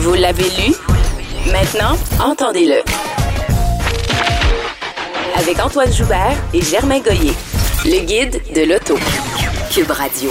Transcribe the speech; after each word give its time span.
Vous 0.00 0.14
l'avez 0.14 0.44
lu? 0.44 0.74
Maintenant, 1.52 1.94
entendez-le. 2.24 2.80
Avec 5.38 5.60
Antoine 5.60 5.92
Joubert 5.92 6.38
et 6.54 6.62
Germain 6.62 7.00
Goyer. 7.00 7.34
Le 7.84 8.00
guide 8.06 8.40
de 8.54 8.62
l'auto. 8.62 8.96
Cube 9.70 9.90
Radio. 9.90 10.30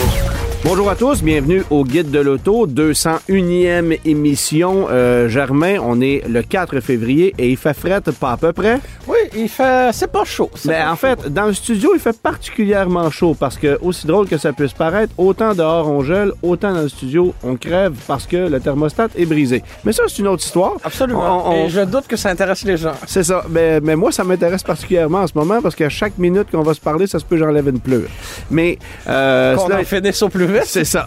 Bonjour 0.65 0.89
à 0.89 0.95
tous, 0.95 1.23
bienvenue 1.23 1.63
au 1.69 1.85
Guide 1.85 2.11
de 2.11 2.19
l'Auto, 2.19 2.67
201e 2.67 3.97
émission. 4.05 4.87
Euh, 4.91 5.29
Germain, 5.29 5.77
on 5.81 6.01
est 6.01 6.21
le 6.27 6.43
4 6.43 6.81
février 6.81 7.33
et 7.37 7.49
il 7.49 7.55
fait 7.57 7.73
fret 7.73 8.01
pas 8.19 8.33
à 8.33 8.37
peu 8.37 8.51
près? 8.51 8.79
Oui, 9.07 9.17
il 9.35 9.47
fait. 9.47 9.89
C'est 9.93 10.11
pas 10.11 10.25
chaud. 10.25 10.51
c'est 10.55 10.67
Mais 10.69 10.79
pas 10.79 10.91
en 10.91 10.95
chaud. 10.95 11.07
fait, 11.23 11.33
dans 11.33 11.45
le 11.45 11.53
studio, 11.53 11.91
il 11.95 11.99
fait 12.01 12.15
particulièrement 12.21 13.09
chaud 13.09 13.35
parce 13.39 13.57
que, 13.57 13.79
aussi 13.81 14.05
drôle 14.05 14.27
que 14.27 14.37
ça 14.37 14.51
puisse 14.51 14.73
paraître, 14.73 15.13
autant 15.17 15.55
dehors 15.55 15.87
on 15.89 16.03
gèle, 16.03 16.33
autant 16.43 16.73
dans 16.73 16.81
le 16.81 16.89
studio 16.89 17.33
on 17.41 17.55
crève 17.55 17.93
parce 18.05 18.27
que 18.27 18.35
le 18.49 18.59
thermostat 18.59 19.07
est 19.17 19.25
brisé. 19.25 19.63
Mais 19.85 19.93
ça, 19.93 20.03
c'est 20.07 20.19
une 20.19 20.27
autre 20.27 20.43
histoire. 20.43 20.73
Absolument. 20.83 21.47
On- 21.47 21.51
on- 21.51 21.65
Et 21.65 21.69
je 21.69 21.81
doute 21.81 22.05
que 22.05 22.17
ça 22.17 22.29
intéresse 22.29 22.63
les 22.65 22.75
gens. 22.77 22.93
C'est 23.07 23.23
ça. 23.23 23.43
Mais, 23.49 23.79
mais 23.79 23.95
moi, 23.95 24.11
ça 24.11 24.25
m'intéresse 24.25 24.63
particulièrement 24.63 25.19
en 25.19 25.27
ce 25.27 25.33
moment 25.35 25.61
parce 25.61 25.73
qu'à 25.75 25.89
chaque 25.89 26.17
minute 26.17 26.47
qu'on 26.51 26.63
va 26.63 26.73
se 26.73 26.81
parler, 26.81 27.07
ça 27.07 27.17
se 27.17 27.23
peut 27.25 27.37
que 27.37 27.43
j'enlève 27.45 27.69
une 27.69 27.79
pleure. 27.79 28.09
Mais. 28.51 28.77
Euh, 29.07 29.55
Qu'on 29.55 29.67
cela- 29.67 29.79
en 29.79 29.83
finisse 29.85 30.21
au 30.21 30.27
plus 30.29 30.48
C'est 30.63 30.85
ça. 30.85 31.05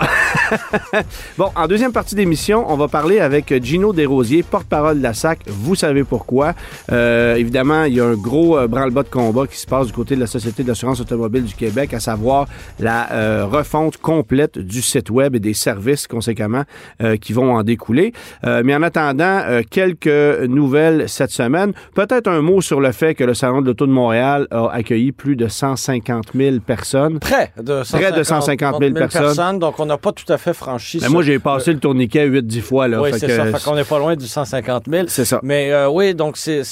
bon, 1.38 1.50
en 1.54 1.66
deuxième 1.66 1.92
partie 1.92 2.14
d'émission, 2.14 2.64
on 2.68 2.76
va 2.76 2.88
parler 2.88 3.20
avec 3.20 3.52
Gino 3.62 3.92
Desrosiers, 3.92 4.42
porte-parole 4.42 4.98
de 4.98 5.02
la 5.02 5.14
SAC. 5.14 5.40
Vous 5.46 5.74
savez 5.74 6.04
pourquoi. 6.04 6.54
Euh, 6.90 7.34
évidemment, 7.36 7.84
il 7.84 7.94
y 7.94 8.00
a 8.00 8.04
un 8.04 8.14
gros 8.14 8.58
euh, 8.58 8.66
branle-bas 8.66 9.02
de 9.02 9.08
combat 9.08 9.46
qui 9.46 9.58
se 9.58 9.66
passe 9.66 9.86
du 9.86 9.92
côté 9.92 10.14
de 10.14 10.20
la 10.20 10.26
Société 10.26 10.62
d'assurance 10.62 11.00
automobile 11.00 11.44
du 11.44 11.54
Québec, 11.54 11.94
à 11.94 12.00
savoir 12.00 12.46
la 12.78 13.12
euh, 13.12 13.46
refonte 13.46 13.96
complète 13.96 14.58
du 14.58 14.82
site 14.82 15.10
web 15.10 15.34
et 15.34 15.40
des 15.40 15.54
services, 15.54 16.06
conséquemment, 16.06 16.64
euh, 17.02 17.16
qui 17.16 17.32
vont 17.32 17.54
en 17.54 17.62
découler. 17.62 18.12
Euh, 18.44 18.62
mais 18.64 18.74
en 18.74 18.82
attendant, 18.82 19.42
euh, 19.44 19.62
quelques 19.68 20.06
nouvelles 20.48 21.08
cette 21.08 21.30
semaine. 21.30 21.72
Peut-être 21.94 22.28
un 22.28 22.42
mot 22.42 22.60
sur 22.60 22.80
le 22.80 22.92
fait 22.92 23.14
que 23.14 23.24
le 23.24 23.34
Salon 23.34 23.62
de 23.62 23.66
l'Auto 23.66 23.86
de 23.86 23.92
Montréal 23.92 24.46
a 24.50 24.68
accueilli 24.72 25.12
plus 25.12 25.36
de 25.36 25.48
150 25.48 26.32
000 26.34 26.56
personnes. 26.60 27.18
Près 27.18 27.52
de 27.56 27.82
150, 27.82 28.00
Près 28.00 28.18
de 28.18 28.22
150 28.22 28.80
000 28.80 28.92
personnes. 28.94 29.31
Donc, 29.58 29.78
on 29.80 29.86
n'a 29.86 29.98
pas 29.98 30.12
tout 30.12 30.30
à 30.32 30.38
fait 30.38 30.52
franchi 30.54 30.98
Ben, 30.98 31.04
ça. 31.06 31.10
moi, 31.10 31.22
j'ai 31.22 31.38
passé 31.38 31.72
le 31.72 31.78
tourniquet 31.78 32.26
8-10 32.28 32.60
fois. 32.60 32.88
Là, 32.88 33.00
Oui, 33.00 33.10
c'est 33.12 33.28
ça. 33.28 33.46
Fait 33.46 33.62
qu'on 33.64 33.74
n'est 33.74 33.84
pas 33.84 33.98
loin 33.98 34.16
du 34.16 34.26
150 34.26 34.84
000. 34.88 35.04
C'est 35.08 35.24
ça. 35.24 35.40
Mais 35.42 35.72
euh, 35.72 35.88
oui, 35.88 36.14
donc 36.14 36.36
c'est- 36.36 36.62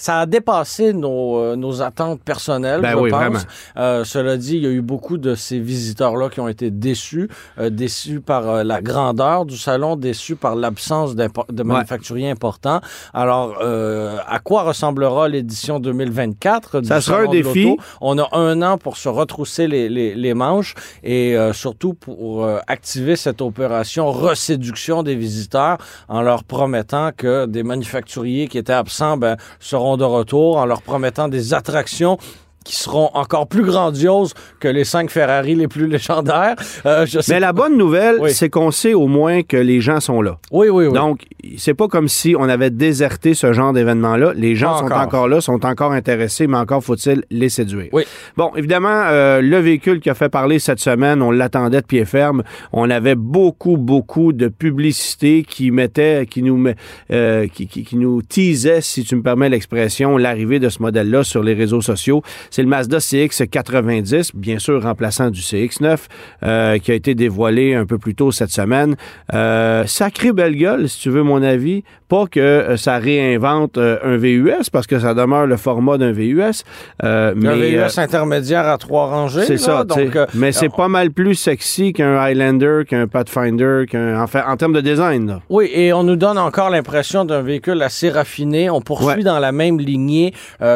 ça 0.00 0.20
a 0.20 0.26
dépassé 0.26 0.94
nos, 0.94 1.36
euh, 1.38 1.56
nos 1.56 1.82
attentes 1.82 2.22
personnelles, 2.22 2.80
Ben 2.80 2.92
je 2.92 2.96
oui, 2.96 3.10
pense. 3.10 3.20
vraiment. 3.20 3.38
Euh, 3.76 4.02
cela 4.04 4.38
dit, 4.38 4.56
il 4.56 4.62
y 4.62 4.66
a 4.66 4.70
eu 4.70 4.80
beaucoup 4.80 5.18
de 5.18 5.34
ces 5.34 5.58
visiteurs-là 5.58 6.30
qui 6.30 6.40
ont 6.40 6.48
été 6.48 6.70
déçus, 6.70 7.28
euh, 7.58 7.68
déçus 7.68 8.20
par 8.20 8.48
euh, 8.48 8.64
la 8.64 8.80
grandeur 8.80 9.44
du 9.44 9.58
salon, 9.58 9.96
déçus 9.96 10.36
par 10.36 10.56
l'absence 10.56 11.14
de 11.14 11.62
manufacturiers 11.62 12.30
importants. 12.30 12.80
Alors, 13.12 13.58
euh, 13.62 14.16
à 14.26 14.38
quoi 14.38 14.62
ressemblera 14.62 15.28
l'édition 15.28 15.78
2024 15.80 16.80
du 16.80 16.88
Ça 16.88 17.00
sera 17.00 17.18
Salon 17.18 17.30
un 17.30 17.32
défi. 17.32 17.76
On 18.00 18.18
a 18.18 18.28
un 18.32 18.62
an 18.62 18.78
pour 18.78 18.96
se 18.96 19.08
retrousser 19.08 19.68
les, 19.68 19.88
les- 19.88 20.14
les 20.14 20.34
manches 20.34 20.74
et 21.04 21.36
euh, 21.36 21.52
surtout 21.52 21.92
pour 21.94 22.44
euh, 22.44 22.58
activer 22.68 23.16
cette 23.16 23.42
opération 23.42 24.10
reséduction 24.10 25.02
des 25.02 25.14
visiteurs 25.14 25.76
en 26.08 26.22
leur 26.22 26.44
promettant 26.44 27.10
que 27.16 27.46
des 27.46 27.62
manufacturiers 27.62 28.48
qui 28.48 28.56
étaient 28.58 28.72
absents 28.72 29.16
ben, 29.16 29.36
seront 29.58 29.89
de 29.96 30.04
retour, 30.04 30.56
en 30.56 30.66
leur 30.66 30.82
promettant 30.82 31.28
des 31.28 31.54
attractions 31.54 32.18
qui 32.64 32.76
seront 32.76 33.10
encore 33.14 33.48
plus 33.48 33.62
grandioses 33.64 34.34
que 34.60 34.68
les 34.68 34.84
cinq 34.84 35.10
Ferrari 35.10 35.54
les 35.54 35.66
plus 35.68 35.86
légendaires. 35.86 36.56
Euh, 36.86 37.06
je 37.06 37.20
sais 37.20 37.34
Mais 37.34 37.40
la 37.40 37.52
bonne 37.52 37.76
nouvelle, 37.78 38.16
Oui. 38.20 38.32
c'est 38.32 38.50
qu'on 38.50 38.70
sait 38.70 38.92
au 38.94 39.06
moins 39.06 39.42
que 39.42 39.56
les 39.56 39.80
gens 39.80 40.00
sont 40.00 40.20
là. 40.20 40.38
Oui, 40.52 40.68
oui, 40.68 40.86
oui. 40.86 40.92
Donc, 40.92 41.22
c'est 41.56 41.74
pas 41.74 41.88
comme 41.88 42.08
si 42.08 42.34
on 42.38 42.48
avait 42.48 42.70
déserté 42.70 43.34
ce 43.34 43.52
genre 43.52 43.72
d'événement-là. 43.72 44.32
Les 44.36 44.54
gens 44.56 44.72
Pas 44.72 44.78
sont 44.78 44.84
encore. 44.86 44.98
encore 45.00 45.28
là, 45.28 45.40
sont 45.40 45.64
encore 45.64 45.92
intéressés, 45.92 46.46
mais 46.46 46.58
encore 46.58 46.84
faut-il 46.84 47.24
les 47.30 47.48
séduire. 47.48 47.88
Oui. 47.92 48.02
Bon, 48.36 48.50
évidemment, 48.56 49.04
euh, 49.06 49.40
le 49.40 49.58
véhicule 49.58 50.00
qui 50.00 50.10
a 50.10 50.14
fait 50.14 50.28
parler 50.28 50.58
cette 50.58 50.80
semaine, 50.80 51.22
on 51.22 51.30
l'attendait 51.30 51.80
de 51.80 51.86
pied 51.86 52.04
ferme. 52.04 52.42
On 52.72 52.90
avait 52.90 53.14
beaucoup, 53.14 53.76
beaucoup 53.78 54.32
de 54.32 54.48
publicité 54.48 55.44
qui 55.48 55.70
mettait, 55.70 56.26
qui 56.28 56.42
nous, 56.42 56.56
met- 56.56 56.76
euh, 57.12 57.46
qui, 57.48 57.66
qui- 57.66 57.84
qui 57.84 57.96
nous 57.96 58.22
teasait, 58.22 58.80
si 58.80 59.04
tu 59.04 59.16
me 59.16 59.22
permets 59.22 59.48
l'expression, 59.48 60.16
l'arrivée 60.16 60.58
de 60.58 60.68
ce 60.68 60.82
modèle-là 60.82 61.24
sur 61.24 61.42
les 61.42 61.54
réseaux 61.54 61.80
sociaux. 61.80 62.22
C'est 62.50 62.59
le 62.62 62.68
Mazda 62.68 62.98
CX-90, 62.98 64.30
bien 64.34 64.58
sûr 64.58 64.82
remplaçant 64.82 65.30
du 65.30 65.40
CX-9, 65.40 65.96
euh, 66.42 66.78
qui 66.78 66.92
a 66.92 66.94
été 66.94 67.14
dévoilé 67.14 67.74
un 67.74 67.86
peu 67.86 67.98
plus 67.98 68.14
tôt 68.14 68.30
cette 68.32 68.50
semaine. 68.50 68.96
Euh, 69.34 69.84
sacré 69.86 70.32
belle 70.32 70.56
gueule, 70.56 70.88
si 70.88 71.00
tu 71.00 71.10
veux 71.10 71.22
mon 71.22 71.42
avis. 71.42 71.82
Pas 72.08 72.26
que 72.26 72.40
euh, 72.40 72.76
ça 72.76 72.98
réinvente 72.98 73.78
un 73.78 74.16
VUS, 74.16 74.68
parce 74.72 74.88
que 74.88 74.98
ça 74.98 75.14
demeure 75.14 75.46
le 75.46 75.56
format 75.56 75.96
d'un 75.96 76.10
VUS. 76.10 76.64
euh, 77.04 77.32
un 77.36 77.54
VUS 77.56 77.98
intermédiaire 77.98 78.66
à 78.66 78.78
trois 78.78 79.06
rangées. 79.06 79.44
c'est 79.44 79.58
ça, 79.58 79.84
donc, 79.84 80.18
mais 80.34 80.50
c'est 80.52 80.68
pas 80.68 80.88
mal 80.88 81.10
plus 81.12 81.34
sexy 81.36 81.92
qu'un 81.92 82.16
Highlander, 82.16 82.82
qu'un 82.88 83.06
Pathfinder, 83.06 83.84
qu'un 83.88 84.20
enfin 84.20 84.42
en 84.48 84.56
termes 84.56 84.72
de 84.72 84.80
design. 84.80 85.28
Là. 85.28 85.40
Oui, 85.50 85.70
et 85.72 85.92
on 85.92 86.02
nous 86.02 86.16
donne 86.16 86.38
encore 86.38 86.70
l'impression 86.70 87.24
d'un 87.24 87.42
véhicule 87.42 87.80
assez 87.82 88.08
raffiné. 88.10 88.70
On 88.70 88.80
poursuit 88.80 89.00
Ouais. 89.18 89.22
dans 89.22 89.38
la 89.38 89.52
même 89.52 89.78
lignée 89.78 90.32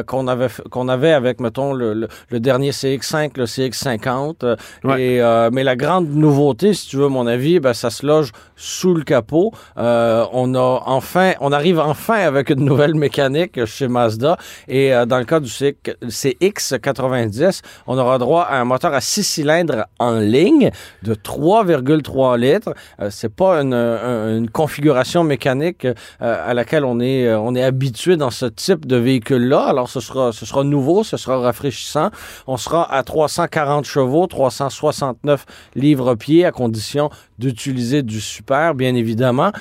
qu'on 0.06 0.28
avait 0.28 0.46
qu'on 0.70 0.88
avait 0.88 1.12
avec, 1.12 1.40
mettons, 1.40 1.63
le, 1.72 1.94
le, 1.94 2.08
le 2.28 2.40
dernier 2.40 2.70
CX5, 2.70 3.30
le 3.36 3.44
CX50. 3.46 4.34
euh, 4.44 4.56
Ouais. 4.84 5.02
et, 5.02 5.20
euh, 5.22 5.50
mais 5.52 5.64
la 5.64 5.76
grande 5.76 6.08
nouveauté, 6.10 6.74
si 6.74 6.88
tu 6.88 6.96
veux 6.96 7.08
mon 7.08 7.26
avis, 7.26 7.60
ben, 7.60 7.72
ça 7.72 7.90
se 7.90 8.04
loge 8.06 8.32
sous 8.56 8.94
le 8.94 9.02
capot. 9.02 9.52
Euh, 9.78 10.24
on 10.32 10.54
a 10.54 10.82
enfin, 10.86 11.32
on 11.40 11.52
arrive 11.52 11.80
enfin 11.80 12.18
avec 12.26 12.50
une 12.50 12.64
nouvelle 12.64 12.94
mécanique 12.94 13.64
chez 13.64 13.88
Mazda. 13.88 14.36
Et 14.68 14.92
dans 15.06 15.18
le 15.18 15.24
cas 15.24 15.40
du 15.40 15.48
CX, 15.48 15.94
CX90, 16.08 17.60
on 17.86 17.98
aura 17.98 18.18
droit 18.18 18.42
à 18.42 18.58
un 18.60 18.64
moteur 18.64 18.92
à 18.94 19.00
six 19.00 19.22
cylindres 19.24 19.84
en 19.98 20.18
ligne 20.18 20.70
de 21.02 21.14
3,3 21.14 22.38
litres. 22.38 22.74
C'est 23.10 23.34
pas 23.34 23.60
une, 23.62 23.74
un- 23.74 24.36
une 24.38 24.50
configuration 24.50 25.24
mécanique 25.24 25.86
à 26.20 26.54
laquelle 26.54 26.84
on 26.84 27.00
est, 27.00 27.32
on 27.34 27.54
est 27.54 27.62
habitué 27.62 28.16
dans 28.16 28.30
ce 28.30 28.46
type 28.46 28.86
de 28.86 28.96
véhicule-là. 28.96 29.60
Alors, 29.64 29.88
ce 29.88 30.00
sera, 30.00 30.32
ce 30.32 30.46
sera 30.46 30.64
nouveau, 30.64 31.04
ce 31.04 31.16
sera 31.16 31.38
rafraîchissant. 31.54 32.10
On 32.46 32.56
sera 32.56 32.92
à 32.92 33.02
340 33.02 33.84
chevaux, 33.84 34.26
369 34.26 35.46
livres-pieds 35.74 36.44
à 36.44 36.52
condition 36.52 37.10
d'utiliser 37.38 38.02
du 38.02 38.20
super, 38.20 38.74
bien 38.74 38.94
évidemment. 38.94 39.52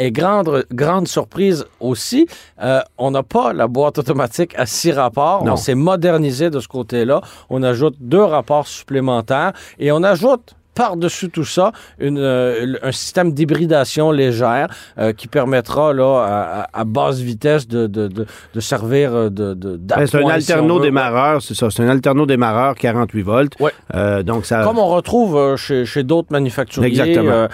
Et 0.00 0.12
grande, 0.12 0.64
grande 0.72 1.08
surprise 1.08 1.66
aussi, 1.80 2.28
euh, 2.62 2.80
on 2.98 3.10
n'a 3.10 3.24
pas 3.24 3.52
la 3.52 3.66
boîte 3.66 3.98
automatique 3.98 4.54
à 4.56 4.64
six 4.64 4.92
rapports. 4.92 5.44
Non. 5.44 5.54
On 5.54 5.56
s'est 5.56 5.74
modernisé 5.74 6.50
de 6.50 6.60
ce 6.60 6.68
côté-là. 6.68 7.20
On 7.50 7.64
ajoute 7.64 7.96
deux 7.98 8.22
rapports 8.22 8.68
supplémentaires 8.68 9.54
et 9.80 9.90
on 9.90 10.04
ajoute 10.04 10.54
par-dessus 10.78 11.28
tout 11.28 11.44
ça 11.44 11.72
une, 11.98 12.18
euh, 12.18 12.74
un 12.82 12.92
système 12.92 13.32
d'hybridation 13.32 14.12
légère 14.12 14.68
euh, 14.98 15.12
qui 15.12 15.26
permettra 15.26 15.92
là, 15.92 16.68
à, 16.72 16.84
basse 16.84 17.18
vitesse 17.18 17.66
de, 17.66 17.88
de, 17.88 18.06
de, 18.06 18.26
de 18.54 18.60
servir 18.60 19.12
euh, 19.12 19.28
de, 19.28 19.54
Ben, 19.54 20.06
c'est 20.06 20.16
un 20.16 20.20
d'appoint, 20.20 20.40
si 20.40 20.52
on 20.52 20.54
alterno 20.54 20.76
veut. 20.78 20.82
démarreur, 20.84 21.42
c'est 21.42 21.54
ça. 21.54 21.68
C'est 21.70 21.82
un 21.82 21.88
alterno 21.88 22.26
démarreur 22.26 22.76
48 22.76 23.22
volts. 23.22 23.52
Ouais. 23.60 23.72
Euh, 23.94 24.22
donc 24.22 24.46
ça. 24.46 24.62
Comme 24.62 24.78
on 24.78 24.86
retrouve 24.86 25.56
chez, 25.56 25.84
chez 25.84 26.04
d'autres 26.04 26.28
manufacturiers, 26.30 26.88
Exactement. 26.88 27.48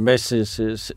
mais 0.00 0.16
c'est- 0.16 0.44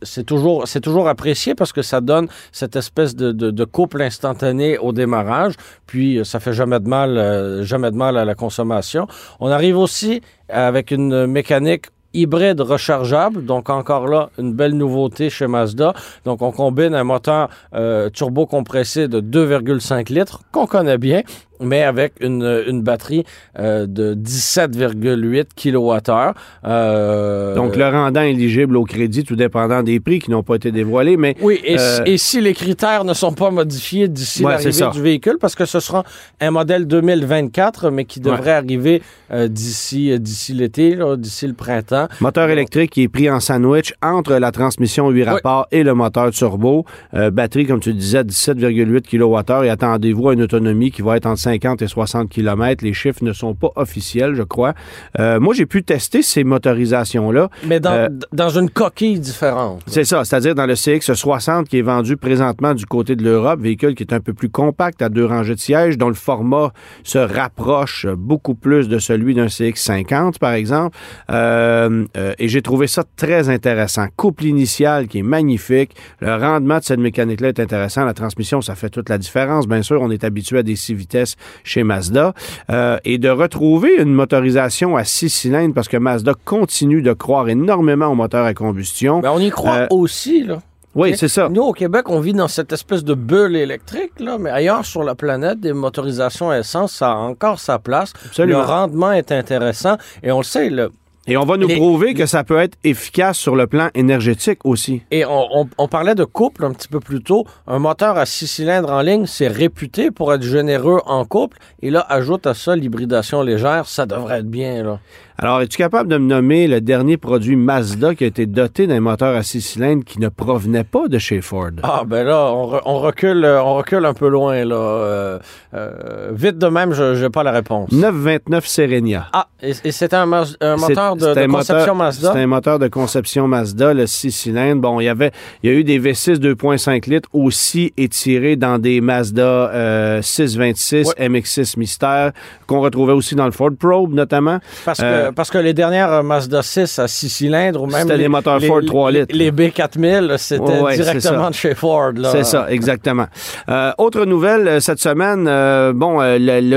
c'est 0.01 0.23
toujours, 0.23 0.63
toujours 0.81 1.09
apprécié 1.09 1.53
parce 1.53 1.73
que 1.73 1.81
ça 1.81 1.99
donne 1.99 2.27
cette 2.53 2.75
espèce 2.77 3.13
de, 3.15 3.65
couple 3.65 4.01
instantané 4.01 4.77
au 4.77 4.93
démarrage, 4.93 5.53
puis 5.85 6.21
ça 6.23 6.39
fait 6.39 6.53
jamais 6.53 6.79
de 6.79 6.87
mal, 6.87 7.61
jamais 7.63 7.91
de 7.91 7.97
mal 7.97 8.17
à 8.17 8.23
la 8.23 8.35
consommation. 8.35 9.07
On 9.41 9.49
arrive 9.51 9.77
aussi 9.77 10.21
avec 10.49 10.91
une 10.91 11.27
mécanique 11.27 11.87
hybride 12.13 12.61
rechargeable, 12.61 13.45
donc 13.45 13.69
encore 13.69 14.07
là, 14.07 14.29
une 14.37 14.53
belle 14.53 14.73
nouveauté 14.73 15.29
chez 15.29 15.47
Mazda. 15.47 15.93
Donc 16.25 16.41
on 16.41 16.51
combine 16.51 16.95
un 16.95 17.03
moteur 17.03 17.49
euh, 17.75 18.09
turbo 18.09 18.45
compressé 18.45 19.07
de 19.07 19.21
2,5 19.21 20.11
litres 20.11 20.41
qu'on 20.51 20.65
connaît 20.65 20.97
bien 20.97 21.21
mais 21.61 21.83
avec 21.83 22.13
une, 22.21 22.63
une 22.67 22.81
batterie 22.81 23.23
euh, 23.59 23.85
de 23.87 24.15
17,8 24.15 25.45
kWh. 25.55 26.33
Euh, 26.65 27.55
Donc, 27.55 27.75
le 27.75 27.87
rendant 27.87 28.21
éligible 28.21 28.77
au 28.77 28.83
crédit, 28.83 29.23
tout 29.23 29.35
dépendant 29.35 29.83
des 29.83 29.99
prix 29.99 30.19
qui 30.19 30.31
n'ont 30.31 30.43
pas 30.43 30.55
été 30.55 30.71
dévoilés, 30.71 31.17
mais... 31.17 31.35
Oui, 31.41 31.59
et, 31.63 31.77
euh, 31.79 32.03
et 32.05 32.17
si 32.17 32.41
les 32.41 32.53
critères 32.53 33.03
ne 33.03 33.13
sont 33.13 33.33
pas 33.33 33.51
modifiés 33.51 34.07
d'ici 34.07 34.43
Ouais, 34.43 34.51
l'arrivée 34.53 34.89
du 34.91 35.01
véhicule, 35.01 35.37
parce 35.39 35.55
que 35.55 35.65
ce 35.65 35.79
sera 35.79 36.03
un 36.39 36.51
modèle 36.51 36.85
2024, 36.87 37.89
mais 37.89 38.05
qui 38.05 38.19
devrait 38.19 38.51
arriver 38.51 39.01
euh, 39.31 39.47
d'ici 39.47 40.11
euh, 40.11 40.17
d'ici 40.19 40.53
l'été, 40.53 40.97
d'ici 41.17 41.47
le 41.47 41.53
printemps. 41.53 42.07
Moteur 42.21 42.49
électrique 42.49 42.91
qui 42.91 43.03
est 43.03 43.07
pris 43.07 43.29
en 43.29 43.39
sandwich 43.39 43.93
entre 44.01 44.35
la 44.35 44.51
transmission 44.51 45.09
8 45.09 45.23
rapports 45.23 45.67
et 45.71 45.83
le 45.83 45.93
moteur 45.93 46.31
turbo. 46.31 46.85
Euh, 47.13 47.31
batterie, 47.31 47.65
comme 47.65 47.79
tu 47.79 47.89
le 47.89 47.95
disais, 47.95 48.23
17,8 48.23 49.01
kWh 49.01 49.65
et 49.65 49.69
attendez-vous 49.69 50.29
à 50.29 50.33
une 50.33 50.41
autonomie 50.41 50.91
qui 50.91 51.01
va 51.01 51.17
être 51.17 51.25
entre 51.25 51.39
50 51.47 51.81
et 51.81 51.87
60 51.87 52.29
km. 52.29 52.83
Les 52.83 52.93
chiffres 52.93 53.23
ne 53.23 53.31
sont 53.31 53.55
pas 53.55 53.69
officiels, 53.77 54.35
je 54.35 54.43
crois. 54.43 54.73
Euh, 55.19 55.39
moi, 55.39 55.53
j'ai 55.53 55.65
pu 55.65 55.81
tester 55.81 56.21
ces 56.21 56.43
motorisations-là. 56.43 57.49
Mais 57.65 57.79
dans, 57.79 57.91
Euh, 57.91 58.09
dans 58.33 58.49
une 58.49 58.69
coquille 58.69 59.19
différente. 59.19 59.81
C'est 59.87 60.03
ça, 60.03 60.25
c'est-à-dire 60.25 60.55
dans 60.55 60.65
le 60.65 60.73
CX60 60.73 61.63
qui 61.65 61.79
est 61.79 61.81
vendu 61.81 62.17
présentement 62.17 62.73
du 62.73 62.85
côté 62.85 63.15
de 63.15 63.23
l'Europe, 63.23 63.61
véhicule 63.61 63.95
qui 63.95 64.03
est 64.03 64.13
un 64.13 64.19
peu 64.19 64.33
plus 64.33 64.49
compact 64.49 65.01
à 65.01 65.07
deux 65.09 65.25
rangées 65.25 65.55
de 65.55 65.59
sièges, 65.59 65.97
dont 65.97 66.09
le 66.09 66.15
format 66.15 66.73
se 67.03 67.17
rapproche 67.17 68.05
beaucoup 68.17 68.55
plus 68.55 68.89
de 68.89 68.99
celui 68.99 69.33
d'un 69.33 69.45
CX50, 69.47 70.37
par 70.39 70.51
exemple. 70.51 70.97
Euh, 71.31 72.05
et 72.39 72.47
j'ai 72.49 72.61
trouvé 72.61 72.87
ça 72.87 73.03
très 73.15 73.47
intéressant. 73.47 74.07
Couple 74.17 74.45
initial 74.45 75.07
qui 75.07 75.19
est 75.19 75.23
magnifique. 75.37 75.95
Le 76.19 76.35
rendement 76.35 76.79
de 76.79 76.83
cette 76.83 76.99
mécanique-là 76.99 77.49
est 77.49 77.59
intéressant. 77.61 78.03
La 78.03 78.13
transmission, 78.13 78.61
ça 78.61 78.75
fait 78.75 78.89
toute 78.89 79.07
la 79.07 79.17
différence. 79.17 79.65
Bien 79.65 79.81
sûr, 79.81 80.01
on 80.01 80.11
est 80.11 80.25
habitué 80.25 80.57
à 80.59 80.63
des 80.63 80.75
six 80.75 80.93
vitesses 80.93 81.35
chez 81.63 81.83
Mazda. 81.83 82.33
Euh, 82.69 82.97
et 83.05 83.17
de 83.17 83.29
retrouver 83.29 83.95
une 84.01 84.13
motorisation 84.13 84.95
à 84.97 85.03
six 85.03 85.29
cylindres, 85.29 85.73
parce 85.73 85.87
que 85.87 85.97
Mazda 85.97 86.33
continue 86.45 87.01
de 87.01 87.13
croire 87.13 87.49
énormément 87.49 88.07
au 88.07 88.15
moteur 88.15 88.45
à 88.45 88.53
combustion. 88.53 89.21
Mais 89.21 89.29
on 89.29 89.39
y 89.39 89.49
croit 89.49 89.75
Euh, 89.75 89.87
aussi, 89.91 90.43
là. 90.43 90.59
Oui, 90.95 91.15
c'est 91.15 91.27
ça. 91.27 91.47
Nous, 91.49 91.61
au 91.61 91.73
Québec, 91.73 92.09
on 92.09 92.19
vit 92.19 92.33
dans 92.33 92.47
cette 92.47 92.73
espèce 92.73 93.03
de 93.03 93.13
bulle 93.13 93.55
électrique, 93.55 94.13
là, 94.19 94.37
mais 94.39 94.49
ailleurs 94.49 94.83
sur 94.83 95.03
la 95.03 95.13
planète, 95.13 95.59
des 95.59 95.71
motorisations 95.73 96.49
à 96.49 96.57
essence, 96.57 96.93
ça 96.93 97.11
a 97.11 97.15
encore 97.15 97.59
sa 97.59 97.77
place. 97.77 98.13
Absolument. 98.25 98.59
Le 98.59 98.65
rendement 98.65 99.11
est 99.11 99.31
intéressant. 99.31 99.97
Et 100.23 100.31
on 100.31 100.39
le 100.39 100.43
sait, 100.43 100.71
le, 100.71 100.91
Et 101.27 101.35
on 101.37 101.43
va 101.45 101.57
nous 101.57 101.67
Les- 101.67 101.75
prouver 101.75 102.13
que 102.13 102.25
ça 102.25 102.43
peut 102.43 102.57
être 102.57 102.77
efficace 102.83 103.37
sur 103.37 103.55
le 103.55 103.67
plan 103.67 103.89
énergétique 103.93 104.59
aussi. 104.63 105.01
Et 105.11 105.25
on, 105.25 105.45
on- 105.53 105.69
on 105.77 105.87
parlait 105.87 106.15
de 106.15 106.23
couple 106.23 106.63
un 106.63 106.71
petit 106.71 106.87
peu 106.87 106.99
plus 107.01 107.21
tôt. 107.21 107.45
Un 107.67 107.79
moteur 107.79 108.17
à 108.17 108.25
six 108.25 108.47
cylindres 108.47 108.91
en 108.91 109.01
ligne, 109.01 109.25
c'est 109.25 109.47
réputé 109.49 110.09
pour 110.09 110.33
être 110.33 110.41
généreux 110.43 111.01
en 111.05 111.25
couple. 111.25 111.57
Et 111.81 111.89
là, 111.89 112.05
ajoute 112.07 112.47
à 112.47 112.53
ça 112.53 112.75
l'hybridation 112.75 113.41
légère, 113.41 113.87
ça 113.87 114.05
devrait 114.05 114.39
être 114.39 114.49
bien. 114.49 114.83
Là. 114.83 114.99
Alors, 115.39 115.61
es-tu 115.61 115.77
capable 115.77 116.09
de 116.09 116.17
me 116.17 116.25
nommer 116.27 116.67
le 116.67 116.81
dernier 116.81 117.15
produit 117.17 117.55
Mazda 117.55 118.15
qui 118.15 118.23
a 118.23 118.27
été 118.27 118.47
doté 118.47 118.87
d'un 118.87 118.99
moteur 119.01 119.35
à 119.35 119.43
six 119.43 119.61
cylindres 119.61 120.03
qui 120.03 120.19
ne 120.19 120.29
provenait 120.29 120.83
pas 120.83 121.07
de 121.07 121.19
chez 121.19 121.41
Ford? 121.41 121.69
Ah 121.83 122.01
ben 122.07 122.23
là, 122.25 122.51
on, 122.51 122.71
re- 122.71 122.81
on 122.85 122.97
recule, 122.97 123.45
euh, 123.45 123.61
on 123.61 123.75
recule 123.75 124.03
un 124.05 124.15
peu 124.15 124.29
loin 124.29 124.65
là. 124.65 124.75
Euh, 124.75 125.39
euh, 125.75 126.31
vite 126.33 126.57
de 126.57 126.65
même, 126.65 126.91
je 126.93 127.21
n'ai 127.21 127.29
pas 127.29 127.43
la 127.43 127.51
réponse. 127.51 127.91
929 127.91 128.65
Serenia. 128.65 129.27
Ah, 129.31 129.45
et, 129.61 129.73
et 129.83 129.91
c'est 129.91 130.15
un, 130.15 130.25
moteur 130.25 131.15
de, 131.15 131.27
un 131.37 131.47
conception 131.47 131.93
moteur- 131.93 131.95
Mazda? 131.95 132.31
C'est 132.33 132.39
un 132.41 132.47
moteur 132.47 132.79
de 132.79 132.87
conception 132.87 133.47
Mazda, 133.47 133.93
le 133.93 134.07
6 134.07 134.31
cylindres. 134.31 134.81
Bon, 134.81 134.99
il 134.99 135.03
y 135.05 135.09
avait, 135.09 135.31
il 135.61 135.69
y 135.69 135.73
a 135.73 135.75
eu 135.77 135.83
des 135.83 135.99
V6 135.99 136.39
2.5 136.39 137.07
litres 137.11 137.29
aussi 137.33 137.93
étirés 137.95 138.55
dans 138.55 138.79
des 138.79 139.01
Mazda 139.01 139.43
euh, 139.43 140.21
626 140.23 141.13
MX6 141.19 141.77
Mystère 141.77 142.31
qu'on 142.65 142.79
retrouvait 142.81 143.13
aussi 143.13 143.35
dans 143.35 143.45
le 143.45 143.51
Ford 143.51 143.69
Probe 143.77 144.13
notamment. 144.15 144.57
Parce 144.83 144.99
que, 144.99 145.26
Euh, 145.27 145.31
parce 145.31 145.49
que 145.49 145.57
les 145.57 145.73
dernières 145.73 146.23
Mazda 146.23 146.61
6 146.61 146.99
à 146.99 147.07
6 147.07 147.29
cylindres 147.29 147.83
ou 147.83 147.87
même 147.87 148.01
C'était 148.01 148.17
les, 148.17 148.23
des 148.23 148.29
moteurs 148.29 148.61
Ford 148.61 148.81
3 148.85 149.11
litres. 149.11 149.35
Les 149.35 149.51
B4000, 149.51 150.37
c'était 150.37 150.79
ouais, 150.79 150.95
directement 150.95 151.49
de 151.49 151.55
chez 151.55 151.75
Ford. 151.75 152.13
C'est 152.31 152.43
ça, 152.43 152.67
exactement. 152.69 153.27
Euh, 153.69 153.91
autre 153.97 154.25
nouvelle 154.25 154.67
euh, 154.67 154.79
cette 154.79 154.99
semaine, 154.99 155.47
euh, 155.47 155.93
bon, 155.93 156.19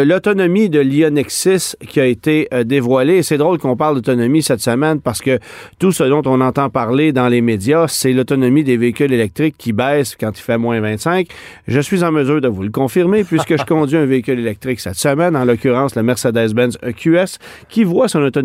l'autonomie 0.04 0.68
de 0.68 0.80
l'Ionix 0.80 1.34
6 1.34 1.76
qui 1.88 2.00
a 2.00 2.06
été 2.06 2.48
dévoilée. 2.64 3.22
C'est 3.22 3.38
drôle 3.38 3.58
qu'on 3.58 3.76
parle 3.76 3.96
d'autonomie 3.96 4.42
cette 4.42 4.60
semaine 4.60 5.00
parce 5.00 5.20
que 5.20 5.38
tout 5.78 5.92
ce 5.92 6.04
dont 6.04 6.22
on 6.26 6.40
entend 6.40 6.68
parler 6.70 7.12
dans 7.12 7.28
les 7.28 7.40
médias, 7.40 7.86
c'est 7.88 8.12
l'autonomie 8.12 8.64
des 8.64 8.76
véhicules 8.76 9.12
électriques 9.12 9.56
qui 9.58 9.72
baisse 9.72 10.16
quand 10.18 10.38
il 10.38 10.42
fait 10.42 10.58
moins 10.58 10.80
25. 10.80 11.26
Je 11.68 11.80
suis 11.80 12.02
en 12.04 12.12
mesure 12.12 12.40
de 12.40 12.48
vous 12.48 12.62
le 12.62 12.70
confirmer 12.70 13.24
puisque 13.24 13.56
je 13.56 13.64
conduis 13.66 13.96
un 13.96 14.06
véhicule 14.06 14.38
électrique 14.38 14.80
cette 14.80 14.96
semaine, 14.96 15.36
en 15.36 15.44
l'occurrence 15.44 15.94
le 15.94 16.02
Mercedes-Benz 16.02 16.78
EQS, 16.82 17.38
qui 17.68 17.84
voit 17.84 18.08
son 18.08 18.20
autonomie 18.20 18.39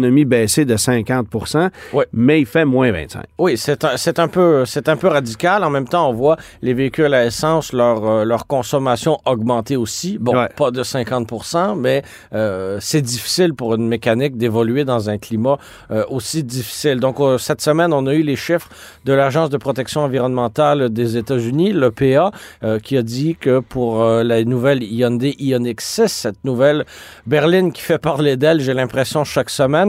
de 0.65 0.75
50 0.77 1.27
Ouais. 1.94 2.06
mais 2.13 2.39
il 2.42 2.45
fait 2.45 2.65
moins 2.65 2.92
25. 2.92 3.24
Oui, 3.38 3.57
c'est 3.57 3.83
un, 3.83 3.95
un 4.18 4.27
peu 4.27 4.63
un 4.89 4.95
peu 4.97 5.07
radical. 5.07 5.63
En 5.63 5.69
même 5.69 5.88
temps, 5.88 6.09
on 6.09 6.13
voit 6.13 6.38
les 6.62 6.74
véhicules 6.74 7.13
à 7.13 7.25
essence 7.25 7.74
leur 7.74 8.06
euh, 8.06 8.25
leur 8.25 8.47
consommation 8.47 9.18
augmenter 9.25 9.75
aussi. 9.75 10.18
Bon, 10.19 10.36
Ouais. 10.36 10.50
pas 10.56 10.71
de 10.71 10.83
50% 10.83 11.75
mais 11.80 12.03
euh, 12.33 12.77
c'est 12.81 13.01
difficile 13.01 13.53
pour 13.53 13.75
une 13.75 13.88
mécanique 13.88 14.38
d'évoluer 14.38 14.83
dans 14.86 15.09
un 15.09 15.18
climat 15.18 15.57
euh, 15.92 16.03
aussi 16.09 16.44
difficile. 16.44 17.00
Donc 17.00 17.18
cette 17.39 17.62
semaine, 17.62 17.94
on 17.94 18.06
a 18.07 18.13
eu 18.13 18.21
les 18.21 18.36
chiffres 18.36 18.69
de 19.06 19.13
l'agence 19.13 19.50
de 19.50 19.57
protection 19.57 20.01
environnementale 20.01 20.89
des 20.89 21.18
États-Unis, 21.18 21.74
l'EPA, 21.74 22.31
qui 22.83 22.98
a 22.98 23.01
dit 23.03 23.36
que 23.39 23.59
pour 23.59 24.03
la 24.03 24.44
nouvelle 24.44 24.83
Hyundai 24.83 25.36
Ioniq 25.39 25.81
6, 25.81 26.07
cette 26.07 26.44
nouvelle 26.44 26.86
berline 27.25 27.71
qui 27.71 27.81
fait 27.81 27.98
parler 27.98 28.38
d'elle, 28.38 28.59
j'ai 28.59 28.74
l'impression 28.74 29.24
chaque 29.24 29.50
semaine. 29.50 29.85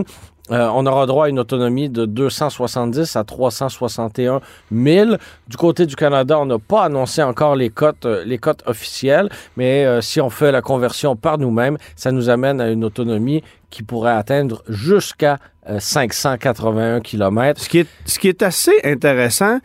Euh, 0.53 0.69
on 0.75 0.87
aura 0.87 1.07
droit 1.07 1.27
à 1.27 1.29
une 1.29 1.41
autonomie 1.41 1.89
de 1.91 2.07
270 2.07 3.17
à 3.17 3.25
361 3.25 4.41
000. 4.71 5.17
Du 5.49 5.57
côté 5.57 5.87
du 5.87 5.97
Canada, 5.97 6.39
on 6.39 6.47
n'a 6.47 6.61
pas 6.61 6.85
annoncé 6.85 7.21
encore 7.21 7.57
les 7.57 7.69
cotes, 7.69 8.07
euh, 8.07 8.23
les 8.25 8.39
cotes 8.39 8.63
officielles, 8.67 9.29
mais 9.57 9.85
euh, 9.85 10.01
si 10.01 10.21
on 10.21 10.31
fait 10.31 10.53
la 10.53 10.63
conversion 10.63 11.17
par 11.17 11.39
nous-mêmes, 11.39 11.79
ça 11.97 12.13
nous 12.13 12.29
amène 12.31 12.61
à 12.61 12.69
une 12.71 12.85
autonomie 12.85 13.43
qui 13.71 13.83
pourrait 13.83 14.13
atteindre 14.13 14.63
jusqu'à 14.69 15.39
euh, 15.69 15.81
581 15.81 17.01
km. 17.01 17.61
Ce 17.61 17.69
qui 17.69 17.79
est, 17.81 17.89
ce 18.05 18.21
qui 18.21 18.29
est 18.29 18.43
assez 18.45 18.79
intéressant, 18.85 19.59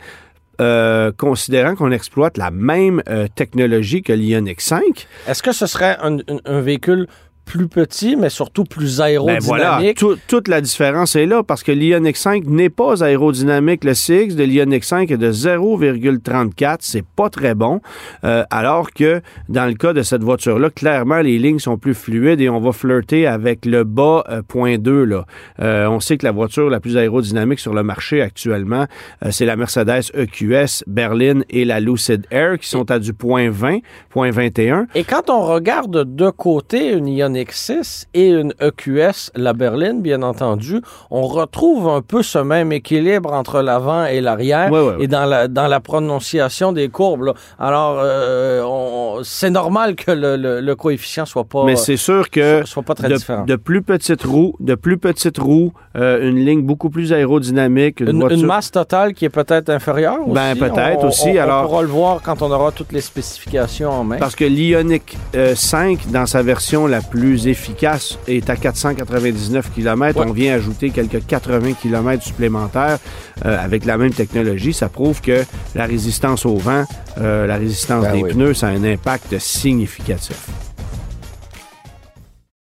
euh, 0.60 1.12
considérant 1.16 1.76
qu'on 1.76 1.92
exploite 1.92 2.36
la 2.36 2.50
même 2.50 3.02
euh, 3.08 3.28
technologie 3.32 4.02
que 4.02 4.12
l'Ioniq 4.12 4.60
5. 4.60 4.82
Est-ce 5.28 5.44
que 5.44 5.52
ce 5.52 5.66
serait 5.66 5.96
un, 6.02 6.18
un- 6.18 6.40
un 6.44 6.60
véhicule 6.60 7.06
plus 7.44 7.68
petit, 7.68 8.16
mais 8.16 8.28
surtout 8.30 8.64
plus 8.64 8.98
Ben 8.98 9.04
aérodynamique? 9.04 9.44
voilà, 9.46 9.94
tout- 9.94 10.16
toute 10.28 10.48
la 10.48 10.60
différence 10.60 11.16
est 11.16 11.26
là 11.26 11.42
parce 11.42 11.62
que 11.62 11.72
l'Ioniq 11.72 12.16
5 12.16 12.44
n'est 12.46 12.70
pas 12.70 13.02
aérodynamique. 13.04 13.84
Le 13.84 13.94
CX 13.94 14.34
de 14.36 14.44
l'Ioniq 14.44 14.84
5 14.84 15.10
est 15.10 15.16
de 15.16 15.30
0,34. 15.32 16.78
C'est 16.80 17.04
pas 17.04 17.28
très 17.30 17.54
bon. 17.54 17.80
Euh, 18.24 18.44
alors 18.50 18.90
que 18.92 19.20
dans 19.48 19.66
le 19.66 19.74
cas 19.74 19.92
de 19.92 20.02
cette 20.02 20.22
voiture-là, 20.22 20.70
clairement, 20.70 21.20
les 21.20 21.38
lignes 21.38 21.58
sont 21.58 21.76
plus 21.78 21.94
fluides 21.94 22.40
et 22.40 22.48
on 22.48 22.60
va 22.60 22.72
flirter 22.72 23.26
avec 23.26 23.66
le 23.66 23.84
bas 23.84 24.24
euh, 24.28 24.42
point 24.46 24.78
2. 24.78 25.04
Là. 25.04 25.24
Euh, 25.60 25.86
on 25.88 26.00
sait 26.00 26.16
que 26.16 26.24
la 26.24 26.32
voiture 26.32 26.70
la 26.70 26.80
plus 26.80 26.96
aérodynamique 26.96 27.58
sur 27.58 27.74
le 27.74 27.82
marché 27.82 28.22
actuellement, 28.22 28.86
c'est 29.30 29.44
la 29.46 29.56
Mercedes 29.56 30.10
EQS 30.14 30.84
Berlin 30.86 31.40
et 31.50 31.64
la 31.64 31.80
Lucid 31.80 32.26
Air 32.30 32.58
qui 32.58 32.68
sont 32.68 32.90
à 32.90 32.98
du 32.98 33.12
point 33.12 33.50
20, 33.50 33.78
point 34.10 34.30
21. 34.30 34.86
Et 34.94 35.04
quand 35.04 35.28
on 35.30 35.40
regarde 35.46 36.14
de 36.14 36.30
côté 36.30 36.92
une 36.92 37.08
Ioniq 37.08 37.31
6 37.50 38.06
et 38.14 38.28
une 38.28 38.52
EQS, 38.60 39.30
la 39.34 39.52
berline, 39.52 40.00
bien 40.02 40.22
entendu, 40.22 40.80
on 41.10 41.22
retrouve 41.22 41.88
un 41.88 42.02
peu 42.02 42.22
ce 42.22 42.38
même 42.38 42.72
équilibre 42.72 43.32
entre 43.32 43.60
l'avant 43.62 44.04
et 44.06 44.20
l'arrière 44.20 44.70
Ouais, 44.70 44.80
ouais, 44.80 44.86
ouais. 44.96 45.04
et 45.04 45.06
dans 45.08 45.24
la, 45.24 45.48
dans 45.48 45.66
la 45.68 45.80
prononciation 45.80 46.72
des 46.72 46.88
courbes. 46.88 47.24
là. 47.24 47.34
Alors, 47.58 47.98
euh, 48.00 49.20
c'est 49.24 49.50
normal 49.50 49.94
que 49.94 50.10
le, 50.10 50.36
le- 50.36 50.60
le 50.60 50.76
coefficient 50.76 51.24
soit 51.26 51.44
pas, 51.44 51.64
Mais 51.64 51.76
c'est 51.76 51.96
sûr 51.96 52.30
que 52.30 52.58
soit, 52.58 52.66
soit 52.66 52.82
pas 52.82 52.94
très 52.94 53.08
de, 53.08 53.16
différent. 53.16 53.44
de 53.44 53.56
plus 53.56 53.82
petites 53.82 54.22
roues, 54.24 54.54
de 54.60 54.74
plus 54.74 54.98
petites 54.98 55.38
roues, 55.38 55.72
euh, 55.96 56.28
une 56.28 56.44
ligne 56.44 56.62
beaucoup 56.62 56.90
plus 56.90 57.12
aérodynamique, 57.12 58.00
une, 58.00 58.08
Une, 58.10 58.20
voiture- 58.20 58.38
une 58.38 58.46
masse 58.46 58.70
totale 58.70 59.14
qui 59.14 59.24
est 59.24 59.28
peut-être 59.30 59.68
inférieure 59.70 60.18
aussi. 60.26 60.32
Ben, 60.34 60.56
peut-être 60.56 61.04
On- 61.04 61.08
aussi, 61.08 61.30
On, 61.38 61.62
pourra 61.66 61.82
le 61.82 61.88
voir 61.88 62.20
quand 62.22 62.42
on 62.42 62.50
aura 62.50 62.72
toutes 62.72 62.92
les 62.92 63.00
spécifications 63.00 63.90
en 63.90 64.04
main. 64.04 64.16
Parce 64.18 64.34
que 64.36 64.44
l'Ioniq 64.44 65.16
euh, 65.34 65.54
5, 65.54 66.10
dans 66.10 66.26
sa 66.26 66.42
version 66.42 66.86
la 66.86 67.00
plus 67.00 67.21
efficace, 67.22 68.18
est 68.26 68.50
à 68.50 68.56
499 68.56 69.70
km. 69.74 70.18
Ouais. 70.20 70.26
On 70.28 70.32
vient 70.32 70.54
ajouter 70.54 70.90
quelques 70.90 71.24
80 71.26 71.74
km 71.74 72.22
supplémentaires 72.22 72.98
euh, 73.44 73.62
avec 73.62 73.84
la 73.84 73.96
même 73.96 74.12
technologie. 74.12 74.72
Ça 74.72 74.88
prouve 74.88 75.20
que 75.20 75.44
la 75.74 75.86
résistance 75.86 76.46
au 76.46 76.56
vent, 76.56 76.84
euh, 77.18 77.46
la 77.46 77.56
résistance 77.56 78.04
Ben 78.04 78.12
des 78.12 78.22
oui. 78.22 78.32
pneus, 78.32 78.54
ça 78.54 78.68
a 78.68 78.70
un 78.70 78.84
impact 78.84 79.38
significatif. 79.38 80.36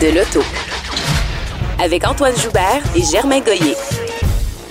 De 0.00 0.08
l'auto. 0.08 0.42
Avec 1.82 2.06
Antoine 2.06 2.36
Joubert 2.36 2.82
et 2.94 3.02
Germain 3.02 3.40
Goyer. 3.40 3.74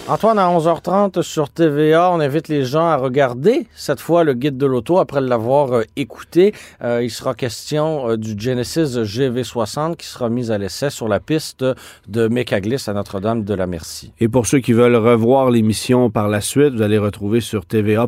Antoine, 0.09 0.39
à 0.39 0.47
11h30 0.47 1.21
sur 1.21 1.49
TVA, 1.49 2.09
on 2.13 2.21
invite 2.21 2.47
les 2.47 2.63
gens 2.63 2.85
à 2.85 2.95
regarder 2.95 3.67
cette 3.75 3.99
fois 3.99 4.23
le 4.23 4.35
guide 4.35 4.55
de 4.55 4.65
l'auto 4.65 4.99
après 4.99 5.19
l'avoir 5.19 5.73
euh, 5.73 5.83
écouté. 5.97 6.53
Euh, 6.81 7.03
il 7.03 7.09
sera 7.09 7.33
question 7.33 8.11
euh, 8.11 8.15
du 8.15 8.39
Genesis 8.39 9.01
GV60 9.03 9.97
qui 9.97 10.07
sera 10.07 10.29
mis 10.29 10.49
à 10.49 10.57
l'essai 10.57 10.91
sur 10.91 11.09
la 11.09 11.19
piste 11.19 11.65
de 12.07 12.29
Mécaglis 12.29 12.81
à 12.87 12.93
Notre-Dame 12.93 13.43
de 13.43 13.53
la 13.53 13.67
Merci. 13.67 14.13
Et 14.21 14.29
pour 14.29 14.47
ceux 14.47 14.59
qui 14.59 14.71
veulent 14.71 14.95
revoir 14.95 15.51
l'émission 15.51 16.09
par 16.09 16.29
la 16.29 16.39
suite, 16.39 16.75
vous 16.75 16.83
allez 16.83 16.97
retrouver 16.97 17.41
sur 17.41 17.65
TVA+, 17.65 18.07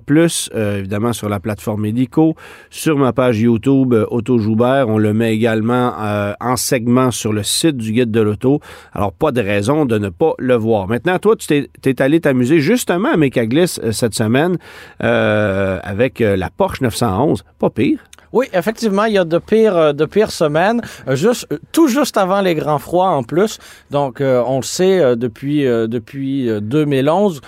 évidemment 0.56 1.12
sur 1.12 1.28
la 1.28 1.42
plateforme 1.42 1.82
Médico, 1.82 2.34
sur 2.70 2.96
ma 2.96 3.12
page 3.12 3.42
YouTube 3.42 3.94
Auto 4.10 4.38
Joubert. 4.38 4.88
On 4.88 5.00
le 5.00 5.14
met 5.14 5.34
également 5.34 5.94
en 6.40 6.56
segment 6.56 7.12
sur 7.12 7.34
le 7.34 7.44
site 7.44 7.76
du 7.76 7.92
guide 7.92 8.12
de 8.12 8.22
l'auto. 8.22 8.62
Alors, 8.94 9.12
pas 9.12 9.34
de 9.34 9.42
raison 9.42 9.86
de 9.86 9.98
ne 9.98 10.08
pas 10.08 10.32
le 10.38 10.56
voir. 10.56 10.88
Maintenant, 10.88 11.20
toi, 11.20 11.36
tu 11.36 11.68
t'es 11.82 11.89
t'es 11.94 12.04
allé 12.04 12.20
t'amuser 12.20 12.60
justement 12.60 13.10
à 13.12 13.18
Mécaglis 13.18 13.80
euh, 13.84 13.92
cette 13.92 14.14
semaine 14.14 14.58
euh, 15.04 15.80
avec 15.84 16.22
euh, 16.22 16.36
la 16.36 16.50
Porsche 16.50 16.82
911. 16.82 17.44
Pas 17.60 17.70
pire. 17.70 18.00
Oui, 18.32 18.48
effectivement, 18.54 19.06
il 19.06 19.14
y 19.14 19.18
a 19.18 19.26
de 19.26 19.40
pires, 19.40 19.76
euh, 19.76 19.94
de 19.94 20.06
pires 20.06 20.32
semaines, 20.32 20.82
euh, 21.08 21.16
juste, 21.16 21.48
euh, 21.52 21.58
tout 21.72 21.88
juste 21.88 22.16
avant 22.16 22.42
les 22.42 22.54
grands 22.54 22.78
froids 22.78 23.10
en 23.10 23.24
plus. 23.24 23.58
Donc, 23.90 24.22
on 24.22 24.58
le 24.58 24.64
sait, 24.64 25.16
depuis, 25.16 25.64
depuis 25.64 26.50
2011, 26.62 27.42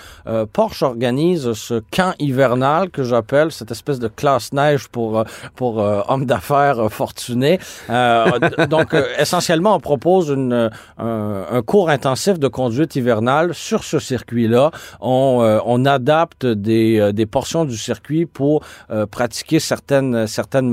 Porsche 0.52 0.82
organise 0.82 1.52
ce 1.52 1.82
camp 1.90 2.14
hivernal 2.18 2.90
que 2.90 3.02
j'appelle 3.02 3.52
cette 3.52 3.70
espèce 3.70 3.98
de 3.98 4.08
classe 4.08 4.52
neige 4.52 4.88
pour, 4.88 5.24
pour 5.54 5.76
hommes 5.78 6.26
d'affaires 6.26 6.90
fortunés. 6.90 7.58
donc, 8.68 8.94
essentiellement, 9.18 9.76
on 9.76 9.80
propose 9.80 10.30
une, 10.30 10.70
un, 10.98 11.44
un, 11.50 11.62
cours 11.62 11.90
intensif 11.90 12.38
de 12.38 12.48
conduite 12.48 12.96
hivernale 12.96 13.54
sur 13.54 13.84
ce 13.84 13.98
circuit-là. 13.98 14.70
On, 15.00 15.60
on 15.64 15.84
adapte 15.84 16.46
des, 16.46 17.12
des 17.12 17.26
portions 17.26 17.64
du 17.64 17.76
circuit 17.76 18.26
pour 18.26 18.64
pratiquer 19.10 19.60
certaines, 19.60 20.26
certaines 20.26 20.71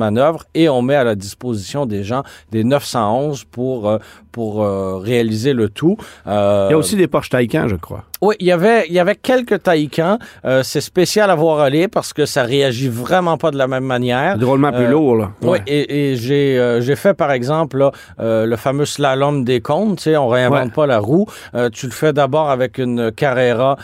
et 0.53 0.69
on 0.69 0.81
met 0.81 0.95
à 0.95 1.03
la 1.03 1.15
disposition 1.15 1.85
des 1.85 2.03
gens 2.03 2.23
des 2.51 2.63
911 2.63 3.45
pour, 3.45 3.89
euh, 3.89 3.97
pour 4.39 4.63
euh, 4.63 4.95
réaliser 4.99 5.51
le 5.51 5.67
tout. 5.67 5.97
Euh, 6.25 6.67
il 6.69 6.71
y 6.71 6.73
a 6.73 6.77
aussi 6.77 6.95
des 6.95 7.07
Porsche 7.07 7.29
Taycan, 7.29 7.67
je 7.67 7.75
crois. 7.75 8.05
Oui, 8.21 8.35
il 8.39 8.47
y 8.47 8.53
avait, 8.53 8.85
il 8.87 8.93
y 8.93 8.99
avait 8.99 9.17
quelques 9.17 9.63
Taycan. 9.63 10.17
c'est 10.63 10.79
spécial 10.79 11.29
à 11.29 11.35
voir 11.35 11.59
aller 11.59 11.89
parce 11.89 12.13
que 12.13 12.25
ça 12.25 12.43
réagit 12.43 12.87
vraiment 12.87 13.37
pas 13.37 13.51
de 13.51 13.57
la 13.57 13.67
même 13.67 13.83
manière. 13.83 14.37
Drôlement 14.37 14.71
plus 14.71 14.87
lourd, 14.87 15.17
là. 15.17 15.31
Oui, 15.41 15.57
et, 15.67 16.15
j'ai, 16.15 16.79
j'ai 16.79 16.95
fait, 16.95 17.13
par 17.13 17.33
exemple, 17.33 17.89
le 18.17 18.55
fameux 18.55 18.85
slalom 18.85 19.43
des 19.43 19.59
comptes. 19.59 19.97
Tu 19.97 20.03
sais, 20.03 20.15
on 20.15 20.29
réinvente 20.29 20.71
pas 20.73 20.87
la 20.87 20.99
roue. 20.99 21.25
tu 21.73 21.87
le 21.87 21.91
fais 21.91 22.13
d'abord 22.13 22.49
avec 22.49 22.77
une 22.77 23.11
Carrera, 23.11 23.75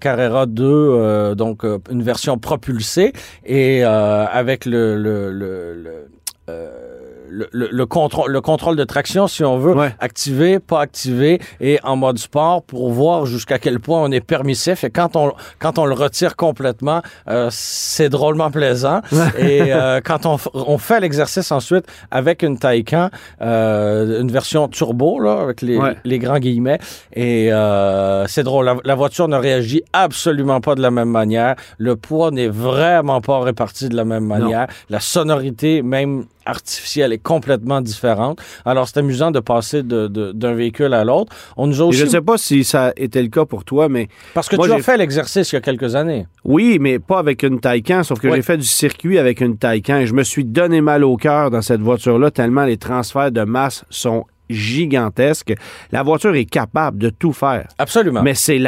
Carrera 0.00 0.44
2, 0.44 1.34
donc 1.34 1.64
une 1.90 2.02
version 2.02 2.36
propulsée, 2.36 3.14
et 3.46 3.84
avec 3.84 4.66
le, 4.66 4.98
le, 4.98 5.30
le, 5.32 5.72
le 5.72 6.08
euh, 6.50 6.93
le, 7.34 7.68
le, 7.70 7.86
contrôle, 7.86 8.30
le 8.30 8.40
contrôle 8.40 8.76
de 8.76 8.84
traction, 8.84 9.26
si 9.26 9.44
on 9.44 9.58
veut, 9.58 9.74
activer, 9.98 10.58
pas 10.58 10.80
activer, 10.80 11.40
et 11.60 11.78
en 11.82 11.96
mode 11.96 12.18
sport 12.18 12.62
pour 12.62 12.90
voir 12.90 13.26
jusqu'à 13.26 13.58
quel 13.58 13.80
point 13.80 14.00
on 14.02 14.10
est 14.10 14.20
permissif. 14.20 14.84
Et 14.84 14.90
quand 14.90 15.16
on, 15.16 15.32
quand 15.58 15.78
on 15.78 15.86
le 15.86 15.94
retire 15.94 16.36
complètement, 16.36 17.02
euh, 17.28 17.48
c'est 17.50 18.08
drôlement 18.08 18.50
plaisant. 18.50 19.00
et 19.38 19.72
euh, 19.72 20.00
quand 20.04 20.26
on, 20.26 20.36
on 20.54 20.78
fait 20.78 21.00
l'exercice 21.00 21.50
ensuite 21.50 21.86
avec 22.10 22.42
une 22.42 22.58
Taycan, 22.58 23.10
euh, 23.42 24.20
une 24.20 24.30
version 24.30 24.68
turbo, 24.68 25.18
là, 25.20 25.40
avec 25.40 25.62
les, 25.62 25.78
les 26.04 26.18
grands 26.18 26.38
guillemets, 26.38 26.78
et 27.12 27.52
euh, 27.52 28.26
c'est 28.26 28.44
drôle. 28.44 28.64
La, 28.66 28.76
la, 28.84 28.94
voiture 28.94 29.28
ne 29.28 29.36
réagit 29.36 29.82
absolument 29.92 30.60
pas 30.60 30.74
de 30.74 30.82
la 30.82 30.90
même 30.90 31.10
manière. 31.10 31.56
Le 31.78 31.96
poids 31.96 32.30
n'est 32.30 32.48
vraiment 32.48 33.20
pas 33.20 33.40
réparti 33.40 33.88
de 33.88 33.96
la 33.96 34.04
même 34.04 34.24
manière. 34.24 34.66
La 34.88 35.00
sonorité, 35.00 35.82
même 35.82 36.26
artificielle 36.46 37.12
est 37.12 37.22
complètement 37.22 37.80
différente. 37.80 38.40
Alors, 38.64 38.88
c'est 38.88 38.98
amusant 38.98 39.30
de 39.30 39.40
passer 39.40 39.82
d'un 39.82 40.08
de, 40.08 40.48
véhicule 40.48 40.94
à 40.94 41.04
l'autre. 41.04 41.34
On 41.56 41.66
nous 41.66 41.80
a 41.80 41.86
aussi... 41.86 41.98
Je 41.98 42.04
ne 42.04 42.10
sais 42.10 42.20
pas 42.20 42.38
si 42.38 42.64
ça 42.64 42.92
était 42.96 43.22
le 43.22 43.28
cas 43.28 43.44
pour 43.44 43.64
toi, 43.64 43.88
mais... 43.88 44.08
Parce 44.34 44.48
que 44.48 44.56
tu 44.56 44.72
as 44.72 44.78
fait 44.78 44.96
l'exercice 44.96 45.52
il 45.52 45.56
y 45.56 45.58
a 45.58 45.60
quelques 45.60 45.94
années. 45.94 46.26
Oui, 46.44 46.78
mais 46.80 46.98
pas 46.98 47.18
avec 47.18 47.42
une 47.42 47.60
Taycan, 47.60 48.02
sauf 48.02 48.20
que 48.20 48.32
j'ai 48.32 48.42
fait 48.42 48.58
du 48.58 48.66
circuit 48.66 49.18
avec 49.18 49.40
une 49.40 49.56
Taycan 49.56 49.98
et 49.98 50.06
je 50.06 50.14
me 50.14 50.22
suis 50.22 50.44
donné 50.44 50.80
mal 50.80 51.04
au 51.04 51.16
cœur 51.16 51.50
dans 51.50 51.62
cette 51.62 51.80
voiture-là 51.80 52.30
tellement 52.30 52.64
les 52.64 52.76
transferts 52.76 53.32
de 53.32 53.42
masse 53.42 53.84
sont 53.90 54.24
gigantesque. 54.50 55.54
La 55.92 56.02
voiture 56.02 56.34
est 56.34 56.44
capable 56.44 56.98
de 56.98 57.10
tout 57.10 57.32
faire. 57.32 57.68
Absolument. 57.78 58.22
Mais 58.22 58.34
c'est 58.34 58.58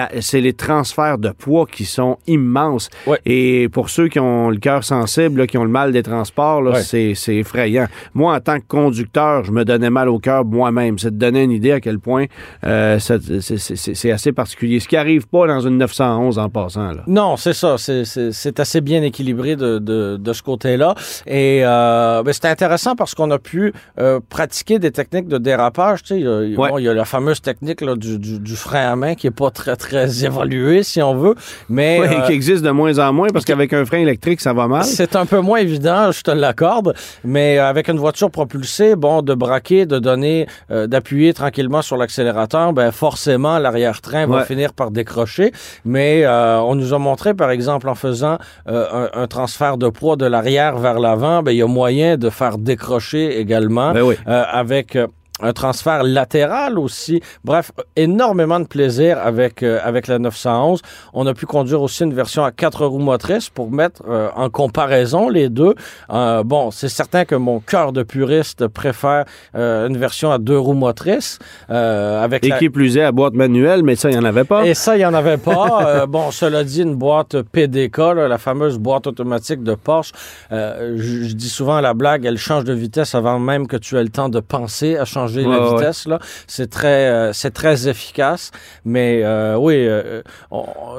les 0.40 0.52
transferts 0.52 1.18
de 1.18 1.30
poids 1.30 1.66
qui 1.66 1.84
sont 1.84 2.18
immenses. 2.26 2.88
Et 3.24 3.68
pour 3.70 3.90
ceux 3.90 4.08
qui 4.08 4.18
ont 4.20 4.50
le 4.50 4.58
cœur 4.58 4.84
sensible, 4.84 5.46
qui 5.46 5.58
ont 5.58 5.64
le 5.64 5.70
mal 5.70 5.92
des 5.92 6.02
transports, 6.02 6.76
c'est, 6.78 7.14
c'est 7.14 7.36
effrayant. 7.36 7.86
Moi, 8.14 8.34
en 8.34 8.40
tant 8.40 8.58
que 8.58 8.66
conducteur, 8.66 9.44
je 9.44 9.52
me 9.52 9.64
donnais 9.64 9.90
mal 9.90 10.08
au 10.08 10.18
cœur 10.18 10.44
moi-même. 10.44 10.98
C'est 10.98 11.10
de 11.10 11.18
donner 11.18 11.42
une 11.42 11.50
idée 11.50 11.72
à 11.72 11.80
quel 11.80 11.98
point 11.98 12.26
euh, 12.64 12.98
c'est, 12.98 14.10
assez 14.10 14.32
particulier. 14.32 14.80
Ce 14.80 14.88
qui 14.88 14.96
arrive 14.96 15.26
pas 15.26 15.46
dans 15.46 15.60
une 15.60 15.78
911 15.78 16.38
en 16.38 16.48
passant. 16.48 16.92
Là. 16.92 17.02
Non, 17.06 17.36
c'est 17.36 17.52
ça. 17.52 17.76
C'est, 17.78 18.60
assez 18.60 18.80
bien 18.80 19.02
équilibré 19.02 19.54
de, 19.56 19.78
de, 19.78 20.16
de 20.16 20.32
ce 20.32 20.42
côté-là. 20.42 20.94
Et 21.26 21.60
euh, 21.62 22.22
ben, 22.22 22.32
c'est 22.32 22.46
intéressant 22.46 22.96
parce 22.96 23.14
qu'on 23.14 23.30
a 23.30 23.38
pu 23.38 23.72
euh, 23.98 24.20
pratiquer 24.28 24.78
des 24.78 24.90
techniques 24.90 25.28
de 25.28 25.38
dérapage 25.38 25.66
il 26.10 26.82
y, 26.84 26.88
a 26.88 26.94
la 26.94 27.04
fameuse 27.04 27.40
technique 27.40 27.84
du, 27.84 28.56
frein 28.56 28.92
à 28.92 28.96
main 28.96 29.14
qui 29.14 29.26
est 29.26 29.30
pas 29.30 29.50
très, 29.50 29.76
très 29.76 30.24
évoluée, 30.24 30.82
si 30.82 31.02
on 31.02 31.14
veut, 31.14 31.34
mais... 31.68 32.00
Euh, 32.00 32.20
qui 32.26 32.32
existe 32.32 32.62
de 32.62 32.70
moins 32.70 32.98
en 32.98 33.12
moins, 33.12 33.28
parce 33.28 33.44
qu'avec 33.44 33.72
un 33.72 33.84
frein 33.84 33.98
électrique, 33.98 34.40
ça 34.40 34.52
va 34.52 34.66
mal. 34.66 34.84
C'est 34.84 35.16
un 35.16 35.26
peu 35.26 35.40
moins 35.40 35.58
évident, 35.58 36.10
je 36.12 36.22
te 36.22 36.30
l'accorde, 36.30 36.94
mais 37.24 37.58
avec 37.58 37.88
une 37.88 37.98
voiture 37.98 38.30
propulsée, 38.30 38.96
bon, 38.96 39.22
de 39.22 39.34
braquer, 39.34 39.86
de 39.86 39.98
donner, 39.98 40.46
euh, 40.70 40.86
d'appuyer 40.86 41.34
tranquillement 41.34 41.82
sur 41.82 41.96
l'accélérateur, 41.96 42.72
ben 42.72 42.90
forcément, 42.90 43.58
l'arrière-train 43.58 44.26
va 44.26 44.44
finir 44.44 44.72
par 44.72 44.90
décrocher, 44.90 45.52
mais 45.84 46.24
euh, 46.24 46.58
on 46.60 46.74
nous 46.74 46.94
a 46.94 46.98
montré, 46.98 47.34
par 47.34 47.50
exemple, 47.50 47.88
en 47.88 47.94
faisant 47.94 48.38
un, 48.66 49.26
transfert 49.28 49.76
de 49.76 49.88
poids 49.88 50.16
de 50.16 50.26
l'arrière 50.26 50.78
vers 50.78 50.98
l'avant, 50.98 51.42
ben 51.42 51.50
il 51.52 51.58
y 51.58 51.62
a 51.62 51.66
moyen 51.66 52.16
de 52.16 52.30
faire 52.30 52.58
décrocher 52.58 53.38
également 53.40 53.92
ben 53.92 54.14
avec 54.26 54.96
un 55.40 55.52
transfert 55.52 56.02
latéral 56.02 56.78
aussi. 56.78 57.20
Bref, 57.44 57.72
énormément 57.94 58.58
de 58.58 58.66
plaisir 58.66 59.18
avec 59.18 59.62
euh, 59.62 59.78
avec 59.82 60.06
la 60.06 60.18
911. 60.18 60.80
On 61.12 61.26
a 61.26 61.34
pu 61.34 61.46
conduire 61.46 61.82
aussi 61.82 62.04
une 62.04 62.14
version 62.14 62.44
à 62.44 62.52
quatre 62.52 62.86
roues 62.86 62.98
motrices 62.98 63.50
pour 63.50 63.70
mettre 63.70 64.02
euh, 64.08 64.28
en 64.34 64.48
comparaison 64.48 65.28
les 65.28 65.48
deux. 65.48 65.74
Euh, 66.10 66.42
bon, 66.42 66.70
c'est 66.70 66.88
certain 66.88 67.24
que 67.24 67.34
mon 67.34 67.60
cœur 67.60 67.92
de 67.92 68.02
puriste 68.02 68.66
préfère 68.68 69.24
une 69.54 69.96
version 69.96 70.30
à 70.30 70.38
deux 70.38 70.58
roues 70.58 70.74
motrices 70.74 71.38
avec 71.68 72.44
et 72.44 72.52
qui 72.58 72.70
plus 72.70 72.96
est 72.96 73.02
à 73.02 73.12
boîte 73.12 73.34
manuelle, 73.34 73.82
mais 73.82 73.96
ça 73.96 74.10
il 74.10 74.14
y 74.14 74.18
en 74.18 74.24
avait 74.24 74.44
pas. 74.44 74.66
Et 74.66 74.74
ça 74.74 74.96
il 74.96 75.00
y 75.00 75.06
en 75.06 75.14
avait 75.14 75.36
pas. 75.36 76.06
bon, 76.08 76.30
cela 76.30 76.64
dit, 76.64 76.82
une 76.82 76.94
boîte 76.94 77.42
PDK, 77.42 77.98
la 78.28 78.38
fameuse 78.38 78.78
boîte 78.78 79.06
automatique 79.06 79.62
de 79.62 79.74
Porsche. 79.74 80.12
je 80.50 81.32
dis 81.32 81.48
souvent 81.48 81.80
la 81.80 81.94
blague, 81.94 82.24
elle 82.24 82.38
change 82.38 82.64
de 82.64 82.72
vitesse 82.72 83.14
avant 83.14 83.38
même 83.38 83.66
que 83.66 83.76
tu 83.76 83.96
aies 83.96 84.02
le 84.02 84.10
temps 84.10 84.28
de 84.28 84.40
penser 84.40 84.96
à 84.96 85.04
changer 85.04 85.25
la 85.34 85.70
vitesse. 85.70 86.06
Là. 86.06 86.18
C'est 86.46 86.70
très, 86.70 87.08
euh, 87.08 87.32
c'est 87.32 87.52
très 87.52 87.88
efficace. 87.88 88.50
Mais 88.84 89.22
euh, 89.24 89.56
oui, 89.56 89.86
euh, 89.86 90.22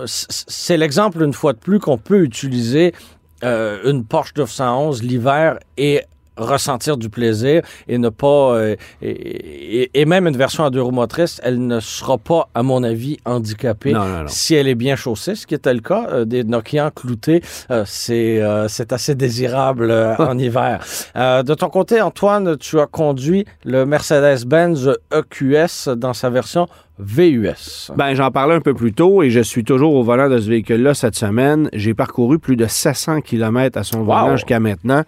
c'est 0.06 0.78
l'exemple 0.78 1.22
une 1.24 1.34
fois 1.34 1.54
de 1.54 1.60
plus 1.60 1.80
qu'on 1.80 1.98
peut 1.98 2.22
utiliser 2.24 2.94
une 3.44 4.04
Porsche 4.04 4.34
911 4.36 5.04
l'hiver 5.04 5.60
et 5.78 6.02
ressentir 6.38 6.98
du 6.98 7.10
plaisir 7.10 7.62
et 7.88 7.98
ne 7.98 8.10
pas 8.10 8.56
euh, 8.56 8.76
et, 9.02 10.06
même 10.06 10.28
une 10.28 10.38
version 10.38 10.64
à 10.64 10.70
deux 10.70 10.82
roues 10.82 10.92
motrices, 10.92 11.42
elle 11.44 11.66
ne 11.66 11.80
sera 11.80 12.18
pas, 12.18 12.48
à 12.56 12.64
mon 12.64 12.84
avis, 12.84 13.18
handicapée 13.26 13.92
Non, 13.92 14.06
non, 14.06 14.20
non. 14.22 14.28
si 14.28 14.56
elle 14.56 14.68
est 14.68 14.76
bien 14.76 14.96
chaussée, 14.96 15.36
ce 15.36 15.46
qui 15.46 15.54
était 15.56 15.74
le 15.74 15.82
cas 15.82 16.08
euh, 16.12 16.26
des 16.26 16.44
Nokian 16.44 16.92
cloutés. 16.96 17.42
euh, 17.72 17.84
c'est 17.86 18.42
euh, 18.42 18.68
c'est 18.68 18.94
assez 18.94 19.16
désirable 19.16 19.92
euh, 19.92 20.16
en 20.18 20.38
hiver. 20.48 20.84
Euh, 21.16 21.44
de 21.44 21.54
ton 21.54 21.70
côté, 21.70 22.02
Antoine, 22.02 22.58
tu 22.58 22.80
as 22.80 22.86
conduit 22.88 23.46
le 23.66 23.86
Mercedes-Benz 23.86 24.98
EQS 25.14 25.90
dans 25.96 26.14
sa 26.14 26.30
version 26.30 26.68
VUS. 27.00 27.92
Ben, 27.96 28.14
j'en 28.16 28.32
parlais 28.32 28.56
un 28.56 28.62
peu 28.62 28.74
plus 28.74 28.94
tôt 28.94 29.22
et 29.22 29.30
je 29.30 29.40
suis 29.40 29.64
toujours 29.64 29.94
au 29.94 30.04
volant 30.04 30.30
de 30.30 30.40
ce 30.40 30.50
véhicule-là 30.50 30.94
cette 30.94 31.16
semaine. 31.16 31.70
J'ai 31.74 31.94
parcouru 31.94 32.40
plus 32.40 32.56
de 32.56 32.66
700 32.66 33.22
km 33.22 33.78
à 33.78 33.84
son 33.84 34.04
volant 34.04 34.36
jusqu'à 34.36 34.60
maintenant. 34.60 35.04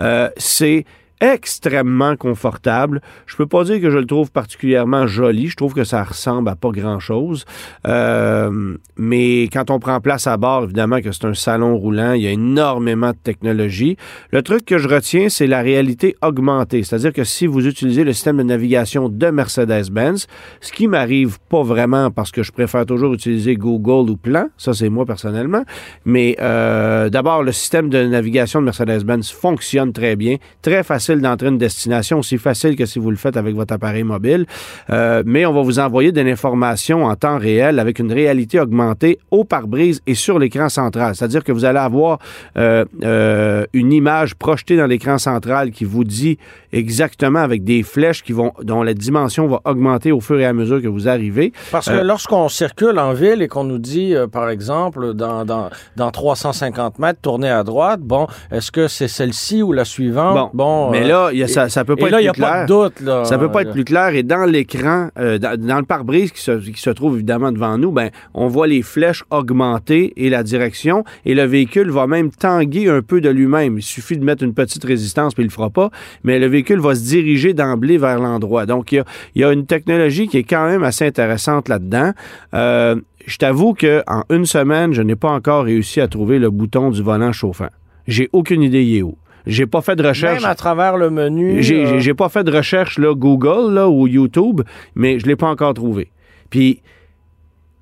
Euh, 0.00 0.30
c'est 0.36 0.84
extrêmement 1.32 2.16
confortable. 2.16 3.00
Je 3.26 3.36
peux 3.36 3.46
pas 3.46 3.64
dire 3.64 3.80
que 3.80 3.90
je 3.90 3.98
le 3.98 4.06
trouve 4.06 4.30
particulièrement 4.30 5.06
joli. 5.06 5.48
Je 5.48 5.56
trouve 5.56 5.74
que 5.74 5.84
ça 5.84 6.02
ressemble 6.02 6.48
à 6.48 6.56
pas 6.56 6.70
grand-chose. 6.70 7.44
Euh, 7.86 8.76
mais 8.96 9.44
quand 9.52 9.70
on 9.70 9.78
prend 9.78 10.00
place 10.00 10.26
à 10.26 10.36
bord, 10.36 10.64
évidemment 10.64 11.00
que 11.00 11.12
c'est 11.12 11.24
un 11.24 11.34
salon 11.34 11.76
roulant. 11.76 12.12
Il 12.12 12.22
y 12.22 12.26
a 12.26 12.30
énormément 12.30 13.10
de 13.10 13.16
technologie. 13.16 13.96
Le 14.30 14.42
truc 14.42 14.64
que 14.64 14.78
je 14.78 14.88
retiens, 14.88 15.28
c'est 15.28 15.46
la 15.46 15.62
réalité 15.62 16.16
augmentée. 16.22 16.82
C'est-à-dire 16.82 17.12
que 17.12 17.24
si 17.24 17.46
vous 17.46 17.66
utilisez 17.66 18.04
le 18.04 18.12
système 18.12 18.38
de 18.38 18.42
navigation 18.42 19.08
de 19.08 19.26
Mercedes-Benz, 19.30 20.26
ce 20.60 20.72
qui 20.72 20.88
m'arrive 20.88 21.38
pas 21.48 21.62
vraiment 21.62 22.10
parce 22.10 22.30
que 22.30 22.42
je 22.42 22.52
préfère 22.52 22.86
toujours 22.86 23.14
utiliser 23.14 23.56
Google 23.56 24.10
ou 24.10 24.16
Plan, 24.16 24.48
ça 24.56 24.72
c'est 24.72 24.88
moi 24.88 25.04
personnellement, 25.04 25.64
mais 26.04 26.36
euh, 26.40 27.08
d'abord 27.10 27.42
le 27.42 27.52
système 27.52 27.88
de 27.88 28.04
navigation 28.04 28.60
de 28.60 28.66
Mercedes-Benz 28.66 29.30
fonctionne 29.30 29.92
très 29.92 30.16
bien, 30.16 30.36
très 30.62 30.82
facile 30.82 31.13
d'entrer 31.20 31.48
une 31.48 31.58
destination, 31.58 32.18
aussi 32.18 32.38
facile 32.38 32.76
que 32.76 32.86
si 32.86 32.98
vous 32.98 33.10
le 33.10 33.16
faites 33.16 33.36
avec 33.36 33.54
votre 33.54 33.74
appareil 33.74 34.04
mobile, 34.04 34.46
Euh, 34.90 35.22
mais 35.24 35.46
on 35.46 35.52
va 35.52 35.62
vous 35.62 35.78
envoyer 35.78 36.12
de 36.12 36.20
l'information 36.20 37.04
en 37.04 37.14
temps 37.16 37.38
réel 37.38 37.78
avec 37.78 37.98
une 37.98 38.12
réalité 38.12 38.60
augmentée 38.60 39.18
au 39.30 39.44
pare-brise 39.44 40.00
et 40.06 40.14
sur 40.14 40.38
l'écran 40.38 40.68
central, 40.68 41.14
c'est-à-dire 41.14 41.42
que 41.42 41.52
vous 41.52 41.64
allez 41.64 41.78
avoir 41.78 42.18
euh, 42.56 42.84
euh, 43.02 43.64
une 43.72 43.92
image 43.92 44.34
projetée 44.34 44.76
dans 44.76 44.86
l'écran 44.86 45.18
central 45.18 45.70
qui 45.70 45.84
vous 45.84 46.04
dit 46.04 46.38
exactement 46.72 47.38
avec 47.38 47.64
des 47.64 47.82
flèches 47.82 48.22
qui 48.22 48.32
vont 48.32 48.52
dont 48.62 48.82
la 48.82 48.94
dimension 48.94 49.46
va 49.46 49.60
augmenter 49.64 50.12
au 50.12 50.20
fur 50.20 50.38
et 50.38 50.44
à 50.44 50.52
mesure 50.52 50.82
que 50.82 50.88
vous 50.88 51.08
arrivez. 51.08 51.52
Parce 51.70 51.88
que 51.88 52.02
lorsqu'on 52.02 52.48
circule 52.48 52.98
en 52.98 53.12
ville 53.12 53.42
et 53.42 53.48
qu'on 53.48 53.64
nous 53.64 53.78
dit, 53.78 54.14
par 54.32 54.48
exemple, 54.50 55.14
dans, 55.14 55.44
dans, 55.44 55.70
dans 55.96 56.10
350 56.10 56.98
mètres, 56.98 57.20
tournez 57.22 57.50
à 57.50 57.62
droite, 57.64 58.00
bon, 58.00 58.26
est-ce 58.50 58.70
que 58.70 58.88
c'est 58.88 59.08
celle-ci 59.08 59.62
ou 59.62 59.72
la 59.72 59.84
suivante? 59.84 60.50
Bon, 60.54 60.90
mais 61.00 61.04
euh, 61.04 61.08
là, 61.08 61.30
il 61.32 61.38
y 61.38 61.42
a- 61.42 61.48
ça, 61.48 61.68
ça 61.68 61.84
peut 61.84 61.96
pas 61.96 62.08
et 62.08 62.10
là, 62.10 62.16
être 62.18 62.22
n'y 62.24 62.28
a 62.28 62.32
plus 62.32 62.42
pas 62.42 62.52
clair. 62.52 62.66
de 62.66 62.84
doute. 62.84 63.00
Là, 63.00 63.24
Ça 63.24 63.38
peut 63.38 63.50
pas 63.50 63.62
être 63.62 63.72
plus 63.72 63.84
clair. 63.84 64.08
Et 64.14 64.22
dans 64.22 64.44
l'écran, 64.44 65.08
euh, 65.18 65.38
dans, 65.38 65.58
dans 65.60 65.78
le 65.78 65.84
pare-brise 65.84 66.32
qui 66.32 66.40
se, 66.40 66.52
qui 66.52 66.80
se 66.80 66.90
trouve 66.90 67.14
évidemment 67.16 67.52
devant 67.52 67.76
nous, 67.78 67.92
ben, 67.92 68.10
on 68.34 68.48
voit 68.48 68.66
les 68.66 68.82
flèches 68.82 69.24
augmenter 69.30 70.12
et 70.16 70.30
la 70.30 70.42
direction. 70.42 71.04
Et 71.24 71.34
le 71.34 71.44
véhicule 71.44 71.90
va 71.90 72.06
même 72.06 72.30
tanguer 72.30 72.88
un 72.88 73.02
peu 73.02 73.20
de 73.20 73.28
lui-même. 73.28 73.78
Il 73.78 73.82
suffit 73.82 74.16
de 74.16 74.24
mettre 74.24 74.42
une 74.42 74.54
petite 74.54 74.84
résistance, 74.84 75.34
puis 75.34 75.42
il 75.42 75.46
le 75.46 75.52
fera 75.52 75.70
pas. 75.70 75.90
Mais 76.22 76.38
le 76.38 76.46
véhicule 76.46 76.80
va 76.80 76.94
se 76.94 77.02
diriger 77.04 77.52
d'emblée 77.54 77.98
vers 77.98 78.18
l'endroit. 78.18 78.66
Donc, 78.66 78.92
il 78.92 78.96
y 78.96 78.98
a, 79.00 79.04
il 79.34 79.40
y 79.42 79.44
a 79.44 79.52
une 79.52 79.66
technologie 79.66 80.28
qui 80.28 80.38
est 80.38 80.44
quand 80.44 80.66
même 80.66 80.82
assez 80.82 81.06
intéressante 81.06 81.68
là-dedans. 81.68 82.12
Euh, 82.54 82.96
je 83.26 83.36
t'avoue 83.38 83.74
qu'en 83.74 84.22
une 84.30 84.44
semaine, 84.46 84.92
je 84.92 85.02
n'ai 85.02 85.16
pas 85.16 85.30
encore 85.30 85.64
réussi 85.64 86.00
à 86.00 86.08
trouver 86.08 86.38
le 86.38 86.50
bouton 86.50 86.90
du 86.90 87.02
volant 87.02 87.32
chauffant. 87.32 87.68
J'ai 88.06 88.28
aucune 88.32 88.62
idée 88.62 88.82
il 88.82 88.96
est 88.98 89.02
où. 89.02 89.16
J'ai 89.46 89.66
pas 89.66 89.82
fait 89.82 89.94
de 89.96 90.06
recherche. 90.06 90.42
Même 90.42 90.50
à 90.50 90.54
travers 90.54 90.96
le 90.96 91.10
menu. 91.10 91.62
J'ai 91.62 91.84
euh, 91.84 91.88
j'ai- 91.88 92.00
j'ai 92.00 92.14
pas 92.14 92.28
fait 92.28 92.44
de 92.44 92.50
recherche 92.56 92.98
là, 92.98 93.14
Google 93.14 93.74
là, 93.74 93.88
ou 93.88 94.06
YouTube, 94.06 94.62
mais 94.94 95.18
je 95.18 95.26
l'ai 95.26 95.36
pas 95.36 95.48
encore 95.48 95.74
trouvé. 95.74 96.10
Puis 96.50 96.80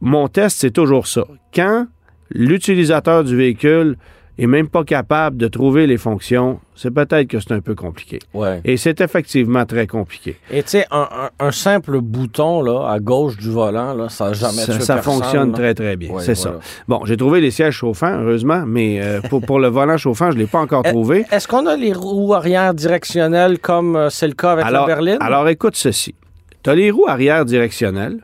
mon 0.01 0.27
test, 0.29 0.59
c'est 0.59 0.73
toujours 0.73 1.07
ça. 1.07 1.25
Quand 1.55 1.87
l'utilisateur 2.31 3.25
du 3.25 3.37
véhicule 3.37 3.97
est 4.39 4.47
même 4.47 4.69
pas 4.69 4.83
capable 4.83 5.37
de 5.37 5.47
trouver 5.47 5.87
les 5.87 5.99
fonctions, 5.99 6.59
c'est 6.75 6.91
peut-être 6.91 7.29
que 7.29 7.39
c'est 7.39 7.53
un 7.53 7.61
peu 7.61 7.75
compliqué. 7.75 8.19
ouais. 8.33 8.61
Et 8.65 8.77
c'est 8.79 9.01
effectivement 9.03 9.67
très 9.67 9.87
compliqué. 9.87 10.37
Et 10.51 10.63
tu 10.63 10.71
sais, 10.71 10.87
un, 10.91 11.07
un- 11.41 11.47
un 11.47 11.53
simple 11.53 12.01
bouton 12.01 12.63
là, 12.63 12.89
à 12.91 12.99
gauche 12.99 13.37
du 13.37 13.51
volant, 13.51 13.93
là, 13.95 14.09
ça 14.09 14.29
n'a 14.29 14.33
jamais 14.33 14.63
Ça, 14.63 14.73
tué 14.75 14.81
ça 14.83 14.95
personne, 14.95 15.13
fonctionne 15.21 15.49
là. 15.53 15.55
très, 15.59 15.75
très 15.75 15.97
bien. 15.97 16.11
Ouais, 16.13 16.23
c'est 16.23 16.39
voilà. 16.41 16.61
ça. 16.61 16.83
Bon, 16.89 17.05
j'ai 17.05 17.17
trouvé 17.19 17.41
les 17.43 17.51
sièges 17.51 17.75
chauffants, 17.75 18.21
heureusement, 18.23 18.65
mais 18.67 19.01
euh, 19.03 19.21
pour, 19.29 19.43
pour 19.43 19.61
le 19.61 19.69
volant 19.69 19.99
chauffant, 19.99 20.31
je 20.31 20.39
l'ai 20.39 20.47
pas 20.47 20.61
encore 20.61 20.83
trouvé. 20.95 21.25
Est-ce 21.31 21.47
qu'on 21.47 21.67
a 21.67 21.77
les 21.77 21.93
roues 21.93 22.33
arrière 22.33 22.73
directionnelles 22.73 23.59
comme 23.59 23.97
euh, 23.97 24.09
c'est 24.11 24.29
le 24.29 24.35
cas 24.35 24.53
avec 24.53 24.65
alors, 24.65 24.89
la 24.89 24.95
berline? 24.95 25.19
alors, 25.21 25.47
écoute 25.51 25.77
ceci. 25.77 26.15
Tu 26.63 26.71
as 26.71 26.75
les 26.75 26.91
roues 26.91 27.07
arrière 27.07 27.45
directionnelles. 27.45 28.21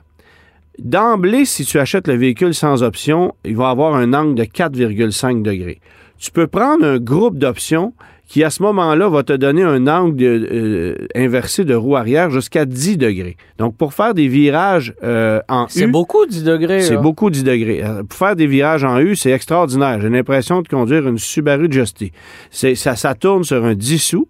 D'emblée, 0.78 1.44
si 1.44 1.64
tu 1.64 1.78
achètes 1.80 2.06
le 2.06 2.14
véhicule 2.14 2.54
sans 2.54 2.82
option, 2.84 3.34
il 3.44 3.56
va 3.56 3.70
avoir 3.70 3.96
un 3.96 4.14
angle 4.14 4.36
de 4.36 4.44
4,5 4.44 5.42
degrés. 5.42 5.80
Tu 6.18 6.30
peux 6.30 6.46
prendre 6.46 6.84
un 6.84 6.98
groupe 6.98 7.38
d'options 7.38 7.92
qui, 8.26 8.44
à 8.44 8.50
ce 8.50 8.62
moment-là, 8.62 9.08
va 9.08 9.22
te 9.22 9.32
donner 9.32 9.62
un 9.62 9.86
angle 9.86 10.16
de- 10.16 10.48
euh, 10.52 10.94
inversé 11.14 11.64
de 11.64 11.74
roue 11.74 11.96
arrière 11.96 12.28
jusqu'à 12.30 12.66
10 12.66 12.98
degrés. 12.98 13.36
Donc, 13.58 13.74
pour 13.76 13.94
faire 13.94 14.12
des 14.12 14.28
virages 14.28 14.92
euh, 15.02 15.40
en 15.48 15.66
c'est 15.68 15.84
U, 15.84 15.86
beaucoup 15.90 16.26
10 16.26 16.44
degrés. 16.44 16.82
c'est 16.82 16.98
beaucoup 16.98 17.30
10 17.30 17.42
degrés. 17.44 17.82
Euh, 17.82 18.02
Pour 18.02 18.18
faire 18.18 18.36
des 18.36 18.46
virages 18.46 18.84
en 18.84 18.98
U, 19.00 19.16
c'est 19.16 19.30
extraordinaire. 19.30 19.98
J'ai 20.02 20.10
l'impression 20.10 20.60
de 20.60 20.68
conduire 20.68 21.08
une 21.08 21.16
Subaru 21.18 21.68
Justy. 21.70 22.12
C'est, 22.50 22.74
ça, 22.74 22.96
ça 22.96 23.14
tourne 23.14 23.44
sur 23.44 23.64
un 23.64 23.74
10 23.74 23.98
sous. 23.98 24.28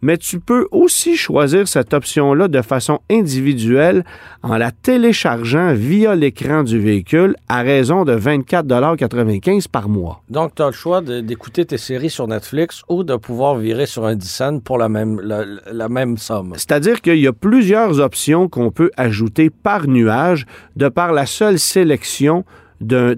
Mais 0.00 0.16
tu 0.16 0.38
peux 0.38 0.66
aussi 0.70 1.16
choisir 1.16 1.66
cette 1.66 1.92
option-là 1.92 2.48
de 2.48 2.62
façon 2.62 3.00
individuelle 3.10 4.04
en 4.42 4.56
la 4.56 4.70
téléchargeant 4.70 5.74
via 5.74 6.14
l'écran 6.14 6.62
du 6.62 6.78
véhicule 6.78 7.34
à 7.48 7.62
raison 7.62 8.04
de 8.04 8.16
24,95 8.16 9.68
par 9.68 9.88
mois. 9.88 10.22
Donc, 10.30 10.54
tu 10.54 10.62
as 10.62 10.66
le 10.66 10.72
choix 10.72 11.00
d'écouter 11.00 11.64
tes 11.64 11.78
séries 11.78 12.10
sur 12.10 12.28
Netflix 12.28 12.82
ou 12.88 13.02
de 13.02 13.16
pouvoir 13.16 13.56
virer 13.56 13.86
sur 13.86 14.06
un 14.06 14.14
10 14.14 14.28
cents 14.28 14.60
pour 14.60 14.78
la 14.78 14.88
même, 14.88 15.20
la, 15.20 15.44
la 15.72 15.88
même 15.88 16.16
somme. 16.16 16.52
C'est-à-dire 16.54 17.00
qu'il 17.00 17.18
y 17.18 17.26
a 17.26 17.32
plusieurs 17.32 18.00
options 18.00 18.48
qu'on 18.48 18.70
peut 18.70 18.90
ajouter 18.96 19.50
par 19.50 19.88
nuage 19.88 20.46
de 20.76 20.88
par 20.88 21.12
la 21.12 21.26
seule 21.26 21.58
sélection 21.58 22.44
d'un, 22.80 23.14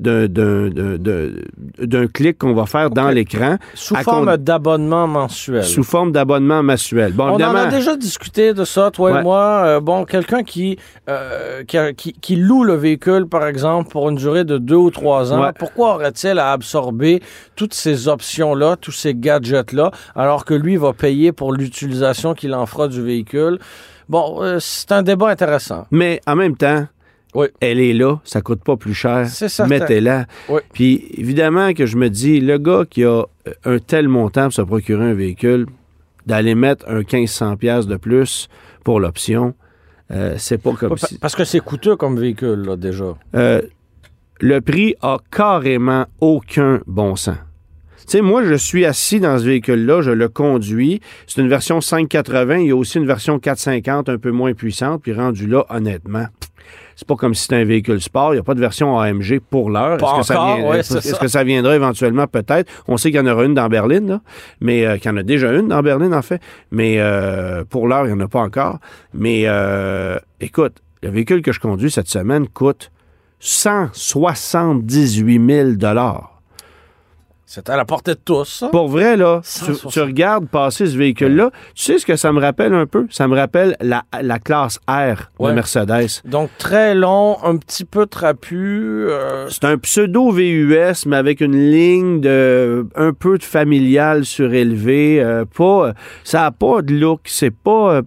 clic 2.12 2.38
qu'on 2.38 2.54
va 2.54 2.66
faire 2.66 2.90
dans 2.90 3.10
l'écran 3.10 3.56
Sous 3.74 3.94
forme 3.96 4.36
d'abonnement 4.36 5.06
mensuel. 5.06 5.64
sous 5.64 5.82
forme 5.82 6.12
d'abonnement 6.12 6.62
mensuel. 6.62 7.12
Bon, 7.12 7.28
On 7.30 7.34
en 7.42 7.54
a 7.54 7.66
déjà 7.66 7.96
discuté 7.96 8.54
de 8.54 8.64
ça, 8.64 8.90
toi 8.90 9.12
Ouais. 9.12 9.20
et 9.20 9.22
moi. 9.22 9.62
Euh, 9.64 9.80
bon, 9.80 10.04
quelqu'un 10.04 10.42
qui, 10.42 10.78
euh, 11.08 11.64
qui, 11.64 11.78
qui- 11.96 12.12
qui 12.14 12.36
loue 12.36 12.64
le 12.64 12.74
véhicule, 12.74 13.26
par 13.26 13.46
exemple, 13.46 13.90
pour 13.90 14.08
une 14.08 14.16
durée 14.16 14.44
de 14.44 14.58
deux 14.58 14.76
ou 14.76 14.90
trois 14.90 15.32
ans, 15.32 15.42
Ouais. 15.42 15.52
pourquoi 15.58 15.94
aurait-il 15.94 16.38
à 16.38 16.52
absorber 16.52 17.22
toutes 17.56 17.74
ces 17.74 18.08
options-là, 18.08 18.76
tous 18.80 18.92
ces 18.92 19.14
gadgets-là, 19.14 19.90
alors 20.14 20.44
que 20.44 20.54
lui 20.54 20.76
va 20.76 20.92
payer 20.92 21.32
pour 21.32 21.52
l'utilisation 21.52 22.34
qu'il 22.34 22.54
en 22.54 22.66
fera 22.66 22.88
du 22.88 23.02
véhicule? 23.02 23.58
Bon, 24.08 24.42
euh, 24.42 24.58
c'est 24.60 24.92
un 24.92 25.02
débat 25.02 25.28
intéressant. 25.28 25.86
mais 25.90 26.20
en 26.26 26.36
même 26.36 26.56
temps, 26.56 26.86
Oui. 27.34 27.46
elle 27.60 27.78
est 27.78 27.92
là, 27.92 28.20
ça 28.24 28.40
coûte 28.40 28.62
pas 28.64 28.76
plus 28.76 28.94
cher. 28.94 29.26
Mettez-la. 29.68 30.26
Oui. 30.48 30.60
Puis 30.72 31.06
évidemment 31.16 31.72
que 31.74 31.86
je 31.86 31.96
me 31.96 32.10
dis, 32.10 32.40
le 32.40 32.58
gars 32.58 32.84
qui 32.88 33.04
a 33.04 33.24
euh, 33.48 33.52
un 33.64 33.78
tel 33.78 34.08
montant 34.08 34.44
pour 34.44 34.52
se 34.52 34.62
procurer 34.62 35.04
un 35.04 35.14
véhicule, 35.14 35.66
d'aller 36.26 36.54
mettre 36.54 36.88
un 36.88 36.98
1500 36.98 37.56
pièces 37.56 37.86
de 37.86 37.96
plus 37.96 38.48
pour 38.84 39.00
l'option, 39.00 39.54
euh, 40.10 40.34
c'est 40.38 40.58
pas 40.58 40.72
comme 40.72 40.96
si... 40.96 41.18
Parce 41.18 41.36
que 41.36 41.44
c'est 41.44 41.60
coûteux 41.60 41.96
comme 41.96 42.18
véhicule, 42.18 42.62
là, 42.66 42.76
déjà. 42.76 43.14
Euh, 43.36 43.62
le 44.40 44.60
prix 44.60 44.94
a 45.02 45.18
carrément 45.30 46.06
aucun 46.20 46.80
bon 46.86 47.14
sens. 47.16 47.36
Tu 47.98 48.16
sais, 48.16 48.22
moi, 48.22 48.42
je 48.44 48.54
suis 48.54 48.84
assis 48.84 49.20
dans 49.20 49.38
ce 49.38 49.44
véhicule-là, 49.44 50.00
je 50.00 50.10
le 50.10 50.28
conduis. 50.28 51.00
C'est 51.28 51.40
une 51.40 51.48
version 51.48 51.80
580. 51.80 52.58
Il 52.58 52.66
y 52.66 52.70
a 52.72 52.76
aussi 52.76 52.98
une 52.98 53.06
version 53.06 53.38
450 53.38 54.08
un 54.08 54.18
peu 54.18 54.32
moins 54.32 54.52
puissante. 54.52 55.02
Puis 55.02 55.12
rendu 55.12 55.46
là, 55.46 55.64
honnêtement, 55.68 56.26
c'est 57.00 57.08
pas 57.08 57.16
comme 57.16 57.34
si 57.34 57.44
c'était 57.44 57.56
un 57.56 57.64
véhicule 57.64 57.98
sport. 58.02 58.34
Il 58.34 58.36
n'y 58.36 58.40
a 58.40 58.42
pas 58.42 58.52
de 58.52 58.60
version 58.60 58.98
AMG 59.00 59.40
pour 59.48 59.70
l'heure. 59.70 59.96
Pas 59.96 60.18
Est-ce 60.18 60.28
que, 60.28 60.34
ça 60.34 60.34
vient- 60.34 60.68
ouais, 60.68 60.80
est-ce 60.80 61.00
ça. 61.00 61.16
que 61.18 61.28
ça 61.28 61.42
viendra 61.44 61.74
éventuellement? 61.74 62.26
Peut-être? 62.26 62.70
On 62.86 62.98
sait 62.98 63.10
qu'il 63.10 63.18
y 63.18 63.22
en 63.22 63.26
aura 63.26 63.44
une 63.44 63.54
dans 63.54 63.68
Berlin, 63.68 64.00
là. 64.06 64.20
mais 64.60 64.84
euh, 64.84 64.98
qu'il 64.98 65.10
y 65.10 65.14
en 65.14 65.16
a 65.16 65.22
déjà 65.22 65.50
une 65.50 65.68
dans 65.68 65.80
Berlin, 65.82 66.12
en 66.12 66.20
fait. 66.20 66.42
Mais 66.70 66.96
euh, 66.98 67.64
pour 67.64 67.88
l'heure, 67.88 68.04
il 68.06 68.14
n'y 68.14 68.22
en 68.22 68.24
a 68.24 68.28
pas 68.28 68.40
encore. 68.42 68.80
Mais 69.14 69.44
euh, 69.46 70.18
écoute, 70.42 70.82
le 71.02 71.08
véhicule 71.08 71.40
que 71.40 71.52
je 71.52 71.60
conduis 71.60 71.90
cette 71.90 72.08
semaine 72.08 72.46
coûte 72.48 72.90
178 73.38 75.76
000 75.78 76.29
C'est 77.52 77.68
à 77.68 77.76
la 77.76 77.84
portée 77.84 78.12
de 78.14 78.20
tous, 78.24 78.44
ça. 78.44 78.68
Pour 78.68 78.86
vrai, 78.86 79.16
là, 79.16 79.40
tu, 79.42 79.48
160. 79.50 79.92
tu 79.92 80.00
regardes 80.00 80.46
passer 80.48 80.86
ce 80.86 80.96
véhicule-là, 80.96 81.50
tu 81.74 81.82
sais 81.82 81.98
ce 81.98 82.06
que 82.06 82.14
ça 82.14 82.30
me 82.30 82.40
rappelle 82.40 82.72
un 82.72 82.86
peu? 82.86 83.08
Ça 83.10 83.26
me 83.26 83.34
rappelle 83.34 83.76
la, 83.80 84.04
la 84.22 84.38
classe 84.38 84.78
R 84.88 85.28
Ouais. 85.40 85.50
de 85.50 85.54
Mercedes. 85.56 86.22
Donc, 86.24 86.48
très 86.58 86.94
long, 86.94 87.38
un 87.42 87.56
petit 87.56 87.84
peu 87.84 88.06
trapu. 88.06 89.04
euh, 89.08 89.48
C'est 89.48 89.64
un 89.64 89.78
pseudo 89.78 90.30
VUS, 90.30 91.06
mais 91.06 91.16
avec 91.16 91.40
une 91.40 91.56
ligne 91.72 92.20
de 92.20 92.86
un 92.94 93.12
peu 93.12 93.36
de 93.36 93.42
familial 93.42 94.24
surélevé. 94.24 95.20
euh, 95.20 95.44
pas, 95.44 95.92
ça 96.22 96.46
a 96.46 96.50
pas 96.52 96.82
de 96.82 96.92
look. 96.94 97.22
C'est 97.24 97.50
pas, 97.50 97.94
euh, 97.96 98.02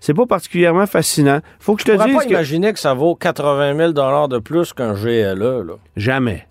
c'est 0.00 0.14
pas 0.14 0.24
particulièrement 0.24 0.86
fascinant. 0.86 1.40
Faut 1.58 1.76
que 1.76 1.82
je 1.82 1.92
Je 1.92 1.98
te 1.98 2.02
dise 2.06 2.16
pas 2.16 2.24
que 2.24 2.30
imaginer 2.30 2.72
que 2.72 2.78
ça 2.78 2.94
vaut 2.94 3.14
80 3.14 3.76
000 3.76 3.92
de 3.92 4.38
plus 4.38 4.72
qu'un 4.72 4.94
GLE. 4.94 5.34
Là. 5.66 5.74
jamais. 5.96 6.46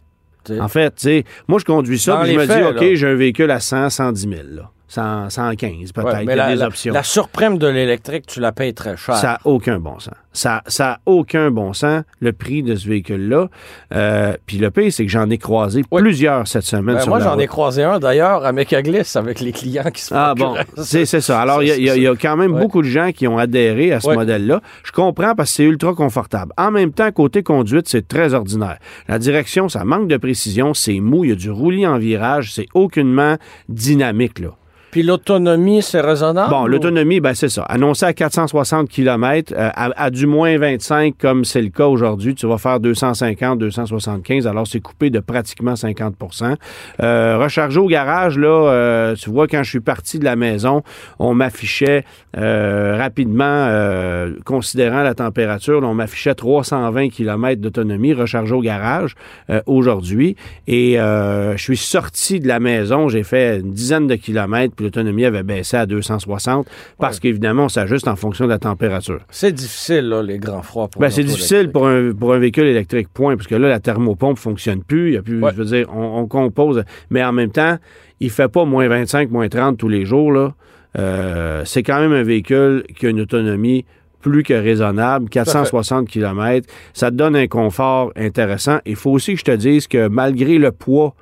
En 0.60 0.68
fait, 0.68 0.96
tu 0.96 1.02
sais, 1.04 1.24
moi 1.48 1.60
je 1.60 1.66
conduis 1.66 2.00
ça, 2.00 2.22
puis 2.24 2.34
je 2.34 2.40
me 2.40 2.46
faits, 2.46 2.58
dis, 2.58 2.64
ok, 2.64 2.96
j'ai 2.96 3.08
un 3.08 3.16
véhicule 3.16 3.52
à 3.52 3.60
100, 3.60 3.90
110 3.90 4.22
000 4.22 4.34
là. 4.52 4.72
100, 4.90 5.30
115 5.30 5.92
peut-être. 5.94 6.08
Ouais, 6.14 6.24
mais 6.26 6.36
la, 6.36 6.50
des 6.50 6.56
la- 6.56 6.68
options. 6.68 6.94
la 6.94 7.04
surprime 7.04 7.58
de 7.58 7.68
l'électrique, 7.68 8.26
tu 8.28 8.40
la 8.42 8.52
payes 8.52 8.74
très 8.74 8.98
cher. 8.98 9.16
Ça 9.16 9.28
n'a 9.28 9.40
aucun 9.46 9.80
bon 9.80 9.98
sens. 10.00 10.14
Ça 10.34 10.62
n'a 10.80 11.00
aucun 11.06 11.52
bon 11.52 11.74
sens, 11.74 12.04
le 12.20 12.34
prix 12.34 12.64
de 12.64 12.76
ce 12.76 12.88
véhicule-là. 12.88 13.50
Euh, 13.94 14.34
Puis 14.46 14.58
le 14.58 14.72
pire, 14.72 14.92
c'est 14.92 15.06
que 15.06 15.12
j'en 15.12 15.30
ai 15.30 15.38
croisé 15.38 15.84
Oui. 15.92 16.02
plusieurs 16.02 16.48
cette 16.48 16.64
semaine. 16.64 16.96
Ben, 16.96 17.02
sur 17.02 17.10
moi, 17.10 17.20
j'en 17.20 17.38
ai 17.40 17.48
croisé 17.48 17.84
un 17.84 18.00
d'ailleurs 18.00 18.46
à 18.46 18.52
Mecaglis 18.52 19.12
avec 19.16 19.40
les 19.40 19.52
clients 19.52 19.90
qui 19.94 20.02
se 20.02 20.14
Ah 20.14 20.34
bon, 20.36 20.56
c'est 20.78 21.06
ça. 21.06 21.40
Alors, 21.42 21.62
il 21.64 21.68
y, 21.76 21.84
y 21.84 21.90
a- 21.90 21.96
il 21.96 22.04
y 22.04 22.08
a 22.08 22.16
quand 22.16 22.38
même 22.38 22.54
Ouais. 22.54 22.62
beaucoup 22.62 22.82
de 22.82 22.88
gens 22.88 23.12
qui 23.12 23.28
ont 23.28 23.38
adhéré 23.38 23.92
à 23.94 24.00
ce 24.00 24.08
Ouais. 24.08 24.16
modèle-là. 24.16 24.62
Je 24.84 24.92
comprends 24.92 25.36
parce 25.36 25.50
que 25.52 25.56
c'est 25.58 25.64
ultra 25.66 25.94
confortable. 25.94 26.52
En 26.58 26.72
même 26.72 26.94
temps, 26.94 27.12
côté 27.12 27.44
conduite, 27.44 27.88
c'est 27.90 28.08
très 28.08 28.34
ordinaire. 28.34 28.78
La 29.08 29.20
direction, 29.20 29.68
ça 29.70 29.84
manque 29.84 30.08
de 30.08 30.18
précision, 30.18 30.74
c'est 30.74 31.00
mou, 31.00 31.26
il 31.26 31.30
y 31.30 31.34
a 31.34 31.36
du 31.36 31.52
roulis 31.52 31.86
en 31.88 31.98
virage, 31.98 32.54
c'est 32.54 32.68
aucunement 32.74 33.36
dynamique, 33.68 34.40
là. 34.40 34.50
Puis 34.92 35.04
l'autonomie, 35.04 35.82
c'est 35.82 36.02
raisonnable? 36.02 36.50
Bon, 36.50 36.64
ou- 36.64 36.68
l'autonomie, 36.68 37.20
ben 37.20 37.34
c'est 37.34 37.50
ça. 37.50 37.64
Annoncé 37.64 38.06
à 38.06 38.14
460 38.14 38.90
km, 38.90 39.54
à, 39.58 39.92
à 39.96 40.10
du 40.10 40.26
moins 40.26 40.58
25, 40.58 41.16
comme 41.20 41.46
c'est 41.46 41.62
le 41.62 41.70
cas 41.70 41.86
aujourd'hui, 41.86 42.36
tu 42.36 42.48
vas 42.48 42.58
faire 42.58 42.80
250, 42.80 43.60
275, 43.60 44.48
alors 44.48 44.66
c'est 44.68 44.80
coupé 44.80 45.10
de 45.10 45.20
pratiquement 45.20 45.74
50% 45.74 46.56
euh, 47.02 47.38
Recharger 47.38 47.80
au 47.80 47.88
garage, 47.88 48.38
là, 48.38 48.48
euh, 48.72 49.16
tu 49.16 49.30
vois, 49.30 49.48
quand 49.48 49.64
je 49.64 49.70
suis 49.70 49.80
parti 49.80 50.20
de 50.20 50.26
la 50.26 50.36
maison, 50.36 50.84
on 51.20 51.34
m'affichait 51.34 52.04
euh, 52.38 52.96
rapidement, 52.98 53.44
euh, 53.46 54.34
considérant 54.46 55.04
la 55.04 55.14
température, 55.14 55.82
là, 55.82 55.88
on 55.88 55.94
m'affichait 55.94 56.36
320 56.36 57.10
km 57.10 57.62
d'autonomie 57.62 58.14
rechargé 58.14 58.54
au 58.54 58.62
garage 58.62 59.16
euh, 59.50 59.62
aujourd'hui. 59.66 60.36
Et 60.68 61.00
euh, 61.00 61.56
je 61.58 61.62
suis 61.64 61.78
sorti 61.78 62.40
de 62.40 62.48
la 62.48 62.60
maison, 62.60 63.10
j'ai 63.10 63.24
fait 63.24 63.60
une 63.60 63.72
dizaine 63.72 64.08
de 64.08 64.16
kilomètres, 64.16 64.76
puis 64.80 64.86
l'autonomie 64.86 65.26
avait 65.26 65.44
baissé 65.44 65.76
à 65.76 65.86
260 65.86 66.66
parce 67.00 67.20
qu'évidemment, 67.20 67.66
on 67.66 67.70
s'ajuste 67.70 68.08
en 68.08 68.16
fonction 68.16 68.46
de 68.46 68.50
la 68.50 68.60
température. 68.60 69.20
C'est 69.30 69.52
difficile, 69.52 70.08
là, 70.08 70.24
les 70.24 70.38
grands 70.38 70.62
froids. 70.62 70.88
Pour 70.88 71.02
Ben, 71.02 71.10
c'est 71.10 71.26
difficile 71.26 71.70
pour 71.70 71.86
un, 71.86 72.14
pour 72.14 72.34
un 72.34 72.40
véhicule 72.40 72.64
électrique, 72.68 73.10
point, 73.14 73.36
parce 73.36 73.48
que 73.48 73.56
là, 73.56 73.68
la 73.68 73.82
thermopompe 73.82 74.38
fonctionne 74.38 74.82
plus. 74.82 75.10
Il 75.10 75.14
y 75.16 75.18
a 75.18 75.22
plus, 75.22 75.42
Ouais. 75.42 75.52
je 75.54 75.58
veux 75.62 75.66
dire, 75.66 75.88
on, 75.94 76.20
on 76.22 76.28
compose. 76.28 76.86
Mais 77.10 77.22
en 77.26 77.34
même 77.34 77.52
temps, 77.52 77.78
il 78.22 78.30
fait 78.30 78.48
pas 78.48 78.64
moins 78.64 78.88
25, 78.88 79.30
moins 79.32 79.50
30 79.50 79.78
tous 79.78 79.90
les 79.90 80.06
jours, 80.06 80.32
là. 80.32 80.54
Euh, 80.98 81.64
c'est 81.66 81.84
quand 81.84 82.00
même 82.00 82.14
un 82.14 82.24
véhicule 82.24 82.84
qui 82.98 83.06
a 83.06 83.10
une 83.10 83.20
autonomie 83.20 83.84
plus 84.22 84.44
que 84.44 84.54
raisonnable, 84.54 85.28
460 85.30 86.08
km. 86.08 86.68
Ça 86.94 87.12
te 87.12 87.16
donne 87.18 87.36
un 87.36 87.48
confort 87.48 88.12
intéressant. 88.16 88.80
Il 88.86 88.96
faut 88.96 89.12
aussi 89.12 89.34
que 89.34 89.40
je 89.40 89.46
te 89.46 89.52
dise 89.56 89.88
que 89.88 90.08
malgré 90.08 90.58
le 90.58 90.72
poids 90.72 91.16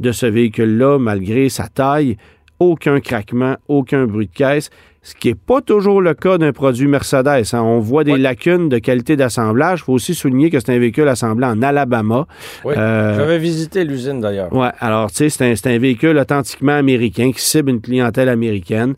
de 0.00 0.12
ce 0.12 0.26
véhicule-là, 0.26 0.98
malgré 0.98 1.48
sa 1.48 1.68
taille, 1.68 2.16
aucun 2.60 3.00
craquement, 3.00 3.56
aucun 3.68 4.06
bruit 4.06 4.26
de 4.26 4.32
caisse, 4.32 4.70
ce 5.02 5.14
qui 5.14 5.28
n'est 5.28 5.34
pas 5.34 5.60
toujours 5.60 6.02
le 6.02 6.12
cas 6.14 6.38
d'un 6.38 6.52
produit 6.52 6.86
Mercedes. 6.88 7.28
hein. 7.54 7.62
On 7.62 7.78
voit 7.78 8.04
des 8.04 8.16
lacunes 8.18 8.68
de 8.68 8.78
qualité 8.78 9.16
d'assemblage. 9.16 9.80
Il 9.80 9.84
faut 9.84 9.92
aussi 9.94 10.14
souligner 10.14 10.50
que 10.50 10.58
c'est 10.60 10.74
un 10.74 10.78
véhicule 10.78 11.08
assemblé 11.08 11.46
en 11.46 11.62
Alabama. 11.62 12.26
Oui. 12.64 12.74
Euh, 12.76 13.16
J'avais 13.16 13.38
visité 13.38 13.84
l'usine 13.84 14.20
d'ailleurs. 14.20 14.52
Ouais, 14.52 14.70
alors, 14.80 15.10
tu 15.10 15.16
sais, 15.18 15.28
c'est 15.30 15.50
un, 15.50 15.54
c'est 15.56 15.72
un 15.74 15.78
véhicule 15.78 16.18
authentiquement 16.18 16.72
américain 16.76 17.30
qui 17.32 17.40
cible 17.40 17.70
une 17.70 17.80
clientèle 17.80 18.28
américaine. 18.28 18.94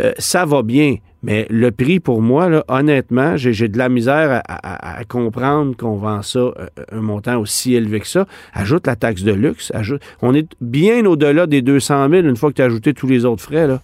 Euh, 0.00 0.12
ça 0.18 0.44
va 0.44 0.62
bien, 0.62 0.96
mais 1.24 1.46
le 1.50 1.70
prix, 1.70 1.98
pour 2.00 2.20
moi, 2.22 2.48
là, 2.48 2.64
honnêtement, 2.68 3.36
j'ai 3.36 3.52
j'ai 3.52 3.68
de 3.68 3.78
la 3.78 3.88
misère 3.88 4.42
à, 4.46 4.54
à- 4.54 4.98
à 5.00 5.04
comprendre 5.04 5.74
qu'on 5.76 5.96
vend 5.96 6.22
ça 6.22 6.38
euh, 6.38 6.52
un 6.92 7.00
montant 7.00 7.38
aussi 7.38 7.74
élevé 7.74 7.98
que 8.00 8.06
ça. 8.06 8.26
Ajoute 8.52 8.86
la 8.86 8.94
taxe 8.94 9.22
de 9.22 9.32
luxe. 9.32 9.72
Ajoute, 9.74 10.02
on 10.22 10.34
est 10.34 10.46
bien 10.60 11.04
au-delà 11.06 11.46
des 11.46 11.62
200 11.62 12.08
000 12.10 12.22
une 12.28 12.36
fois 12.36 12.50
que 12.50 12.56
tu 12.56 12.62
as 12.62 12.66
ajouté 12.66 12.92
tous 12.94 13.06
les 13.06 13.24
autres 13.24 13.42
frais. 13.42 13.66
là. 13.66 13.80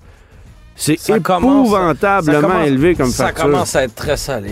C'est 0.77 0.99
Ça 0.99 1.17
épouvantablement 1.19 2.41
ça 2.41 2.47
commence- 2.49 2.67
élevé 2.67 2.95
comme 2.95 3.11
Ça 3.11 3.27
facture. 3.27 3.45
commence 3.45 3.77
à 3.77 3.85
être 3.85 3.95
très 3.95 4.17
salé, 4.17 4.51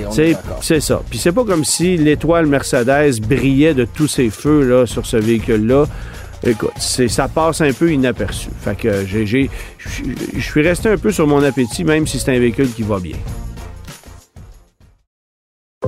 c'est 0.61 0.81
ça. 0.81 1.01
Puis 1.09 1.18
c'est 1.18 1.33
pas 1.33 1.44
comme 1.44 1.64
si 1.64 1.96
l'étoile 1.96 2.46
Mercedes 2.46 3.20
brillait 3.27 3.72
de 3.74 3.85
tous 3.87 4.09
ses 4.09 4.29
feux 4.29 4.62
là, 4.68 4.85
sur 4.87 5.07
ce 5.07 5.16
véhicule-là. 5.16 5.87
Écoute, 6.44 6.70
c'est- 6.79 7.09
ça 7.09 7.29
passe 7.29 7.61
un 7.61 7.72
peu 7.72 7.92
inaperçu. 7.92 8.48
Fait 8.62 8.77
que 8.77 9.05
je 9.07 9.24
je 9.24 10.40
suis 10.40 10.62
resté 10.62 10.88
un 10.88 10.96
peu 10.96 11.11
sur 11.11 11.27
mon 11.27 11.42
appétit, 11.42 11.85
même 11.85 12.07
si 12.07 12.18
c'est 12.18 12.35
un 12.35 12.38
véhicule 12.38 12.70
qui 12.72 12.83
va 12.83 13.01
bien. 13.01 13.16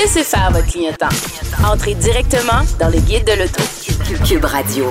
Laissez 0.00 0.24
faire 0.24 0.50
votre 0.50 0.66
clientèle. 0.66 1.08
Entrez 1.62 1.94
directement 1.94 2.62
dans 2.78 2.88
le 2.88 3.00
guide 3.00 3.26
de 3.26 3.38
l'auto. 3.38 3.62
Cube 4.26 4.46
Radio. 4.46 4.86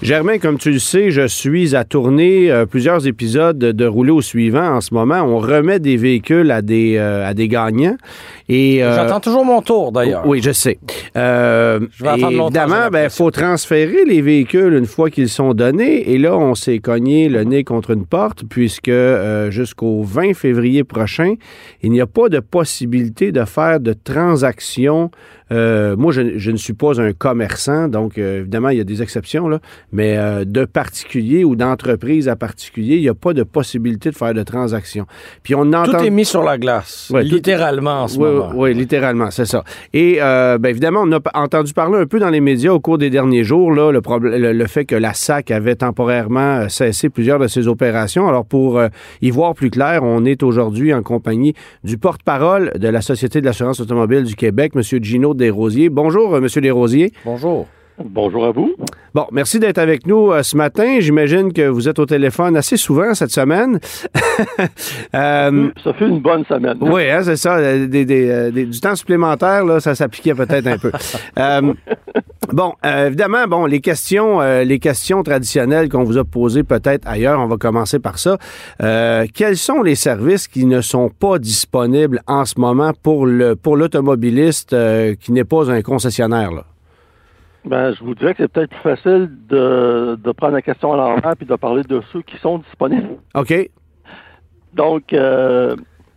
Germain, 0.00 0.38
comme 0.38 0.56
tu 0.56 0.70
le 0.70 0.78
sais, 0.78 1.10
je 1.10 1.26
suis 1.26 1.76
à 1.76 1.84
tourner 1.84 2.50
euh, 2.50 2.64
plusieurs 2.64 3.06
épisodes 3.06 3.58
de, 3.58 3.72
de 3.72 3.84
Rouler 3.84 4.10
au 4.12 4.22
suivant 4.22 4.76
en 4.76 4.80
ce 4.80 4.94
moment. 4.94 5.20
On 5.20 5.38
remet 5.38 5.80
des 5.80 5.98
véhicules 5.98 6.50
à 6.50 6.62
des, 6.62 6.96
euh, 6.96 7.28
à 7.28 7.34
des 7.34 7.46
gagnants. 7.46 7.96
Et, 8.48 8.82
euh, 8.84 8.94
J'attends 8.94 9.20
toujours 9.20 9.44
mon 9.44 9.62
tour 9.62 9.90
d'ailleurs. 9.92 10.26
Oui, 10.26 10.40
je 10.42 10.50
sais. 10.52 10.78
Euh, 11.16 11.80
Je 11.92 12.02
vais 12.02 12.10
attendre 12.10 12.42
Évidemment, 12.44 12.74
il 12.76 12.80
l'impression. 12.92 13.24
faut 13.24 13.30
transférer 13.30 14.04
les 14.06 14.20
véhicules 14.20 14.74
une 14.74 14.86
fois 14.86 15.08
qu'ils 15.10 15.28
sont 15.28 15.54
donnés. 15.54 16.10
Et 16.12 16.18
là, 16.18 16.36
on 16.36 16.54
s'est 16.54 16.78
cogné 16.78 17.28
le 17.28 17.44
nez 17.44 17.64
contre 17.64 17.90
une 17.92 18.04
porte 18.06 18.42
puisque 18.48 18.88
euh, 18.88 19.50
jusqu'au 19.50 20.02
20 20.02 20.34
février 20.34 20.84
prochain, 20.84 21.34
il 21.82 21.90
n'y 21.90 22.00
a 22.00 22.06
pas 22.06 22.28
de 22.28 22.40
possibilité 22.40 23.32
de 23.32 23.44
faire 23.44 23.80
de 23.80 23.92
transactions. 23.94 25.10
Euh, 25.52 25.94
moi, 25.96 26.10
je, 26.10 26.38
je 26.38 26.50
ne 26.50 26.56
suis 26.56 26.72
pas 26.72 27.00
un 27.00 27.12
commerçant, 27.12 27.86
donc 27.88 28.16
euh, 28.16 28.40
évidemment, 28.40 28.70
il 28.70 28.78
y 28.78 28.80
a 28.80 28.84
des 28.84 29.02
exceptions, 29.02 29.46
là, 29.46 29.60
mais 29.92 30.16
euh, 30.16 30.44
de 30.46 30.64
particulier 30.64 31.44
ou 31.44 31.54
d'entreprise 31.54 32.28
à 32.28 32.34
particulier, 32.36 32.96
il 32.96 33.02
n'y 33.02 33.08
a 33.10 33.14
pas 33.14 33.34
de 33.34 33.42
possibilité 33.42 34.10
de 34.10 34.14
faire 34.16 34.32
de 34.32 34.42
transactions. 34.42 35.06
Puis 35.42 35.54
on 35.54 35.60
entend... 35.74 35.84
Tout 35.84 35.96
est 36.04 36.10
mis 36.10 36.24
sur 36.24 36.42
la 36.42 36.56
glace, 36.56 37.10
Ouais, 37.12 37.24
tout- 37.24 37.34
littéralement 37.34 38.04
en 38.04 38.08
ce 38.08 38.16
Oui, 38.18 38.24
moment. 38.24 38.33
Oui, 38.54 38.74
littéralement, 38.74 39.30
c'est 39.30 39.44
ça. 39.44 39.64
Et 39.92 40.18
euh, 40.20 40.58
ben, 40.58 40.68
évidemment, 40.70 41.02
on 41.04 41.12
a 41.12 41.20
entendu 41.34 41.72
parler 41.72 41.98
un 41.98 42.06
peu 42.06 42.18
dans 42.18 42.30
les 42.30 42.40
médias 42.40 42.72
au 42.72 42.80
cours 42.80 42.98
des 42.98 43.10
derniers 43.10 43.44
jours, 43.44 43.72
là, 43.72 43.90
le, 43.92 44.00
problème- 44.00 44.40
le, 44.40 44.52
le 44.52 44.66
fait 44.66 44.84
que 44.84 44.94
la 44.94 45.12
SAC 45.14 45.50
avait 45.50 45.76
temporairement 45.76 46.56
euh, 46.60 46.68
cessé 46.68 47.08
plusieurs 47.10 47.38
de 47.38 47.46
ses 47.46 47.68
opérations. 47.68 48.28
Alors, 48.28 48.44
pour 48.44 48.78
euh, 48.78 48.88
y 49.22 49.30
voir 49.30 49.54
plus 49.54 49.70
clair, 49.70 50.00
on 50.02 50.24
est 50.24 50.42
aujourd'hui 50.42 50.92
en 50.94 51.02
compagnie 51.02 51.54
du 51.84 51.98
porte-parole 51.98 52.72
de 52.76 52.88
la 52.88 53.00
Société 53.00 53.40
de 53.40 53.46
l'assurance 53.46 53.80
automobile 53.80 54.24
du 54.24 54.34
Québec, 54.36 54.72
M. 54.74 54.82
Gino 55.02 55.34
Desrosiers. 55.34 55.88
Bonjour, 55.88 56.34
euh, 56.34 56.38
M. 56.38 56.48
Desrosiers. 56.62 57.12
Bonjour. 57.24 57.66
Bonjour 58.02 58.44
à 58.46 58.50
vous. 58.50 58.74
Bon, 59.14 59.26
merci 59.30 59.60
d'être 59.60 59.78
avec 59.78 60.04
nous 60.06 60.32
euh, 60.32 60.42
ce 60.42 60.56
matin. 60.56 60.96
J'imagine 60.98 61.52
que 61.52 61.68
vous 61.68 61.88
êtes 61.88 62.00
au 62.00 62.06
téléphone 62.06 62.56
assez 62.56 62.76
souvent 62.76 63.14
cette 63.14 63.30
semaine. 63.30 63.78
Euh, 65.14 65.70
Ça 65.84 65.92
fait 65.94 66.08
une 66.08 66.18
bonne 66.20 66.44
semaine. 66.46 66.76
Oui, 66.80 67.08
hein, 67.08 67.20
c'est 67.22 67.36
ça. 67.36 67.56
euh, 67.56 67.86
des- 67.86 68.04
des, 68.04 68.50
des- 68.50 68.66
du 68.66 68.80
temps 68.80 68.96
supplémentaire, 68.96 69.64
là, 69.64 69.78
ça 69.78 69.94
s'appliquait 69.94 70.34
peut-être 70.34 70.66
un 70.66 70.78
peu. 70.78 70.90
Euh, 71.38 71.72
bon, 72.52 72.72
évidemment, 72.84 73.46
bon, 73.46 73.66
les 73.66 73.80
questions, 73.80 74.40
les 74.40 74.78
questions 74.80 75.22
traditionnelles 75.22 75.88
qu'on 75.88 76.02
vous 76.04 76.18
a 76.18 76.24
posées 76.24 76.64
peut-être 76.64 77.06
ailleurs, 77.06 77.40
on 77.40 77.46
va 77.46 77.56
commencer 77.56 77.98
par 78.00 78.18
ça. 78.18 78.38
Quels 78.78 79.56
sont 79.56 79.82
les 79.82 79.94
services 79.94 80.48
qui 80.48 80.64
ne 80.66 80.80
sont 80.80 81.10
pas 81.10 81.38
disponibles 81.38 82.20
en 82.26 82.44
ce 82.44 82.58
moment 82.58 82.92
pour 83.02 83.26
le 83.26 83.54
pour 83.56 83.76
l'automobiliste 83.76 84.74
qui 85.20 85.32
n'est 85.32 85.44
pas 85.44 85.70
un 85.70 85.82
concessionnaire? 85.82 86.50
Là? 86.52 86.64
Ben, 87.64 87.92
je 87.94 88.04
vous 88.04 88.14
dirais 88.14 88.34
que 88.34 88.42
c'est 88.42 88.52
peut-être 88.52 88.70
plus 88.70 88.80
facile 88.96 89.30
de, 89.48 90.16
de 90.22 90.32
prendre 90.32 90.52
la 90.54 90.62
question 90.62 90.92
à 90.92 90.96
l'envers 90.96 91.34
puis 91.36 91.46
de 91.46 91.54
parler 91.56 91.82
de 91.82 92.00
ceux 92.12 92.20
qui 92.22 92.36
sont 92.38 92.58
disponibles. 92.58 93.16
OK. 93.34 93.70
Donc, 94.74 95.12
euh, 95.12 95.74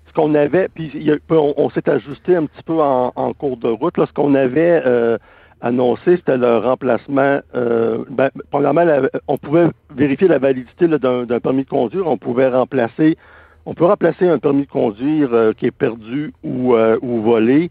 ce 0.08 0.14
qu'on 0.14 0.36
avait, 0.36 0.68
puis 0.68 0.92
y 0.94 1.12
a- 1.12 1.18
on, 1.30 1.54
on 1.58 1.70
s'est 1.70 1.88
ajusté 1.90 2.36
un 2.36 2.46
petit 2.48 2.64
peu 2.64 2.82
en, 2.82 3.14
en 3.16 3.34
cours 3.34 3.58
de 3.58 3.68
route. 3.70 3.98
Là, 3.98 4.06
ce 4.08 4.12
qu'on 4.14 4.36
avait 4.36 4.82
euh, 4.86 5.18
annoncé, 5.62 6.18
c'était 6.18 6.38
le 6.38 6.58
remplacement. 6.58 7.40
Euh, 7.56 8.04
ben, 8.10 8.30
premièrement, 8.52 8.84
la- 8.84 9.10
on 9.28 9.38
pouvait 9.38 9.68
vérifier 9.96 10.28
la 10.28 10.40
validité 10.40 10.88
d'un 10.88 11.40
permis 11.40 11.64
de 11.64 11.70
conduire. 11.70 12.08
On 12.08 12.18
pouvait 12.18 12.50
remplacer, 12.50 13.18
on 13.66 13.74
peut 13.74 13.86
remplacer 13.86 14.28
un 14.28 14.40
permis 14.40 14.64
de 14.64 14.72
conduire 14.72 15.30
euh, 15.34 15.54
qui 15.54 15.68
est 15.68 15.72
perdu 15.72 16.34
ou, 16.44 16.76
euh, 16.76 16.98
ou 17.02 17.22
volé. 17.22 17.70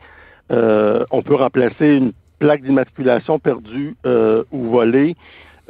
Euh, 0.52 1.04
on 1.10 1.22
peut 1.22 1.34
remplacer 1.34 1.96
une 1.96 2.12
plaque 2.38 2.62
d'immatriculation 2.62 3.38
perdue 3.38 3.96
euh, 4.04 4.44
ou 4.52 4.64
volée. 4.70 5.16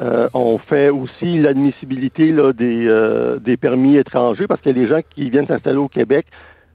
Euh, 0.00 0.28
on 0.34 0.58
fait 0.58 0.90
aussi 0.90 1.38
l'admissibilité 1.38 2.30
là, 2.30 2.52
des, 2.52 2.86
euh, 2.86 3.38
des 3.38 3.56
permis 3.56 3.96
étrangers 3.96 4.46
parce 4.46 4.60
que 4.60 4.68
les 4.68 4.86
gens 4.86 5.00
qui 5.08 5.30
viennent 5.30 5.46
s'installer 5.46 5.78
au 5.78 5.88
Québec, 5.88 6.26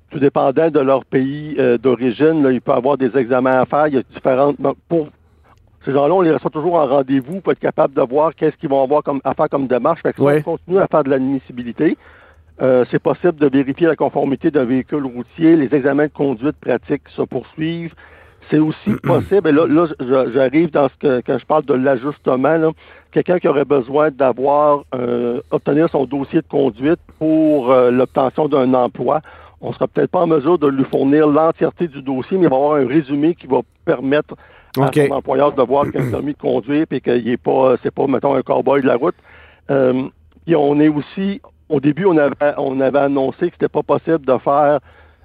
tout 0.09 0.19
dépendant 0.19 0.69
de 0.69 0.79
leur 0.79 1.05
pays 1.05 1.55
euh, 1.59 1.77
d'origine, 1.77 2.43
là, 2.43 2.51
il 2.51 2.61
peut 2.61 2.71
y 2.71 2.75
avoir 2.75 2.97
des 2.97 3.15
examens 3.15 3.61
à 3.61 3.65
faire. 3.65 3.87
Il 3.87 3.93
y 3.93 3.97
a 3.97 4.03
différentes. 4.03 4.59
donc, 4.59 4.77
pour 4.89 5.09
ces 5.85 5.93
gens-là, 5.93 6.13
on 6.13 6.21
les 6.21 6.31
reçoit 6.31 6.51
toujours 6.51 6.75
en 6.75 6.85
rendez-vous 6.85 7.41
pour 7.41 7.51
être 7.51 7.59
capable 7.59 7.93
de 7.93 8.01
voir 8.01 8.35
qu'est-ce 8.35 8.55
qu'ils 8.57 8.69
vont 8.69 8.83
avoir 8.83 9.03
comme, 9.03 9.21
à 9.23 9.33
faire 9.33 9.49
comme 9.49 9.67
démarche. 9.67 10.01
Fait 10.01 10.13
que 10.13 10.17
si 10.17 10.21
on 10.21 10.57
continue 10.57 10.79
à 10.79 10.87
faire 10.87 11.03
de 11.03 11.09
l'admissibilité. 11.09 11.97
Euh, 12.61 12.85
c'est 12.91 13.01
possible 13.01 13.35
de 13.35 13.47
vérifier 13.47 13.87
la 13.87 13.95
conformité 13.95 14.51
d'un 14.51 14.65
véhicule 14.65 15.05
routier. 15.05 15.55
Les 15.55 15.73
examens 15.73 16.05
de 16.05 16.11
conduite 16.11 16.57
pratique 16.61 17.01
se 17.15 17.23
poursuivent. 17.23 17.95
C'est 18.49 18.59
aussi 18.59 18.91
possible, 19.03 19.49
et 19.49 19.51
là, 19.51 19.67
là 19.67 19.87
j'arrive 20.33 20.71
dans 20.71 20.89
ce 20.89 20.95
que 20.95 21.21
quand 21.25 21.37
je 21.37 21.45
parle 21.45 21.65
de 21.65 21.73
l'ajustement, 21.73 22.73
quelqu'un 23.11 23.39
qui 23.39 23.47
aurait 23.47 23.65
besoin 23.65 24.09
d'avoir 24.11 24.83
euh, 24.95 25.41
obtenir 25.51 25.89
son 25.89 26.05
dossier 26.05 26.41
de 26.41 26.47
conduite 26.47 26.99
pour 27.19 27.71
euh, 27.71 27.91
l'obtention 27.91 28.47
d'un 28.47 28.73
emploi, 28.73 29.21
on 29.61 29.73
sera 29.73 29.87
peut-être 29.87 30.09
pas 30.09 30.21
en 30.21 30.27
mesure 30.27 30.57
de 30.57 30.67
lui 30.67 30.83
fournir 30.85 31.27
l'entièreté 31.27 31.87
du 31.87 32.01
dossier, 32.01 32.37
mais 32.37 32.45
il 32.45 32.49
va 32.49 32.55
y 32.55 32.59
avoir 32.59 32.75
un 32.75 32.87
résumé 32.87 33.35
qui 33.35 33.47
va 33.47 33.59
permettre 33.85 34.35
à 34.79 34.91
son 34.91 35.11
employeur 35.11 35.51
de 35.51 35.61
voir 35.61 35.85
qu'il 35.85 36.01
a 36.01 36.03
un 36.03 36.11
permis 36.11 36.33
de 36.33 36.37
conduire 36.37 36.85
et 36.89 37.01
qu'il 37.01 37.29
est 37.29 37.37
pas, 37.37 37.75
c'est 37.83 37.93
pas, 37.93 38.07
mettons, 38.07 38.33
un 38.33 38.41
cowboy 38.41 38.81
de 38.81 38.87
la 38.87 38.95
route. 38.95 39.15
Euh, 39.69 40.03
puis 40.45 40.55
on 40.55 40.79
est 40.79 40.87
aussi, 40.87 41.41
au 41.69 41.79
début, 41.79 42.05
on 42.05 42.17
avait, 42.17 42.53
on 42.57 42.79
avait 42.79 42.99
annoncé 42.99 43.47
que 43.47 43.53
c'était 43.53 43.67
pas 43.67 43.83
possible 43.83 44.25
de 44.25 44.37
faire 44.39 44.79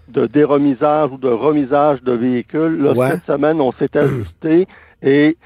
de 0.09 0.27
déremisage 0.27 1.11
ou 1.13 1.17
de 1.19 1.29
remisage 1.29 2.03
de 2.03 2.13
véhicules. 2.13 2.83
Là, 2.83 2.93
Ouais. 2.93 3.11
Cette 3.11 3.27
semaine, 3.27 3.61
on 3.61 3.73
s'est 3.73 3.97
ajusté 3.97 4.67
et 5.03 5.37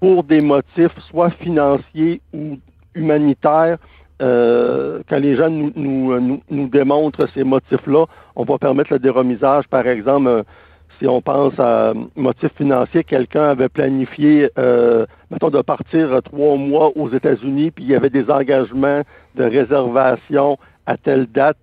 pour 0.00 0.24
des 0.24 0.40
motifs 0.40 0.96
soit 1.10 1.30
financiers 1.30 2.20
ou 2.32 2.58
humanitaires, 2.94 3.78
euh, 4.20 5.00
quand 5.08 5.18
les 5.18 5.36
gens 5.36 5.50
nous, 5.50 5.72
nous, 5.76 6.20
nous, 6.20 6.40
nous 6.50 6.68
démontrent 6.68 7.28
ces 7.34 7.44
motifs-là, 7.44 8.06
on 8.34 8.44
va 8.44 8.58
permettre 8.58 8.92
le 8.92 8.98
déremisage. 8.98 9.68
Par 9.68 9.86
exemple, 9.86 10.26
euh, 10.28 10.42
si 10.98 11.06
on 11.06 11.20
pense 11.20 11.58
à 11.58 11.92
motif 12.16 12.50
financier, 12.56 13.04
quelqu'un 13.04 13.50
avait 13.50 13.68
planifié, 13.68 14.50
euh, 14.58 15.06
mettons, 15.30 15.50
de 15.50 15.62
partir 15.62 16.12
euh, 16.12 16.20
trois 16.20 16.56
mois 16.56 16.90
aux 16.96 17.08
États-Unis, 17.10 17.70
puis 17.70 17.84
il 17.84 17.90
y 17.90 17.94
avait 17.94 18.10
des 18.10 18.28
engagements 18.30 19.02
de 19.36 19.44
réservation 19.44 20.58
à 20.86 20.96
telle 20.96 21.26
date, 21.26 21.58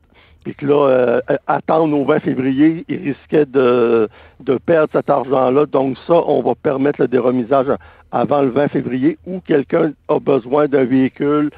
puis 0.46 0.54
que 0.54 0.68
là, 0.68 0.88
euh, 0.88 1.22
attendre 1.48 1.98
au 1.98 2.06
20 2.06 2.20
février, 2.20 2.86
il 2.88 2.98
risquait 2.98 3.48
de, 3.48 4.08
de 4.42 4.60
perdre 4.60 4.90
cet 4.94 5.10
argent-là. 5.10 5.66
Donc 5.66 5.98
ça, 6.06 6.14
on 6.14 6.44
va 6.44 6.54
permettre 6.54 7.02
le 7.02 7.08
déremisage 7.08 7.66
avant 8.12 8.44
le 8.44 8.50
20 8.50 8.68
février, 8.68 9.18
ou 9.26 9.42
quelqu'un 9.42 9.94
a 10.08 10.20
besoin 10.20 10.68
d'un 10.68 10.86
véhicule 10.86 11.50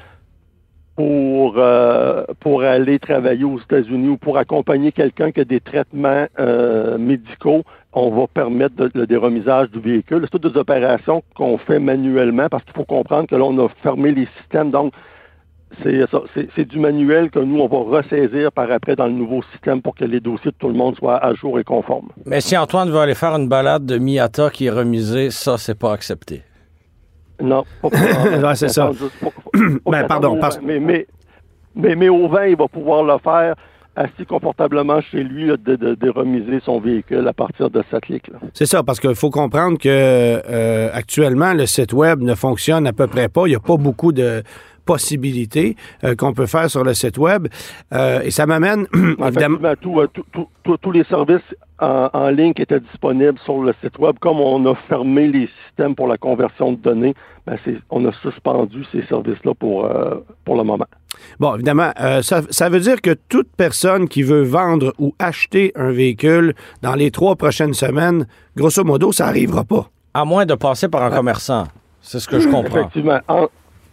pour, 0.96 1.54
euh, 1.58 2.24
pour 2.40 2.62
aller 2.62 2.98
travailler 2.98 3.44
aux 3.44 3.60
États-Unis 3.60 4.08
ou 4.08 4.16
pour 4.16 4.38
accompagner 4.38 4.90
quelqu'un 4.90 5.32
qui 5.32 5.40
a 5.40 5.44
des 5.44 5.60
traitements 5.60 6.26
euh, 6.40 6.96
médicaux, 6.96 7.64
on 7.92 8.10
va 8.10 8.26
permettre 8.26 8.88
le 8.94 9.06
déremisage 9.06 9.70
du 9.70 9.80
véhicule. 9.80 10.22
C'est 10.22 10.30
toutes 10.30 10.50
des 10.54 10.58
opérations 10.58 11.22
qu'on 11.36 11.58
fait 11.58 11.78
manuellement 11.78 12.48
parce 12.48 12.64
qu'il 12.64 12.72
faut 12.72 12.84
comprendre 12.84 13.28
que 13.28 13.36
là, 13.36 13.44
on 13.44 13.58
a 13.64 13.68
fermé 13.82 14.12
les 14.12 14.26
systèmes. 14.38 14.70
Donc, 14.70 14.94
c'est 15.82 16.00
ça, 16.10 16.22
c'est 16.34 16.48
c'est 16.56 16.64
du 16.64 16.78
manuel 16.78 17.30
que 17.30 17.38
nous, 17.38 17.60
on 17.60 17.68
va 17.68 17.98
ressaisir 17.98 18.50
par 18.52 18.70
après 18.70 18.96
dans 18.96 19.06
le 19.06 19.12
nouveau 19.12 19.42
système 19.52 19.82
pour 19.82 19.94
que 19.94 20.04
les 20.04 20.20
dossiers 20.20 20.50
de 20.50 20.56
tout 20.58 20.68
le 20.68 20.74
monde 20.74 20.96
soient 20.96 21.22
à 21.24 21.34
jour 21.34 21.58
et 21.58 21.64
conformes. 21.64 22.08
Mais 22.26 22.40
si 22.40 22.56
Antoine 22.56 22.90
veut 22.90 22.98
aller 22.98 23.14
faire 23.14 23.34
une 23.36 23.48
balade 23.48 23.84
de 23.86 23.98
Miata 23.98 24.50
qui 24.50 24.66
est 24.66 24.70
remisée, 24.70 25.30
ça, 25.30 25.58
c'est 25.58 25.78
pas 25.78 25.92
accepté. 25.92 26.42
Non, 27.40 27.64
pas 27.82 27.90
pour 27.90 28.00
Ouais, 28.00 28.54
c'est 28.54 28.68
ça. 28.68 28.90
Ben, 29.86 30.06
pardon, 30.06 30.38
parce-. 30.38 30.60
Mais, 30.62 30.78
mais, 30.78 31.06
mais, 31.74 31.96
mais 31.96 32.08
au 32.08 32.28
vin, 32.28 32.46
il 32.46 32.56
va 32.56 32.68
pouvoir 32.68 33.02
le 33.02 33.18
faire 33.18 33.54
assis 33.96 34.24
confortablement 34.26 35.00
chez 35.00 35.24
lui, 35.24 35.48
là, 35.48 35.56
de, 35.56 35.74
de, 35.74 35.94
de 35.94 36.10
remiser 36.10 36.60
son 36.64 36.78
véhicule 36.80 37.26
à 37.26 37.32
partir 37.32 37.68
de 37.70 37.82
cette 37.90 38.08
ligue. 38.08 38.28
là. 38.32 38.38
C'est 38.54 38.66
ça, 38.66 38.82
parce 38.82 39.00
qu'il 39.00 39.14
faut 39.16 39.30
comprendre 39.30 39.76
que 39.78 39.88
euh, 39.88 40.90
actuellement, 40.92 41.52
le 41.52 41.66
site 41.66 41.92
web 41.92 42.20
ne 42.20 42.34
fonctionne 42.34 42.86
à 42.86 42.92
peu 42.92 43.08
près 43.08 43.28
pas. 43.28 43.46
Il 43.46 43.50
n'y 43.50 43.56
a 43.56 43.60
pas 43.60 43.76
beaucoup 43.76 44.12
de 44.12 44.42
possibilités 44.92 45.76
euh, 46.04 46.14
qu'on 46.16 46.32
peut 46.32 46.46
faire 46.46 46.68
sur 46.70 46.82
le 46.82 46.94
site 46.94 47.18
web. 47.18 47.48
Euh, 47.92 48.20
et 48.22 48.30
ça 48.30 48.46
m'amène, 48.46 48.86
évidemment... 49.26 49.58
Tout, 49.80 50.00
euh, 50.00 50.06
tout- 50.12 50.24
tout- 50.32 50.48
tout- 50.64 50.76
tous 50.78 50.92
les 50.92 51.04
services 51.04 51.48
en, 51.78 52.08
en 52.12 52.28
ligne 52.30 52.54
qui 52.54 52.62
étaient 52.62 52.80
disponibles 52.80 53.38
sur 53.44 53.58
le 53.62 53.72
site 53.82 53.98
web, 53.98 54.16
comme 54.20 54.38
on 54.40 54.64
a 54.72 54.74
fermé 54.88 55.28
les 55.28 55.48
systèmes 55.66 55.94
pour 55.94 56.08
la 56.08 56.16
conversion 56.16 56.72
de 56.72 56.78
données, 56.78 57.14
ben 57.46 57.56
c'est- 57.64 57.76
on 57.90 58.04
a 58.06 58.12
suspendu 58.22 58.80
ces 58.92 59.02
services-là 59.12 59.52
pour, 59.54 59.84
euh, 59.84 60.16
pour 60.44 60.56
le 60.56 60.64
moment. 60.64 60.86
Bon, 61.38 61.54
évidemment, 61.56 61.90
euh, 62.00 62.22
ça, 62.22 62.42
ça 62.50 62.68
veut 62.68 62.80
dire 62.80 63.00
que 63.00 63.14
toute 63.28 63.48
personne 63.56 64.08
qui 64.08 64.22
veut 64.22 64.42
vendre 64.42 64.92
ou 64.98 65.14
acheter 65.18 65.72
un 65.76 65.90
véhicule 65.90 66.54
dans 66.82 66.94
les 66.94 67.10
trois 67.10 67.36
prochaines 67.36 67.74
semaines, 67.74 68.26
grosso 68.56 68.82
modo, 68.84 69.12
ça 69.12 69.26
n'arrivera 69.26 69.64
pas. 69.64 69.84
À 70.14 70.24
moins 70.24 70.46
de 70.46 70.54
passer 70.54 70.88
par 70.88 71.02
un 71.02 71.10
commerçant. 71.10 71.64
C'est 72.00 72.20
ce 72.20 72.28
que 72.28 72.40
je 72.40 72.48
comprends. 72.48 72.78
Effectivement. 72.78 73.20
En, 73.28 73.46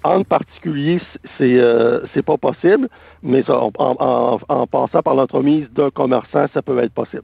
en 0.05 0.23
particulier, 0.23 0.99
c'est 1.37 1.55
euh, 1.59 2.01
pas 2.25 2.37
possible, 2.37 2.87
mais 3.23 3.43
ça, 3.43 3.59
en, 3.59 3.71
en- 3.77 4.39
en 4.47 4.67
passant 4.67 5.01
par 5.01 5.15
l'entremise 5.15 5.67
d'un 5.75 5.89
commerçant, 5.89 6.45
ça 6.53 6.61
peut 6.61 6.77
être 6.79 6.93
possible. 6.93 7.23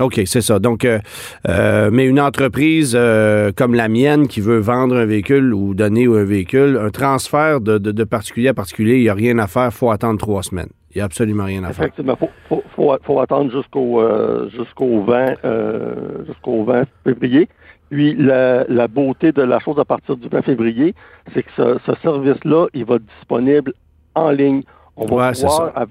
OK, 0.00 0.20
c'est 0.24 0.40
ça. 0.40 0.58
Donc, 0.58 0.84
euh, 0.84 0.98
euh, 1.48 1.90
mais 1.92 2.06
une 2.06 2.18
entreprise 2.20 2.94
euh, 2.98 3.52
comme 3.54 3.74
la 3.74 3.88
mienne 3.88 4.26
qui 4.26 4.40
veut 4.40 4.58
vendre 4.58 4.96
un 4.96 5.04
véhicule 5.04 5.52
ou 5.54 5.74
donner 5.74 6.06
un 6.06 6.24
véhicule, 6.24 6.78
un 6.82 6.90
transfert 6.90 7.60
de, 7.60 7.78
de- 7.78 7.92
de 7.92 8.04
particulier 8.04 8.48
à 8.48 8.54
particulier, 8.54 8.96
il 8.96 9.02
n'y 9.02 9.08
a 9.10 9.14
rien 9.14 9.38
à 9.38 9.46
faire, 9.46 9.66
il 9.66 9.70
faut 9.72 9.90
attendre 9.90 10.18
trois 10.18 10.42
semaines. 10.42 10.70
Il 10.94 10.98
n'y 10.98 11.02
a 11.02 11.04
absolument 11.06 11.44
rien 11.44 11.62
à 11.64 11.72
faire. 11.72 11.84
Effectivement, 11.84 12.16
faut, 12.16 12.28
faut, 12.48 12.62
faut, 12.74 12.96
faut 13.02 13.20
attendre 13.20 13.50
jusqu'au 13.52 14.02
jusqu'au 14.50 15.02
20 15.04 15.34
euh, 15.44 16.24
jusqu'au 16.26 16.64
20 16.64 16.84
février. 17.04 17.48
Puis 17.92 18.14
la, 18.14 18.64
la 18.68 18.88
beauté 18.88 19.32
de 19.32 19.42
la 19.42 19.58
chose 19.58 19.78
à 19.78 19.84
partir 19.84 20.16
du 20.16 20.26
20 20.26 20.40
février, 20.40 20.94
c'est 21.34 21.42
que 21.42 21.50
ce, 21.54 21.78
ce 21.84 21.92
service-là, 22.00 22.68
il 22.72 22.86
va 22.86 22.94
être 22.94 23.04
disponible 23.18 23.74
en 24.14 24.30
ligne. 24.30 24.62
On 24.96 25.04
va 25.04 25.14
Ouais, 25.28 25.32
pouvoir. 25.32 25.86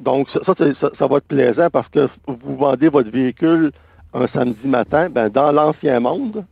Donc 0.00 0.28
ça, 0.30 0.40
ça, 0.44 0.54
c'est- 0.58 0.74
ça, 0.80 0.90
ça 0.98 1.06
va 1.06 1.18
être 1.18 1.28
plaisant 1.28 1.68
parce 1.70 1.88
que 1.90 2.08
vous 2.26 2.56
vendez 2.56 2.88
votre 2.88 3.08
véhicule 3.10 3.70
un 4.14 4.26
samedi 4.26 4.66
matin, 4.66 5.08
ben 5.10 5.28
dans 5.28 5.52
l'ancien 5.52 6.00
monde, 6.00 6.44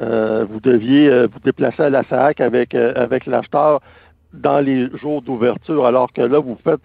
euh, 0.00 0.46
vous 0.48 0.60
deviez 0.60 1.08
euh, 1.10 1.26
vous 1.26 1.40
déplacer 1.40 1.82
à 1.82 1.90
la 1.90 2.04
SAC 2.04 2.40
avec 2.40 2.76
euh, 2.76 2.92
avec 2.94 3.26
l'acheteur 3.26 3.80
dans 4.32 4.60
les 4.60 4.88
jours 4.98 5.20
d'ouverture, 5.20 5.84
alors 5.84 6.12
que 6.12 6.22
là, 6.22 6.38
vous 6.38 6.56
faites 6.62 6.80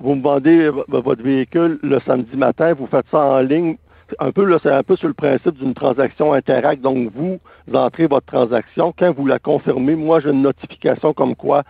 vous 0.00 0.14
me 0.14 0.22
vendez 0.22 0.70
votre 0.88 1.22
véhicule 1.22 1.78
le 1.82 2.00
samedi 2.00 2.34
matin, 2.34 2.72
vous 2.72 2.86
faites 2.86 3.06
ça 3.10 3.18
en 3.20 3.40
ligne. 3.40 3.76
Un 4.18 4.30
peu, 4.32 4.44
là, 4.44 4.58
c'est 4.62 4.70
un 4.70 4.82
peu 4.82 4.96
sur 4.96 5.08
le 5.08 5.14
principe 5.14 5.58
d'une 5.58 5.74
transaction 5.74 6.32
interact. 6.32 6.80
Donc, 6.80 7.10
vous 7.12 7.40
entrez 7.72 8.06
votre 8.06 8.26
transaction. 8.26 8.94
Quand 8.96 9.12
vous 9.12 9.26
la 9.26 9.38
confirmez, 9.38 9.96
moi, 9.96 10.20
j'ai 10.20 10.30
une 10.30 10.42
notification 10.42 11.12
comme 11.12 11.34
quoi 11.34 11.64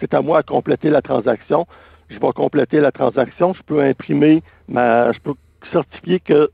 c'est 0.00 0.14
à 0.14 0.22
moi 0.22 0.38
à 0.38 0.42
compléter 0.42 0.90
la 0.90 1.02
transaction. 1.02 1.66
Je 2.08 2.18
vais 2.18 2.32
compléter 2.34 2.80
la 2.80 2.92
transaction. 2.92 3.52
Je 3.54 3.62
peux 3.62 3.82
imprimer 3.82 4.42
ma, 4.68 5.12
je 5.12 5.18
peux 5.20 5.34
certifier 5.72 6.20
que 6.20 6.50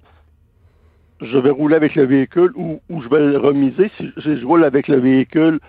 je 1.21 1.39
vais 1.39 1.51
rouler 1.51 1.77
avec 1.77 1.95
le 1.95 2.05
véhicule 2.05 2.53
ou, 2.57 2.81
ou 2.91 3.03
je 3.03 3.09
vais 3.09 3.21
le 3.21 3.39
remiser. 3.39 3.91
Si 3.99 4.13
je 4.39 4.45
roule 4.45 4.65
avec 4.65 4.89
le 4.89 4.99
véhicule, 4.99 5.61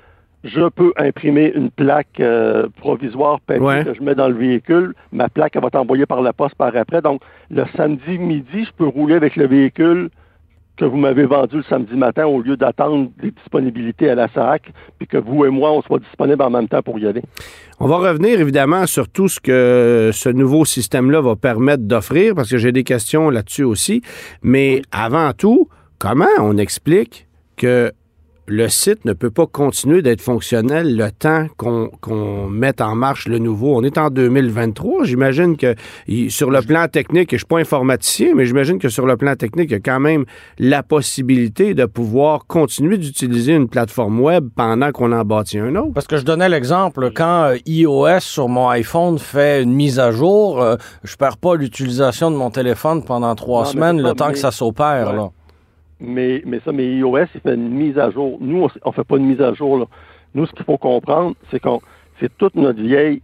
je 0.44 0.70
peux 0.70 0.94
imprimer 0.98 1.52
une 1.56 1.72
plaque 1.72 2.20
euh, 2.20 2.68
provisoire 2.78 3.40
Ouais. 3.50 3.84
que 3.84 3.94
je 3.94 4.02
mets 4.02 4.16
dans 4.16 4.28
le 4.30 4.36
véhicule. 4.36 4.94
Ma 5.12 5.30
plaque, 5.30 5.56
elle 5.56 5.62
va 5.62 5.68
être 5.68 5.76
envoyée 5.76 6.06
par 6.06 6.22
la 6.22 6.34
poste 6.34 6.56
par 6.56 6.76
après. 6.76 7.02
Donc, 7.02 7.22
le 7.50 7.64
samedi 7.76 8.18
midi, 8.18 8.66
je 8.66 8.72
peux 8.78 8.88
rouler 8.88 9.16
avec 9.16 9.36
le 9.36 9.48
véhicule 9.48 10.10
que 10.78 10.86
vous 10.86 10.98
m'avez 10.98 11.26
vendu 11.26 11.58
le 11.58 11.64
samedi 11.64 11.96
matin 11.96 12.28
au 12.28 12.40
lieu 12.40 12.56
d'attendre 12.56 13.10
les 13.24 13.32
disponibilités 13.32 14.12
à 14.12 14.16
la 14.16 14.28
SAC, 14.28 14.72
puis 15.00 15.08
que 15.08 15.18
vous 15.18 15.44
et 15.44 15.50
moi, 15.50 15.72
on 15.72 15.82
soit 15.82 15.98
disponibles 15.98 16.44
en 16.44 16.52
même 16.52 16.68
temps 16.68 16.84
pour 16.84 17.00
y 17.00 17.08
aller. 17.08 17.24
On 17.80 17.88
va 17.88 17.98
revenir 17.98 18.40
évidemment 18.40 18.86
sur 18.86 19.10
tout 19.10 19.28
ce 19.28 19.40
que 19.40 20.12
ce 20.14 20.30
nouveau 20.30 20.66
système-là 20.66 21.20
va 21.22 21.36
permettre 21.36 21.82
d'offrir, 21.82 22.36
parce 22.36 22.52
que 22.52 22.58
j'ai 22.60 22.72
des 22.72 22.84
questions 22.84 23.32
là-dessus 23.32 23.64
aussi. 23.64 24.04
Mais 24.44 24.84
avant 24.92 25.34
tout, 25.34 25.68
comment 25.98 26.28
on 26.40 26.58
explique 26.60 27.26
que 27.56 27.92
le 28.48 28.70
site 28.70 29.04
ne 29.04 29.12
peut 29.12 29.30
pas 29.30 29.46
continuer 29.46 30.02
d'être 30.02 30.22
fonctionnel 30.22 30.96
le 30.96 31.12
temps 31.12 31.48
qu'on 31.58 32.48
mette 32.50 32.80
en 32.80 32.96
marche 32.96 33.28
le 33.28 33.40
nouveau. 33.40 33.76
On 33.76 33.84
est 33.84 33.98
en 33.98 34.10
2023. 34.10 35.04
J'imagine 35.04 35.58
que 35.58 35.76
sur 36.30 36.50
le 36.50 36.62
plan 36.62 36.88
technique, 36.88 37.32
je 37.32 37.36
ne 37.36 37.40
suis 37.40 37.46
pas 37.46 37.60
informaticien, 37.60 38.30
mais 38.36 38.46
j'imagine 38.46 38.80
que 38.80 38.88
sur 38.88 39.06
le 39.06 39.18
plan 39.18 39.36
technique, 39.36 39.70
il 39.70 39.74
y 39.74 39.76
a 39.76 39.80
quand 39.82 40.00
même 40.00 40.24
la 40.60 40.82
possibilité 40.82 41.74
de 41.74 41.86
pouvoir 41.86 42.46
continuer 42.48 42.98
d'utiliser 42.98 43.54
une 43.54 43.68
plateforme 43.68 44.22
web 44.22 44.48
pendant 44.56 44.92
qu'on 44.94 45.12
en 45.12 45.26
bâtit 45.26 45.60
un 45.60 45.76
autre. 45.76 45.94
Parce 45.94 46.08
que 46.08 46.16
je 46.18 46.24
donnais 46.24 46.48
l'exemple, 46.48 47.12
quand 47.14 47.52
euh, 47.52 47.58
iOS 47.66 48.22
sur 48.22 48.48
mon 48.48 48.70
iPhone 48.70 49.20
fait 49.20 49.62
une 49.62 49.74
mise 49.74 50.00
à 50.00 50.12
jour, 50.12 50.62
euh, 50.62 50.78
je 51.04 51.14
ne 51.14 51.18
perds 51.18 51.38
pas 51.38 51.56
l'utilisation 51.56 52.32
de 52.32 52.38
mon 52.38 52.50
téléphone 52.50 53.04
pendant 53.04 53.36
trois 53.36 53.66
semaines, 53.66 54.02
le 54.02 54.14
temps 54.14 54.32
que 54.32 54.38
ça 54.38 54.52
s'opère. 54.52 55.14
là. 55.14 55.32
Mais, 56.00 56.44
mais 56.46 56.60
ça, 56.60 56.72
mais 56.72 56.86
iOS, 56.86 57.26
il 57.34 57.42
fait 57.42 57.56
une 57.56 57.70
mise 57.70 57.98
à 57.98 58.12
jour. 58.12 58.38
Nous, 58.40 58.68
on 58.84 58.90
ne 58.90 58.94
fait 58.94 59.04
pas 59.04 59.18
de 59.18 59.24
mise 59.24 59.42
à 59.42 59.54
jour. 59.54 59.80
Là. 59.80 59.86
Nous, 60.36 60.46
ce 60.46 60.52
qu'il 60.54 60.66
faut 60.66 60.78
comprendre, 60.78 61.36
c'est 61.50 61.60
qu'on 61.60 61.82
c'est 62.20 62.36
toute 62.38 62.56
notre 62.56 62.82
vieille 62.82 63.22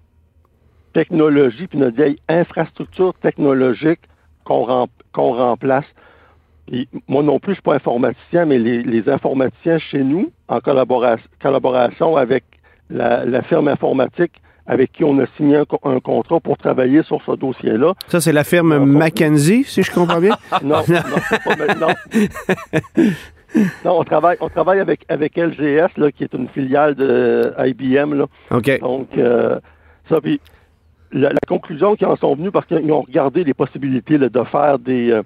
technologie 0.94 1.68
puis 1.68 1.80
notre 1.80 1.96
vieille 1.96 2.20
infrastructure 2.28 3.14
technologique 3.16 4.00
qu'on 4.44 4.88
qu'on 5.12 5.34
remplace. 5.34 5.86
moi 7.08 7.24
non 7.24 7.40
plus, 7.40 7.50
je 7.50 7.52
ne 7.52 7.56
suis 7.56 7.62
pas 7.64 7.76
informaticien, 7.76 8.46
mais 8.46 8.58
les, 8.58 9.10
informaticiens 9.10 9.78
chez 9.78 10.04
nous, 10.04 10.32
en 10.48 10.60
collaboration, 10.60 11.28
collaboration 11.42 12.18
avec 12.18 12.44
la, 12.90 13.26
la 13.26 13.42
firme 13.44 13.68
informatique 13.68 14.34
avec 14.66 14.92
qui 14.94 15.04
on 15.04 15.20
a 15.20 15.26
signé 15.38 15.58
un, 15.58 16.00
contrat 16.00 16.40
pour 16.40 16.58
travailler 16.58 17.04
sur 17.04 17.22
ce 17.26 17.32
dossier-là. 17.32 17.94
Ça, 18.08 18.22
c'est 18.22 18.32
la 18.32 18.44
firme 18.44 18.86
McKenzie, 18.86 19.64
si 19.66 19.84
je 19.84 19.92
comprends 19.92 20.20
bien? 20.20 20.36
non, 20.64 20.82
non, 20.88 20.98
non. 21.80 22.24
non, 23.86 24.00
on 24.00 24.04
travaille, 24.04 24.38
on 24.40 24.50
travaille 24.50 24.80
avec, 24.80 25.06
avec 25.10 25.36
LGS, 25.36 25.98
là, 25.98 26.12
qui 26.12 26.24
est 26.24 26.34
une 26.34 26.48
filiale 26.48 26.96
de 26.96 27.54
IBM. 27.60 28.14
Là. 28.14 28.26
OK. 28.52 28.80
Donc, 28.80 29.10
euh, 29.18 29.60
ça, 30.10 30.22
puis 30.22 30.40
la, 31.12 31.32
conclusion 31.48 31.96
qu'ils 31.96 32.08
en 32.08 32.16
sont 32.16 32.36
venus, 32.36 32.52
parce 32.52 32.66
qu'ils 32.66 32.92
ont 32.92 33.02
regardé 33.02 33.44
les 33.44 33.54
possibilités 33.54 34.18
de 34.18 34.44
faire 34.46 34.80
des, 34.80 35.12
euh, 35.12 35.24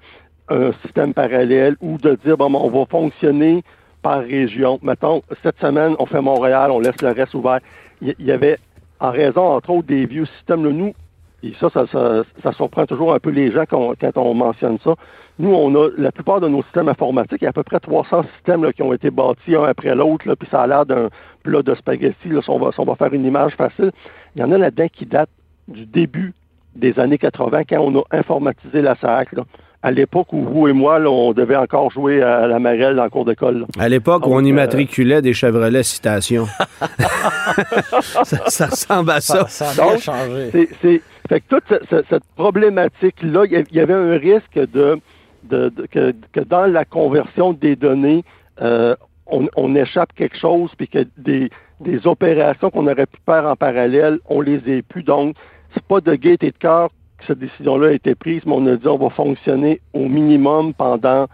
un 0.50 0.72
système 0.84 1.14
parallèle 1.14 1.76
ou 1.82 1.98
de 1.98 2.18
dire, 2.24 2.38
bon, 2.38 2.54
on 2.54 2.70
va 2.70 2.86
fonctionner 2.86 3.64
par 4.02 4.20
région. 4.22 4.80
Mettons, 4.82 5.22
cette 5.44 5.60
semaine, 5.60 5.96
on 6.00 6.06
fait 6.06 6.22
Montréal, 6.22 6.72
on 6.72 6.80
laisse 6.80 7.02
le 7.02 7.12
reste 7.12 7.34
ouvert. 7.34 7.60
Il 8.02 8.14
y, 8.20 8.32
avait 8.32 8.60
en 9.00 9.12
raison, 9.12 9.44
entre 9.44 9.70
autres, 9.72 9.88
des 9.88 10.06
vieux 10.06 10.26
systèmes. 10.26 10.66
Là, 10.66 10.72
nous, 10.72 10.94
et 11.44 11.54
ça 11.60 11.70
ça, 11.70 11.86
ça, 12.44 12.52
surprend 12.54 12.86
toujours 12.86 13.14
un 13.14 13.20
peu 13.20 13.30
les 13.30 13.52
gens 13.52 13.66
quand, 13.70 13.96
on 14.16 14.34
mentionne 14.34 14.80
ça. 14.84 14.96
Nous, 15.40 15.54
on 15.54 15.74
a 15.76 15.90
la 15.98 16.12
plupart 16.12 16.42
de 16.42 16.48
nos 16.48 16.64
systèmes 16.64 16.90
informatiques, 16.90 17.42
il 17.42 17.44
y 17.44 17.48
a 17.48 17.52
à 17.52 17.54
peu 17.54 17.64
près 17.64 17.80
300 17.80 18.24
systèmes 18.36 18.74
qui 18.74 18.82
ont 18.82 18.92
été 18.92 19.12
bâtis 19.12 19.56
un 19.56 19.66
après 19.66 19.94
l'autre, 19.94 20.34
puis 20.34 20.48
ça 20.50 20.62
a 20.64 20.68
l'air 20.68 20.86
d'un 20.86 21.10
plat 21.44 21.62
de 21.62 21.76
spaghetti. 21.76 22.30
Là, 22.30 22.42
si, 22.42 22.50
on 22.50 22.58
va, 22.58 22.72
on 22.78 22.86
va 22.86 22.96
faire 22.96 23.14
une 23.14 23.26
image 23.26 23.54
facile, 23.54 23.92
il 24.36 24.42
y 24.42 24.44
en 24.44 24.52
a 24.52 24.58
là-dedans 24.58 24.88
qui 24.92 25.06
datent 25.06 25.30
du 25.68 25.86
début 25.86 26.34
des 26.76 27.00
années 27.00 27.18
80, 27.18 27.64
quand 27.70 27.80
on 27.80 28.00
a 28.00 28.04
informatisé 28.12 28.82
la 28.82 28.96
SAC. 28.96 29.30
À 29.84 29.92
l'époque 29.92 30.34
où 30.34 30.42
vous 30.42 30.68
et 30.68 30.74
moi, 30.74 31.00
on 31.00 31.34
devait 31.34 31.56
encore 31.56 31.92
jouer 31.92 32.22
à 32.22 32.48
la 32.48 32.60
marelle 32.60 32.96
dans 32.96 33.04
le 33.04 33.10
cours 33.10 33.26
d'école. 33.26 33.66
À 33.80 33.88
l'époque 33.90 34.26
où 34.26 34.34
on 34.34 34.44
euh, 34.44 34.48
immatriculait 34.48 35.22
des 35.22 35.34
Chevrolet 35.34 35.84
Citation. 35.84 36.48
ça, 38.48 38.66
ressemble 38.68 39.12
à 39.12 39.22
ça. 39.22 39.48
Ça, 39.48 39.70
a 39.70 39.98
changé. 39.98 40.70
C'est, 40.82 41.02
fait 41.30 41.42
que 41.42 41.46
toute 41.50 41.86
cette, 41.90 42.24
problématique-là, 42.36 43.46
il 43.46 43.66
y 43.72 43.80
avait 43.80 43.94
un 43.94 44.18
risque 44.18 44.56
de, 44.56 45.00
de, 45.44 45.72
que, 45.92 46.40
dans 46.40 46.66
la 46.66 46.86
conversion 46.86 47.54
des 47.54 47.76
données, 47.76 48.24
euh, 48.62 48.96
on, 49.28 49.76
échappe 49.76 50.14
quelque 50.16 50.38
chose, 50.38 50.72
puis 50.78 50.88
que 50.88 51.06
des, 51.18 51.50
des 51.82 52.08
opérations 52.08 52.72
qu'on 52.72 52.88
aurait 52.88 53.06
pu 53.06 53.20
faire 53.26 53.46
en 53.46 53.56
parallèle, 53.56 54.20
on 54.28 54.42
les 54.42 54.62
ait 54.68 54.82
plus. 54.82 55.04
Donc, 55.04 55.36
c'est 55.74 55.84
pas 55.84 56.00
de 56.02 56.16
gaieté 56.16 56.52
de 56.52 56.58
cœur 56.58 56.90
cette 57.26 57.40
décision-là 57.40 57.90
a 57.90 57.92
été 57.92 58.16
prise, 58.16 58.42
mais 58.46 58.54
on 58.56 58.66
a 58.68 58.76
dit 58.76 58.88
on 58.88 58.98
va 58.98 59.10
fonctionner 59.10 59.82
au 59.94 60.08
minimum 60.08 60.74
pendant 60.74 61.28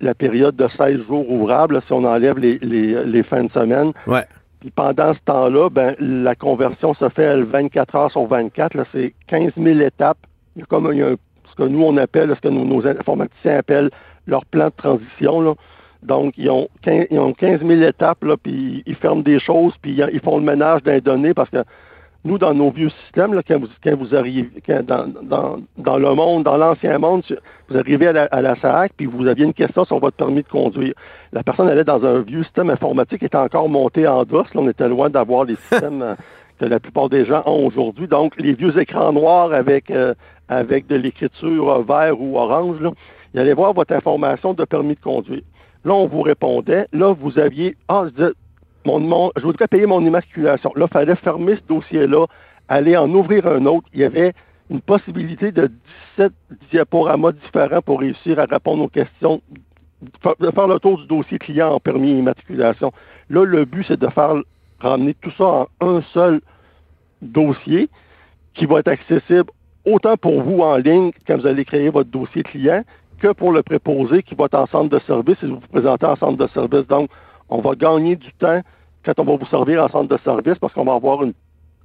la 0.00 0.14
période 0.14 0.56
de 0.56 0.66
16 0.76 1.06
jours 1.06 1.30
ouvrables, 1.30 1.80
si 1.86 1.92
on 1.92 2.04
enlève 2.04 2.38
les, 2.38 2.58
les, 2.58 3.22
fins 3.22 3.44
de 3.44 3.50
semaine. 3.52 3.92
Ouais. 4.06 4.24
Puis 4.60 4.70
pendant 4.70 5.14
ce 5.14 5.18
temps-là, 5.26 5.68
ben, 5.70 5.94
la 5.98 6.34
conversion 6.34 6.94
se 6.94 7.08
fait 7.10 7.26
à 7.26 7.36
24 7.36 7.94
heures 7.94 8.10
sur 8.10 8.26
24. 8.26 8.74
Là, 8.74 8.84
c'est 8.92 9.14
15 9.26 9.52
000 9.56 9.80
étapes. 9.80 10.18
Il 10.56 10.60
y 10.60 10.62
a 10.62 10.66
comme 10.66 10.90
il 10.92 10.98
y 10.98 11.02
a 11.02 11.14
ce 11.50 11.54
que 11.54 11.62
nous, 11.62 11.82
on 11.82 11.96
appelle, 11.96 12.34
ce 12.34 12.40
que 12.40 12.48
nos, 12.48 12.86
informaticiens 12.86 13.58
appellent 13.58 13.90
leur 14.26 14.44
plan 14.46 14.66
de 14.66 14.74
transition. 14.76 15.40
Là. 15.40 15.54
Donc, 16.02 16.34
ils 16.36 16.50
ont, 16.50 16.68
15, 16.82 17.06
ils 17.10 17.18
ont 17.18 17.32
15 17.32 17.60
000 17.60 17.82
étapes, 17.82 18.24
là, 18.24 18.36
puis 18.36 18.82
ils 18.86 18.94
ferment 18.94 19.22
des 19.22 19.38
choses, 19.38 19.74
puis 19.82 20.00
ils 20.12 20.20
font 20.20 20.38
le 20.38 20.44
ménage 20.44 20.82
d'un 20.82 20.98
données 20.98 21.34
parce 21.34 21.50
que 21.50 21.62
nous, 22.24 22.36
dans 22.36 22.52
nos 22.52 22.70
vieux 22.70 22.90
systèmes, 23.04 23.32
là, 23.32 23.42
quand, 23.46 23.58
vous, 23.58 23.68
quand 23.82 23.96
vous 23.96 24.14
arrivez 24.14 24.50
dans, 24.82 25.06
dans, 25.22 25.58
dans, 25.78 25.98
le 25.98 26.14
monde, 26.14 26.44
dans 26.44 26.58
l'ancien 26.58 26.98
monde, 26.98 27.22
vous 27.68 27.78
arrivez 27.78 28.08
à 28.08 28.12
la, 28.12 28.24
à 28.24 28.42
la 28.42 28.56
SAC, 28.56 28.92
puis 28.96 29.06
vous 29.06 29.26
aviez 29.26 29.46
une 29.46 29.54
question 29.54 29.84
sur 29.86 29.98
votre 29.98 30.16
permis 30.16 30.42
de 30.42 30.48
conduire. 30.48 30.92
La 31.32 31.42
personne 31.42 31.68
allait 31.68 31.84
dans 31.84 32.04
un 32.04 32.20
vieux 32.20 32.42
système 32.42 32.68
informatique 32.68 33.20
qui 33.20 33.24
était 33.24 33.36
encore 33.36 33.70
monté 33.70 34.06
en 34.06 34.24
dos. 34.24 34.42
Là, 34.42 34.44
on 34.54 34.68
était 34.68 34.88
loin 34.88 35.08
d'avoir 35.08 35.44
les 35.44 35.56
systèmes 35.56 36.02
euh, 36.02 36.14
que 36.58 36.66
la 36.66 36.78
plupart 36.78 37.08
des 37.08 37.24
gens 37.24 37.42
ont 37.46 37.66
aujourd'hui. 37.66 38.06
Donc, 38.06 38.34
les 38.38 38.52
vieux 38.52 38.78
écrans 38.78 39.12
noirs 39.12 39.54
avec, 39.54 39.90
euh, 39.90 40.12
avec 40.48 40.86
de 40.88 40.96
l'écriture 40.96 41.70
euh, 41.70 41.82
vert 41.82 42.20
ou 42.20 42.38
orange, 42.38 42.80
là, 42.80 42.90
il 43.32 43.40
allait 43.40 43.54
voir 43.54 43.72
votre 43.72 43.94
information 43.94 44.52
de 44.52 44.64
permis 44.64 44.94
de 44.94 45.00
conduire. 45.00 45.42
Là, 45.84 45.94
on 45.94 46.06
vous 46.06 46.20
répondait. 46.20 46.86
Là, 46.92 47.14
vous 47.14 47.38
aviez, 47.38 47.76
ah, 47.88 48.04
je 48.84 48.90
mon, 48.90 49.30
je 49.36 49.42
voudrais 49.42 49.68
payer 49.68 49.86
mon 49.86 50.04
immatriculation. 50.04 50.72
Là, 50.76 50.86
il 50.88 50.92
fallait 50.92 51.16
fermer 51.16 51.56
ce 51.56 51.62
dossier-là, 51.68 52.26
aller 52.68 52.96
en 52.96 53.10
ouvrir 53.10 53.46
un 53.46 53.66
autre. 53.66 53.86
Il 53.92 54.00
y 54.00 54.04
avait 54.04 54.32
une 54.70 54.80
possibilité 54.80 55.52
de 55.52 55.70
17 56.16 56.32
diaporamas 56.70 57.32
différents 57.32 57.82
pour 57.82 58.00
réussir 58.00 58.38
à 58.38 58.44
répondre 58.44 58.84
aux 58.84 58.88
questions, 58.88 59.42
de 60.02 60.50
faire 60.50 60.68
le 60.68 60.78
tour 60.78 60.98
du 60.98 61.06
dossier 61.06 61.38
client 61.38 61.72
en 61.72 61.80
permis 61.80 62.12
immatriculation. 62.12 62.92
Là, 63.28 63.44
le 63.44 63.64
but, 63.64 63.84
c'est 63.86 64.00
de 64.00 64.08
faire 64.08 64.34
ramener 64.78 65.14
tout 65.14 65.32
ça 65.36 65.44
en 65.44 65.66
un 65.80 66.02
seul 66.14 66.40
dossier 67.20 67.88
qui 68.54 68.66
va 68.66 68.80
être 68.80 68.88
accessible 68.88 69.50
autant 69.84 70.16
pour 70.16 70.42
vous 70.42 70.60
en 70.60 70.76
ligne 70.76 71.10
quand 71.26 71.36
vous 71.36 71.46
allez 71.46 71.64
créer 71.64 71.90
votre 71.90 72.10
dossier 72.10 72.42
client 72.42 72.82
que 73.18 73.32
pour 73.32 73.52
le 73.52 73.62
préposé 73.62 74.22
qui 74.22 74.34
va 74.34 74.46
être 74.46 74.54
en 74.54 74.66
centre 74.66 74.88
de 74.88 74.98
service 75.00 75.36
et 75.42 75.46
vous 75.46 75.56
vous 75.56 75.68
présentez 75.72 76.06
en 76.06 76.16
centre 76.16 76.38
de 76.38 76.46
service. 76.48 76.86
Donc, 76.86 77.10
on 77.50 77.60
va 77.60 77.74
gagner 77.74 78.16
du 78.16 78.32
temps 78.34 78.60
quand 79.04 79.18
on 79.18 79.24
va 79.24 79.36
vous 79.36 79.46
servir 79.46 79.82
en 79.82 79.88
centre 79.88 80.08
de 80.08 80.20
service 80.22 80.58
parce 80.58 80.72
qu'on 80.72 80.84
va 80.84 80.94
avoir 80.94 81.22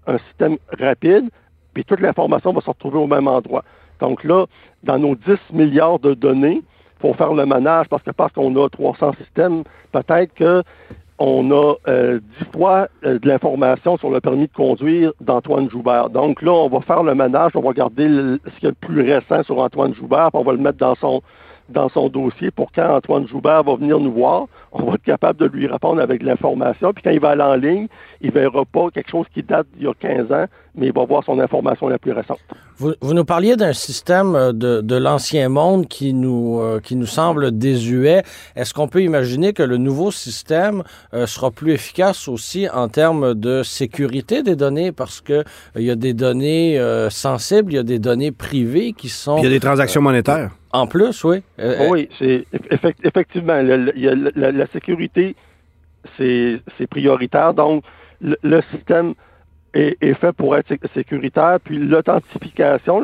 un 0.08 0.18
système 0.30 0.58
rapide, 0.80 1.30
puis 1.74 1.84
toute 1.84 2.00
l'information 2.00 2.54
va 2.54 2.62
se 2.62 2.70
retrouver 2.70 3.00
au 3.00 3.08
même 3.08 3.28
endroit. 3.28 3.64
Donc 4.00 4.24
là, 4.24 4.46
dans 4.84 5.00
nos 5.00 5.16
10 5.16 5.38
milliards 5.54 6.00
de 6.00 6.14
données, 6.14 6.62
il 6.62 7.02
faut 7.02 7.14
faire 7.14 7.34
le 7.34 7.46
ménage 7.46 7.88
parce 7.90 8.04
que 8.04 8.12
parce 8.12 8.32
qu'on 8.34 8.56
a 8.64 8.70
300 8.70 9.14
systèmes, 9.14 9.64
peut-être 9.92 10.34
qu'on 10.38 11.52
a 11.52 11.74
euh, 11.88 12.20
10 12.40 12.46
fois 12.54 12.88
euh, 13.06 13.20
de 13.20 13.28
l'information 13.28 13.98
sur 13.98 14.10
le 14.10 14.20
permis 14.22 14.48
de 14.48 14.54
conduire 14.54 15.12
d'Antoine 15.22 15.70
Joubert. 15.70 16.10
Donc 16.10 16.42
là, 16.42 16.52
on 16.52 16.70
va 16.70 16.82
faire 16.82 17.04
le 17.04 17.16
ménage, 17.16 17.52
on 17.56 17.62
va 17.62 17.74
garder 17.74 18.08
ce 18.08 18.60
qui 18.60 18.66
est 18.66 18.70
le 18.70 18.74
plus 18.74 19.02
récent 19.02 19.44
sur 19.44 19.60
Antoine 19.60 19.94
Joubert, 19.94 20.30
puis 20.32 20.42
on 20.42 20.44
va 20.44 20.52
le 20.54 20.60
mettre 20.60 20.78
dans 20.78 20.96
son 20.96 21.22
dans 21.70 21.90
son 21.90 22.10
dossier 22.10 22.52
pour 22.52 22.72
quand 22.72 22.96
Antoine 22.96 23.28
Joubert 23.28 23.64
va 23.64 23.76
venir 23.76 24.00
nous 24.00 24.12
voir, 24.12 24.48
on 24.72 24.84
va 24.84 24.96
être 24.96 25.04
capable 25.04 25.40
de 25.40 25.46
lui 25.46 25.68
répondre 25.68 26.02
avec 26.02 26.22
l'information. 26.22 26.94
Puis 26.94 27.04
quand 27.04 27.12
il 27.12 27.20
va 27.20 27.32
aller 27.32 27.42
en 27.42 27.56
ligne, 27.56 27.88
il 28.22 28.28
ne 28.28 28.34
verra 28.34 28.66
pas 28.66 28.90
quelque 28.92 29.10
chose 29.10 29.26
qui 29.34 29.44
date 29.44 29.68
d'il 29.76 29.86
y 29.86 29.88
a 29.88 29.94
15 29.94 30.32
ans, 30.32 30.46
mais 30.78 30.88
il 30.88 30.94
va 30.94 31.06
voir 31.06 31.24
son 31.24 31.40
information 31.40 31.88
la 31.88 31.98
plus 31.98 32.12
récente. 32.12 32.40
Vous, 32.78 32.94
nous 33.02 33.24
parliez 33.24 33.56
d'un 33.56 33.72
système 33.72 34.36
euh, 34.36 34.52
de, 34.52 34.96
l'ancien 34.98 35.48
monde 35.48 35.88
qui 35.88 36.14
nous, 36.14 36.60
euh, 36.60 36.82
qui 36.82 36.98
nous 36.98 37.06
semble 37.06 37.58
désuet. 37.58 38.24
Est-ce 38.58 38.74
qu'on 38.74 38.90
peut 38.90 39.02
imaginer 39.02 39.54
que 39.54 39.64
le 39.64 39.78
nouveau 39.78 40.12
système 40.12 40.84
euh, 41.14 41.26
sera 41.26 41.52
plus 41.52 41.72
efficace 41.72 42.28
aussi 42.28 42.68
en 42.70 42.90
termes 42.90 43.34
de 43.34 43.64
sécurité 43.64 44.44
des 44.44 44.58
données? 44.58 44.92
Parce 44.92 45.22
que 45.22 45.46
il 45.76 45.84
y 45.84 45.92
a 45.92 45.96
des 45.96 46.14
données 46.14 46.80
sensibles, 47.10 47.72
il 47.72 47.76
y 47.76 47.80
a 47.80 47.84
des 47.84 48.00
données 48.00 48.32
privées 48.32 48.94
qui 48.94 49.10
sont... 49.10 49.38
il 49.38 49.44
y 49.44 49.48
a 49.48 49.50
des 49.50 49.60
transactions 49.60 50.02
monétaires. 50.02 50.52
En 50.72 50.88
plus, 50.88 51.24
oui. 51.24 51.42
oui, 51.90 52.10
c'est 52.20 52.46
effectivement 53.04 53.62
la, 53.62 54.68
sécurité, 54.68 55.36
c'est 56.18 56.88
prioritaire. 56.90 57.54
Donc, 57.54 57.84
le, 58.22 58.62
système 58.74 59.14
est, 59.76 60.14
fait 60.16 60.32
pour 60.34 60.56
être 60.56 60.74
sécuritaire. 60.94 61.60
Puis 61.64 61.78
l'authentification, 61.78 62.98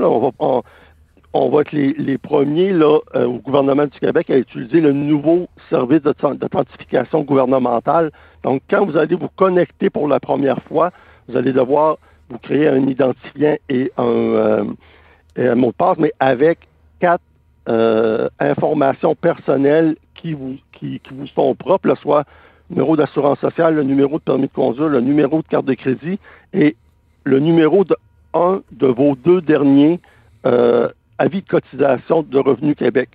on 1.33 1.49
va, 1.49 1.61
être 1.61 1.71
les, 1.71 2.17
premiers 2.17 2.71
là, 2.71 2.99
euh, 3.15 3.25
au 3.25 3.39
gouvernement 3.39 3.85
du 3.85 3.99
Québec 3.99 4.29
à 4.29 4.37
utiliser 4.37 4.81
le 4.81 4.91
nouveau 4.93 5.47
service 5.69 6.01
d'authentification 6.01 7.21
gouvernementale. 7.21 8.11
Donc, 8.43 8.61
quand 8.69 8.85
vous 8.85 8.97
allez 8.97 9.15
vous 9.15 9.29
connecter 9.35 9.89
pour 9.89 10.07
la 10.07 10.19
première 10.19 10.61
fois, 10.63 10.91
vous 11.27 11.37
allez 11.37 11.53
devoir 11.53 11.97
vous 12.29 12.37
créer 12.37 12.67
un 12.67 12.87
identifiant 12.87 13.55
et 13.69 13.91
un, 13.97 14.05
euh, 15.37 15.55
mot 15.55 15.67
de 15.67 15.75
passe, 15.75 15.97
mais 15.97 16.13
avec 16.19 16.59
quatre 16.99 17.23
euh, 17.69 18.29
informations 18.39 19.15
personnelles 19.15 19.95
qui, 20.15 20.33
vous 20.33 20.57
sont 21.35 21.55
propres, 21.55 21.95
soit 21.95 22.25
numéro 22.71 22.95
d'assurance 22.95 23.39
sociale, 23.39 23.75
le 23.75 23.83
numéro 23.83 24.17
de 24.17 24.23
permis 24.23 24.47
de 24.47 24.53
conduire, 24.53 24.87
le 24.87 25.01
numéro 25.01 25.41
de 25.41 25.47
carte 25.47 25.65
de 25.65 25.73
crédit 25.73 26.19
et 26.53 26.75
le 27.23 27.39
numéro 27.39 27.83
de 27.83 27.95
un 28.33 28.61
de 28.71 28.87
vos 28.87 29.15
deux 29.15 29.41
derniers 29.41 29.99
euh, 30.45 30.87
avis 31.17 31.41
de 31.41 31.47
cotisation 31.47 32.23
de 32.23 32.39
Revenu 32.39 32.75
Québec. 32.75 33.09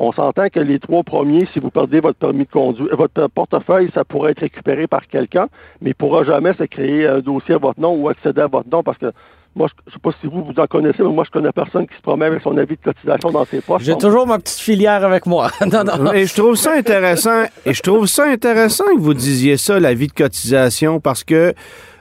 On 0.00 0.12
s'entend 0.12 0.48
que 0.48 0.60
les 0.60 0.78
trois 0.78 1.02
premiers, 1.02 1.46
si 1.52 1.58
vous 1.58 1.70
perdez 1.70 2.00
votre 2.00 2.18
permis 2.18 2.44
de 2.44 2.50
conduire, 2.50 2.94
votre 2.96 3.26
portefeuille, 3.28 3.90
ça 3.94 4.04
pourrait 4.04 4.32
être 4.32 4.40
récupéré 4.40 4.86
par 4.86 5.06
quelqu'un, 5.08 5.48
mais 5.80 5.90
il 5.90 5.94
ne 5.94 5.94
pourra 5.94 6.24
jamais 6.24 6.54
se 6.54 6.64
créer 6.64 7.06
un 7.06 7.20
dossier 7.20 7.54
à 7.54 7.58
votre 7.58 7.80
nom 7.80 7.94
ou 7.94 8.08
accéder 8.08 8.40
à 8.40 8.46
votre 8.46 8.68
nom 8.68 8.82
parce 8.82 8.98
que 8.98 9.12
moi, 9.54 9.68
je 9.68 9.90
ne 9.90 9.92
sais 9.92 9.98
pas 10.00 10.10
si 10.20 10.26
vous, 10.26 10.44
vous 10.44 10.60
en 10.60 10.66
connaissez, 10.66 11.02
mais 11.02 11.08
moi, 11.08 11.24
je 11.24 11.30
connais 11.30 11.50
personne 11.52 11.86
qui 11.86 11.96
se 11.96 12.02
promène 12.02 12.28
avec 12.28 12.42
son 12.42 12.56
avis 12.56 12.76
de 12.76 12.82
cotisation 12.82 13.30
dans 13.30 13.44
ses 13.44 13.60
poches. 13.60 13.82
J'ai 13.82 13.96
toujours 13.96 14.26
ma 14.26 14.38
petite 14.38 14.60
filière 14.60 15.04
avec 15.04 15.26
moi. 15.26 15.50
non, 15.72 15.82
non. 15.84 16.12
Et 16.12 16.26
je 16.26 16.34
trouve 16.34 16.54
ça 16.54 16.74
intéressant. 16.74 17.44
et 17.66 17.74
je 17.74 17.82
trouve 17.82 18.06
ça 18.06 18.26
intéressant 18.26 18.84
que 18.94 19.00
vous 19.00 19.14
disiez 19.14 19.56
ça, 19.56 19.80
l'avis 19.80 20.06
de 20.06 20.12
cotisation, 20.12 21.00
parce 21.00 21.24
que 21.24 21.54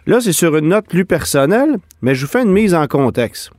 là, 0.05 0.21
c'est 0.21 0.33
sur 0.33 0.55
une 0.55 0.67
note 0.67 0.87
plus 0.87 1.05
personnelle, 1.05 1.77
mais 2.01 2.13
je 2.13 2.25
vous 2.25 2.31
fais 2.31 2.43
une 2.43 2.51
mise 2.51 2.75
en 2.75 2.85
contexte. 2.87 3.51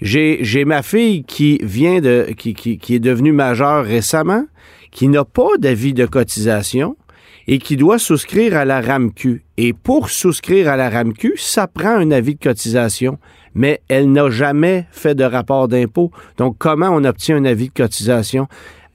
J'ai 0.00 0.64
ma 0.64 0.82
fille 0.82 1.24
qui 1.24 1.58
vient 1.62 2.00
de, 2.00 2.28
qui, 2.36 2.54
qui, 2.54 2.78
qui 2.78 2.94
est 2.94 3.00
devenue 3.00 3.32
majeure 3.32 3.84
récemment, 3.84 4.44
qui 4.90 5.08
n'a 5.08 5.24
pas 5.24 5.56
d'avis 5.58 5.94
de 5.94 6.06
cotisation 6.06 6.96
et 7.46 7.58
qui 7.58 7.76
doit 7.76 7.98
souscrire 7.98 8.56
à 8.56 8.64
la 8.64 8.80
RAMQ. 8.80 9.44
Et 9.56 9.72
pour 9.72 10.10
souscrire 10.10 10.68
à 10.68 10.76
la 10.76 10.90
RAMQ, 10.90 11.34
ça 11.36 11.66
prend 11.66 11.96
un 11.96 12.10
avis 12.10 12.34
de 12.34 12.42
cotisation, 12.42 13.18
mais 13.54 13.82
elle 13.88 14.10
n'a 14.12 14.30
jamais 14.30 14.86
fait 14.90 15.14
de 15.14 15.24
rapport 15.24 15.68
d'impôt. 15.68 16.10
Donc, 16.38 16.56
comment 16.58 16.90
on 16.90 17.04
obtient 17.04 17.36
un 17.36 17.44
avis 17.44 17.68
de 17.68 17.74
cotisation? 17.74 18.48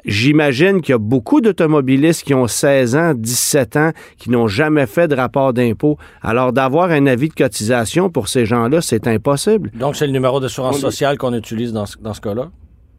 J'imagine 0.05 0.80
qu'il 0.80 0.93
y 0.93 0.95
a 0.95 0.99
beaucoup 0.99 1.41
d'automobilistes 1.41 2.23
qui 2.23 2.34
ont 2.34 2.47
16 2.47 2.95
ans, 2.95 3.13
17 3.13 3.75
ans, 3.75 3.91
qui 4.17 4.30
n'ont 4.30 4.47
jamais 4.47 4.86
fait 4.86 5.09
de 5.09 5.15
rapport 5.15 5.51
d'impôt. 5.51 5.97
Alors, 6.21 6.53
d'avoir 6.53 6.91
un 6.91 7.07
avis 7.07 7.28
de 7.28 7.34
cotisation 7.34 8.09
pour 8.09 8.30
ces 8.30 8.45
gens-là, 8.45 8.80
c'est 8.82 9.05
impossible. 9.07 9.69
Donc, 9.73 9.97
c'est 9.97 10.07
le 10.07 10.13
numéro 10.13 10.39
d'assurance 10.39 10.80
sociale 10.80 11.17
qu'on 11.17 11.34
utilise 11.34 11.73
dans 11.73 11.86
ce, 11.86 11.97
dans 11.97 12.13
ce 12.13 12.21
cas-là? 12.21 12.49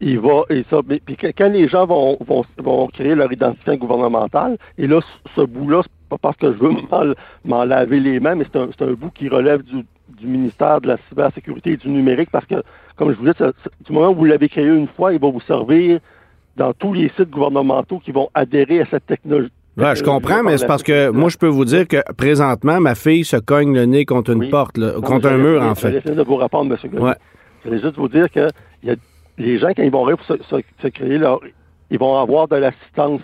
Il 0.01 0.19
va, 0.19 0.43
et 0.49 0.63
ça, 0.69 0.79
mais, 0.87 1.01
puis 1.05 1.17
quand 1.17 1.49
les 1.49 1.67
gens 1.67 1.85
vont, 1.85 2.17
vont, 2.25 2.45
vont 2.57 2.87
créer 2.87 3.15
leur 3.15 3.31
identifiant 3.31 3.75
gouvernemental, 3.75 4.57
et 4.77 4.87
là, 4.87 5.01
ce 5.35 5.41
bout-là, 5.41 5.81
c'est 5.83 6.09
pas 6.09 6.17
parce 6.17 6.37
que 6.37 6.53
je 6.53 6.57
veux 6.57 6.71
m'en 7.45 7.65
laver 7.65 7.99
les 7.99 8.19
mains, 8.19 8.35
mais 8.35 8.45
c'est 8.51 8.59
un, 8.59 8.69
un, 8.87 8.93
bout 8.93 9.11
qui 9.11 9.27
relève 9.27 9.61
du, 9.63 9.85
du, 10.17 10.27
ministère 10.27 10.79
de 10.79 10.87
la 10.87 10.97
cybersécurité 11.09 11.71
et 11.71 11.77
du 11.77 11.89
numérique, 11.89 12.29
parce 12.31 12.45
que, 12.45 12.63
comme 12.95 13.11
je 13.11 13.17
vous 13.17 13.25
disais, 13.29 13.51
du 13.85 13.91
moment 13.91 14.09
où 14.11 14.15
vous 14.15 14.25
l'avez 14.25 14.47
créé 14.47 14.65
une 14.65 14.87
fois, 14.87 15.11
il 15.11 15.19
va 15.19 15.29
vous 15.29 15.41
servir 15.41 15.99
dans 16.55 16.73
tous 16.73 16.93
les 16.93 17.09
sites 17.17 17.29
gouvernementaux 17.29 17.99
qui 17.99 18.11
vont 18.11 18.29
adhérer 18.33 18.81
à 18.81 18.85
cette 18.85 19.05
technologie. 19.05 19.51
Ouais, 19.77 19.95
je 19.95 20.03
comprends, 20.03 20.43
mais 20.43 20.57
c'est 20.57 20.67
parce 20.67 20.83
que 20.83 21.09
moi, 21.09 21.29
je 21.29 21.37
peux 21.37 21.47
vous 21.47 21.65
dire 21.65 21.87
que 21.87 21.97
présentement, 22.13 22.79
ma 22.79 22.95
fille 22.95 23.23
se 23.23 23.37
cogne 23.37 23.73
le 23.73 23.85
nez 23.85 24.05
contre 24.05 24.31
une 24.31 24.39
Oui. 24.39 24.49
porte, 24.49 24.77
là, 24.77 24.93
contre 25.01 25.27
un 25.27 25.37
mur, 25.37 25.61
en 25.61 25.75
fait. 25.75 25.95
essayer 25.95 26.15
de 26.15 26.23
vous 26.23 26.35
répondre, 26.35 26.75
M. 26.83 27.01
Ouais. 27.01 27.13
Je 27.63 27.69
voulais 27.69 27.81
juste 27.81 27.95
vous 27.95 28.09
dire 28.09 28.29
que 28.29 28.47
il 28.83 28.89
y 28.89 28.91
a, 28.91 28.95
les 29.39 29.57
gens, 29.57 29.69
quand 29.75 29.81
ils 29.83 29.91
vont 29.91 30.03
arriver 30.05 30.17
pour 30.17 30.27
se, 30.37 30.43
se- 30.43 30.61
se 30.81 30.87
créer 30.87 31.17
leur, 31.17 31.39
ils 31.89 31.97
vont 31.97 32.17
avoir 32.17 32.47
de 32.47 32.57
l'assistance. 32.57 33.21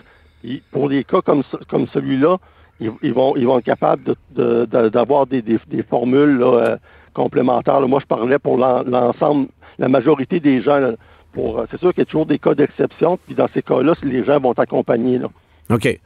Pour 0.70 0.88
des 0.88 1.04
cas 1.04 1.20
comme, 1.22 1.42
ce- 1.50 1.64
comme 1.68 1.86
celui-là, 1.88 2.36
ils, 2.80 2.90
ils 3.02 3.12
vont, 3.12 3.36
ils 3.36 3.46
vont 3.46 3.58
être 3.58 3.64
capables 3.64 4.02
de- 4.04 4.16
de- 4.34 4.64
de- 4.66 4.88
d'avoir 4.88 5.26
des, 5.26 5.42
des, 5.42 5.58
des 5.68 5.82
formules 5.82 6.38
là, 6.38 6.46
euh, 6.54 6.76
complémentaires. 7.14 7.80
là. 7.80 7.86
Moi, 7.86 8.00
je 8.00 8.06
parlais 8.06 8.38
pour 8.38 8.56
l'en- 8.58 8.82
l'ensemble, 8.82 9.48
la 9.78 9.88
majorité 9.88 10.40
des 10.40 10.62
gens. 10.62 10.78
là, 10.78 10.92
pour, 11.32 11.58
euh, 11.58 11.64
c'est 11.70 11.78
sûr 11.80 11.90
qu'il 11.92 12.00
y 12.00 12.02
a 12.02 12.06
toujours 12.06 12.26
des 12.26 12.38
cas 12.38 12.54
d'exception, 12.54 13.18
puis 13.26 13.34
dans 13.34 13.48
ces 13.52 13.62
cas-là, 13.62 13.92
les 14.02 14.24
gens 14.24 14.38
vont 14.40 14.52
accompagner. 14.52 15.18
Là. 15.18 15.28
OK. 15.70 15.98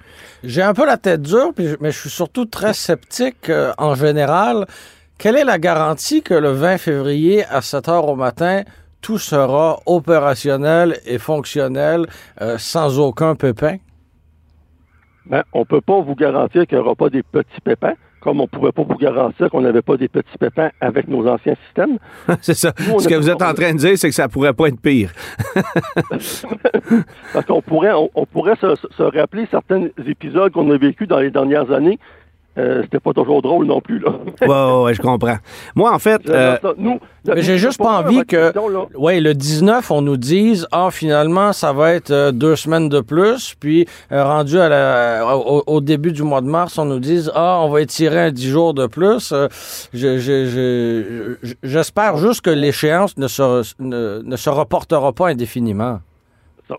J'ai 0.43 0.63
un 0.63 0.75
peu 0.75 0.87
la 0.87 0.97
tête 0.97 1.23
dure, 1.23 1.53
puis 1.55 1.67
je- 1.69 1.77
mais 1.81 1.91
je 1.93 1.99
suis 2.01 2.11
surtout 2.11 2.47
très 2.47 2.73
sceptique 2.73 3.49
euh, 3.51 3.73
en 3.79 3.95
général. 3.95 4.67
Quelle 5.19 5.37
est 5.37 5.45
la 5.45 5.59
garantie 5.59 6.23
que 6.23 6.35
le 6.35 6.51
20 6.53 6.79
février 6.79 7.45
à 7.45 7.61
7 7.61 7.89
heures 7.89 8.09
au 8.09 8.17
matin, 8.17 8.63
tout 9.01 9.19
sera 9.19 9.81
opérationnel 9.87 10.99
et 11.07 11.19
fonctionnel 11.19 12.07
euh, 12.41 12.57
sans 12.59 12.99
aucun 12.99 13.35
pépin? 13.35 13.77
Ben, 15.27 15.43
on 15.53 15.61
ne 15.61 15.65
peut 15.65 15.81
pas 15.81 16.01
vous 16.01 16.15
garantir 16.15 16.67
qu'il 16.67 16.77
n'y 16.79 16.85
aura 16.85 16.95
pas 16.95 17.09
des 17.09 17.23
petits 17.23 17.61
pépins, 17.63 17.93
comme 18.21 18.41
on 18.41 18.45
ne 18.45 18.49
pouvait 18.49 18.73
pas 18.73 18.83
vous 18.83 18.97
garantir 18.97 19.49
qu'on 19.49 19.61
n'avait 19.61 19.83
pas 19.83 19.97
des 19.97 20.09
petits 20.09 20.37
pépins 20.39 20.71
avec 20.81 21.07
nos 21.09 21.27
anciens 21.29 21.55
systèmes. 21.67 21.99
c'est 22.41 22.55
ça. 22.55 22.73
Nous, 22.89 22.99
Ce 23.01 23.09
que 23.09 23.15
vous 23.15 23.31
êtes 23.31 23.43
en 23.43 23.55
train 23.55 23.73
de 23.73 23.79
dire, 23.79 23.97
c'est 23.97 24.09
que 24.09 24.15
ça 24.15 24.29
pourrait 24.29 24.55
pas 24.55 24.69
être 24.69 24.81
pire. 24.81 25.13
Parce 27.33 27.47
qu'on 27.47 27.63
pourrait, 27.63 27.93
on, 27.93 28.11
on 28.15 28.27
pourrait 28.27 28.57
se, 28.61 28.75
se- 28.77 28.89
se 28.97 29.03
rappeler 29.03 29.47
certains 29.51 29.87
épisodes 30.07 30.53
qu'on 30.53 30.71
a 30.71 30.77
vécu 30.77 31.07
dans 31.07 31.19
les 31.21 31.31
dernières 31.31 31.71
années. 31.71 31.99
Euh, 32.59 32.83
C'était 32.83 32.99
pas 32.99 33.13
toujours 33.13 33.43
drôle 33.43 33.67
non 33.67 33.81
plus. 33.81 34.01
Là. 34.01 34.11
Ouais, 34.43 34.49
ouais, 34.49 34.83
ouais, 34.85 34.95
je 34.95 35.01
comprends. 35.01 35.37
Moi, 35.77 35.93
en 35.95 35.99
fait, 36.01 36.29
euh, 36.29 36.57
Nous, 36.77 36.99
Mais 37.27 37.43
j'ai 37.43 37.59
juste 37.59 37.79
pas 37.79 38.01
envie 38.01 38.25
que, 38.27 38.53
ouais, 38.99 39.21
le 39.21 39.35
19, 39.35 39.91
on 39.93 40.03
nous 40.03 40.17
dise, 40.17 40.67
ah, 40.73 40.89
finalement, 40.91 41.53
ça 41.53 41.73
va 41.73 41.93
être 41.93 42.11
euh, 42.11 42.33
deux 42.33 42.57
semaines 42.57 42.89
de 42.89 43.01
plus, 43.01 43.55
puis 43.61 43.87
euh, 44.11 44.25
rendu 44.25 44.59
à 44.59 44.69
la, 44.69 45.37
au, 45.37 45.63
au 45.65 45.81
début 45.81 46.11
du 46.13 46.25
mois 46.25 46.41
de 46.41 46.49
mars, 46.49 46.77
on 46.79 46.87
nous 46.87 46.99
dise, 46.99 47.31
ah, 47.37 47.61
on 47.63 47.69
va 47.69 47.83
étirer 47.83 48.19
un 48.21 48.33
10 48.33 48.49
jours 48.49 48.75
de 48.75 48.87
plus. 48.89 49.31
Euh, 49.33 49.47
je- 49.95 50.19
je- 50.19 50.47
je- 50.47 51.37
je- 51.43 51.55
J'espère 51.63 52.17
juste 52.17 52.41
que 52.41 52.51
l'échéance 52.51 53.17
ne 53.17 53.29
se, 53.29 53.63
ne, 53.79 54.23
ne 54.25 54.37
se 54.37 54.51
reportera 54.51 55.13
pas 55.13 55.29
indéfiniment. 55.29 56.01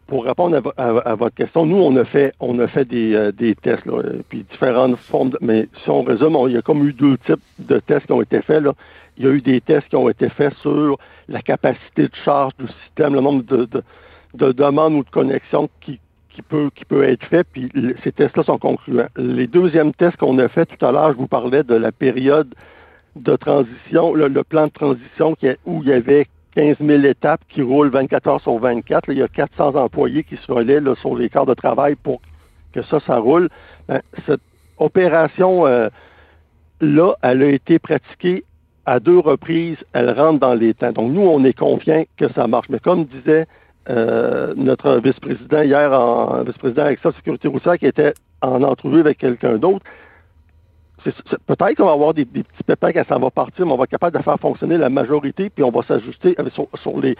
Pour 0.07 0.25
répondre 0.25 0.55
à, 0.55 0.59
vo- 0.59 0.73
à- 0.77 1.09
à 1.11 1.15
votre 1.15 1.35
question, 1.35 1.65
nous, 1.65 1.77
on 1.77 1.95
a 1.97 2.05
fait, 2.05 2.33
on 2.39 2.57
a 2.59 2.67
fait 2.67 2.85
des, 2.85 3.13
euh, 3.13 3.31
des 3.31 3.55
tests, 3.55 3.83
puis 4.29 4.45
différentes 4.49 4.97
formes. 4.97 5.31
mais 5.41 5.67
si 5.83 5.89
on 5.89 6.03
résume, 6.03 6.37
il 6.47 6.53
y 6.53 6.57
a 6.57 6.61
comme 6.61 6.87
eu 6.87 6.93
deux 6.93 7.17
types 7.19 7.41
de 7.59 7.79
tests 7.79 8.05
qui 8.05 8.11
ont 8.13 8.21
été 8.21 8.41
faits. 8.41 8.63
Il 9.17 9.25
y 9.25 9.27
a 9.27 9.31
eu 9.31 9.41
des 9.41 9.59
tests 9.61 9.89
qui 9.89 9.95
ont 9.95 10.09
été 10.09 10.29
faits 10.29 10.53
sur 10.55 10.97
la 11.27 11.41
capacité 11.41 12.03
de 12.03 12.15
charge 12.23 12.53
du 12.57 12.67
système, 12.83 13.13
le 13.15 13.21
nombre 13.21 13.43
de, 13.43 13.65
de, 13.65 13.83
de 14.35 14.51
demandes 14.51 14.93
ou 14.93 15.03
de 15.03 15.09
connexions 15.09 15.69
qui, 15.81 15.99
qui, 16.29 16.41
peut, 16.41 16.69
qui 16.73 16.85
peut 16.85 17.03
être 17.03 17.25
fait, 17.25 17.45
puis 17.51 17.69
ces 18.03 18.11
tests-là 18.11 18.43
sont 18.43 18.57
concluants. 18.57 19.07
Les 19.17 19.47
deuxièmes 19.47 19.93
tests 19.93 20.17
qu'on 20.17 20.37
a 20.39 20.47
fait 20.47 20.65
tout 20.65 20.85
à 20.85 20.91
l'heure, 20.91 21.11
je 21.11 21.17
vous 21.17 21.27
parlais 21.27 21.63
de 21.63 21.75
la 21.75 21.91
période 21.91 22.53
de 23.15 23.35
transition, 23.35 24.13
le, 24.13 24.29
plan 24.43 24.67
de 24.67 24.71
transition 24.71 25.35
qui 25.35 25.47
où 25.65 25.81
il 25.83 25.89
y 25.89 25.93
avait 25.93 26.27
15 26.55 26.77
000 26.79 27.03
étapes 27.03 27.41
qui 27.49 27.61
roulent 27.61 27.89
24 27.89 28.27
heures 28.27 28.41
sur 28.41 28.57
24. 28.57 29.07
Là, 29.07 29.13
il 29.13 29.19
y 29.19 29.23
a 29.23 29.27
400 29.27 29.75
employés 29.75 30.23
qui 30.23 30.37
se 30.37 30.51
relaient 30.51 30.81
sur 30.95 31.15
les 31.15 31.29
quarts 31.29 31.45
de 31.45 31.53
travail 31.53 31.95
pour 31.95 32.21
que 32.73 32.81
ça, 32.83 32.99
ça 32.99 33.17
roule. 33.17 33.49
Ben, 33.87 34.01
cette 34.25 34.41
opération 34.77 35.65
euh, 35.65 35.89
là, 36.81 37.13
elle 37.21 37.43
a 37.43 37.47
été 37.47 37.79
pratiquée 37.79 38.43
à 38.85 38.99
deux 38.99 39.19
reprises. 39.19 39.77
Elle 39.93 40.11
rentre 40.11 40.39
dans 40.39 40.53
les 40.53 40.73
temps. 40.73 40.91
Donc, 40.91 41.11
nous, 41.11 41.21
on 41.21 41.43
est 41.43 41.53
confiants 41.53 42.03
que 42.17 42.31
ça 42.33 42.47
marche. 42.47 42.67
Mais 42.69 42.79
comme 42.79 43.05
disait 43.05 43.45
euh, 43.89 44.53
notre 44.55 44.97
vice-président 44.97 45.61
hier, 45.61 45.91
en 45.93 46.43
vice-président 46.43 46.83
avec 46.83 46.99
Sécurité 46.99 47.47
routière, 47.47 47.77
qui 47.77 47.85
était 47.85 48.13
en 48.41 48.63
entrevue 48.63 48.99
avec 48.99 49.17
quelqu'un 49.17 49.57
d'autre, 49.57 49.85
peut-être 51.03 51.75
qu'on 51.75 51.85
va 51.85 51.91
avoir 51.91 52.13
des, 52.13 52.25
petits 52.25 52.63
pépins 52.65 52.91
quand 52.91 53.03
ça 53.07 53.17
va 53.17 53.29
partir, 53.29 53.65
mais 53.65 53.71
on 53.71 53.77
va 53.77 53.83
être 53.83 53.91
capable 53.91 54.17
de 54.17 54.23
faire 54.23 54.39
fonctionner 54.39 54.77
la 54.77 54.89
majorité, 54.89 55.49
puis 55.49 55.63
on 55.63 55.71
va 55.71 55.81
s'ajuster 55.83 56.35
sur, 56.53 56.67
sur 56.75 56.99
les. 56.99 57.15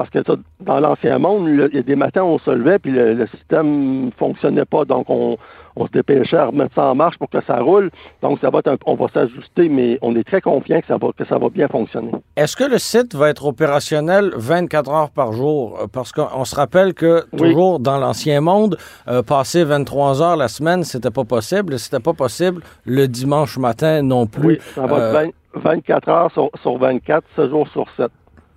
Parce 0.00 0.08
que 0.08 0.22
ça, 0.26 0.34
dans 0.60 0.80
l'ancien 0.80 1.18
monde, 1.18 1.46
il 1.46 1.76
y 1.76 1.78
a 1.78 1.82
des 1.82 1.94
matins, 1.94 2.22
on 2.22 2.38
se 2.38 2.50
levait, 2.50 2.78
puis 2.78 2.90
le, 2.90 3.12
le 3.12 3.26
système 3.26 4.10
fonctionnait 4.18 4.64
pas. 4.64 4.86
Donc, 4.86 5.10
on, 5.10 5.36
on 5.76 5.86
se 5.86 5.92
dépêchait 5.92 6.38
à 6.38 6.46
remettre 6.46 6.74
ça 6.74 6.86
en 6.86 6.94
marche 6.94 7.18
pour 7.18 7.28
que 7.28 7.42
ça 7.46 7.60
roule. 7.60 7.90
Donc, 8.22 8.38
ça 8.40 8.48
va 8.48 8.60
être 8.60 8.68
un- 8.68 8.78
on 8.86 8.94
va 8.94 9.08
s'ajuster, 9.12 9.68
mais 9.68 9.98
on 10.00 10.16
est 10.16 10.24
très 10.24 10.40
confiant 10.40 10.80
que 10.80 10.86
ça 10.86 10.96
va, 10.96 11.08
que 11.14 11.26
ça 11.26 11.36
va 11.36 11.50
bien 11.50 11.68
fonctionner. 11.68 12.12
Est-ce 12.34 12.56
que 12.56 12.64
le 12.64 12.78
site 12.78 13.14
va 13.14 13.28
être 13.28 13.44
opérationnel 13.44 14.30
24 14.36 14.90
heures 14.90 15.10
par 15.10 15.34
jour? 15.34 15.78
Euh, 15.82 15.86
Parce 15.92 16.12
qu'on 16.12 16.46
se 16.46 16.56
rappelle 16.56 16.94
que 16.94 17.24
Oui. 17.34 17.50
toujours 17.50 17.78
dans 17.78 17.98
l'ancien 17.98 18.40
monde, 18.40 18.78
euh, 19.06 19.22
passer 19.22 19.64
23 19.64 20.22
heures 20.22 20.36
la 20.36 20.48
semaine, 20.48 20.82
c'était 20.82 21.10
pas 21.10 21.24
possible. 21.24 21.78
C'était 21.78 22.00
pas 22.02 22.14
possible 22.14 22.62
le 22.86 23.06
dimanche 23.06 23.58
matin 23.58 24.00
non 24.00 24.24
plus. 24.26 24.46
Oui, 24.46 24.58
ça 24.74 24.86
va 24.86 24.96
Euh, 24.96 25.20
être 25.24 25.24
20 25.24 25.30
24 25.62 26.08
heures 26.08 26.30
sur, 26.32 26.48
sur 26.62 26.78
24, 26.78 27.22
7 27.36 27.50
jours 27.50 27.68
sur 27.68 27.84
7. 27.98 28.10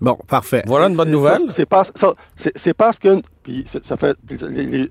Bon, 0.03 0.17
parfait. 0.27 0.61
Voilà 0.67 0.87
une 0.87 0.95
bonne 0.95 1.09
nouvelle. 1.11 1.41
C'est 1.57 1.65
parce, 1.65 1.89
ça, 1.99 2.13
c'est, 2.43 2.53
c'est 2.63 2.73
parce 2.75 2.97
que, 2.99 3.21
puis 3.43 3.65
c'est- 3.71 3.85
ça 3.87 3.97
fait, 3.97 4.15
les- 4.29 4.65
les- 4.65 4.89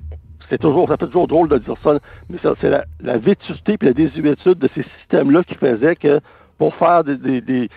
c'est 0.51 0.59
toujours, 0.59 0.89
ça 0.89 0.97
fait 0.97 1.07
toujours 1.07 1.29
drôle 1.29 1.49
de 1.49 1.59
dire 1.59 1.77
ça, 1.85 1.99
mais 2.29 2.39
ça, 2.43 2.55
c'est 2.61 2.69
la, 2.71 2.85
la 3.01 3.17
vétusté 3.19 3.79
puis 3.79 3.87
la 3.89 3.95
désuétude 3.95 4.59
de 4.59 4.69
ces 4.75 4.83
systèmes-là 4.99 5.45
qui 5.45 5.55
faisait 5.55 5.95
que 5.97 6.21
pour 6.59 6.75
faire 6.75 7.05
des, 7.05 7.17
des, 7.17 7.41
des, 7.41 7.69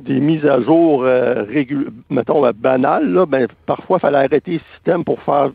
des 0.00 0.20
mises 0.20 0.44
à 0.46 0.60
jour, 0.60 1.04
euh, 1.04 1.44
régul- 1.44 1.90
mettons, 2.10 2.44
euh, 2.44 2.52
banales, 2.52 3.08
là, 3.12 3.26
ben, 3.26 3.46
parfois, 3.66 3.98
il 3.98 4.00
fallait 4.00 4.18
arrêter 4.18 4.52
le 4.54 4.60
système 4.74 5.04
pour 5.04 5.20
faire, 5.22 5.50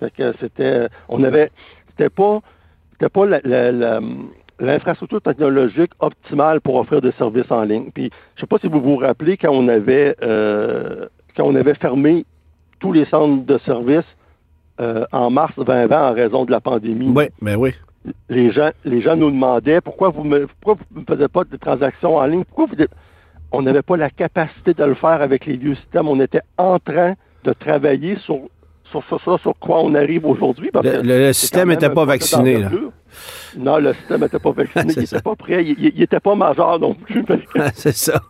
fait 0.00 0.10
que 0.12 0.34
c'était, 0.40 0.88
on 1.08 1.22
avait, 1.24 1.50
c'était 1.90 2.10
pas, 2.10 2.40
c'était 2.92 3.08
pas 3.08 3.26
la- 3.26 3.40
la- 3.44 3.72
la- 3.72 4.00
l'infrastructure 4.60 5.22
technologique 5.22 5.92
optimale 6.00 6.60
pour 6.60 6.76
offrir 6.76 7.00
des 7.00 7.12
services 7.12 7.50
en 7.50 7.62
ligne. 7.62 7.90
Puis, 7.92 8.10
je 8.34 8.40
sais 8.40 8.46
pas 8.46 8.58
si 8.58 8.68
vous 8.68 8.80
vous 8.80 8.96
rappelez 8.96 9.36
quand 9.36 9.50
on 9.52 9.68
avait, 9.68 10.16
euh, 10.22 11.06
quand 11.36 11.44
on 11.44 11.54
avait 11.54 11.74
fermé 11.74 12.24
tous 12.80 12.92
les 12.92 13.04
centres 13.06 13.44
de 13.44 13.58
services 13.58 14.04
euh, 14.80 15.04
en 15.12 15.30
mars 15.30 15.52
2020 15.56 16.10
en 16.10 16.14
raison 16.14 16.44
de 16.44 16.50
la 16.50 16.60
pandémie. 16.60 17.12
Oui, 17.14 17.24
ben 17.42 17.56
oui. 17.56 17.74
les 18.28 18.50
gens, 18.50 18.70
les 18.84 19.00
gens 19.00 19.16
nous 19.16 19.30
demandaient 19.30 19.80
pourquoi 19.80 20.10
vous 20.10 20.24
ne 20.24 20.46
faisiez 21.06 21.28
pas 21.28 21.44
de 21.44 21.56
transactions 21.56 22.16
en 22.16 22.26
ligne, 22.26 22.44
pourquoi 22.44 22.66
vous 22.66 22.84
on 23.50 23.62
n'avait 23.62 23.82
pas 23.82 23.96
la 23.96 24.10
capacité 24.10 24.74
de 24.74 24.84
le 24.84 24.94
faire 24.94 25.22
avec 25.22 25.46
les 25.46 25.56
vieux 25.56 25.74
systèmes. 25.74 26.06
On 26.06 26.20
était 26.20 26.42
en 26.58 26.78
train 26.78 27.14
de 27.44 27.52
travailler 27.52 28.16
sur 28.18 28.40
sur 28.90 29.04
ça, 29.06 29.36
sur, 29.42 29.54
quoi 29.60 29.82
on 29.82 29.94
arrive 29.94 30.24
aujourd'hui. 30.24 30.70
Le, 30.72 31.02
le 31.02 31.32
système 31.34 31.68
n'était 31.68 31.90
pas 31.90 32.06
vacciné. 32.06 32.56
Là. 32.56 32.70
Non, 33.56 33.78
le 33.78 33.94
système 33.94 34.20
n'était 34.20 34.38
pas 34.38 34.52
vacciné. 34.52 34.92
il 34.96 35.00
n'était 35.00 35.20
pas 35.20 35.36
prêt. 35.36 35.64
Il 35.64 35.94
n'était 35.98 36.20
pas 36.20 36.34
majeur 36.34 36.78
non 36.78 36.94
plus. 36.94 37.24
C'est 37.74 37.96
ça. 37.96 38.20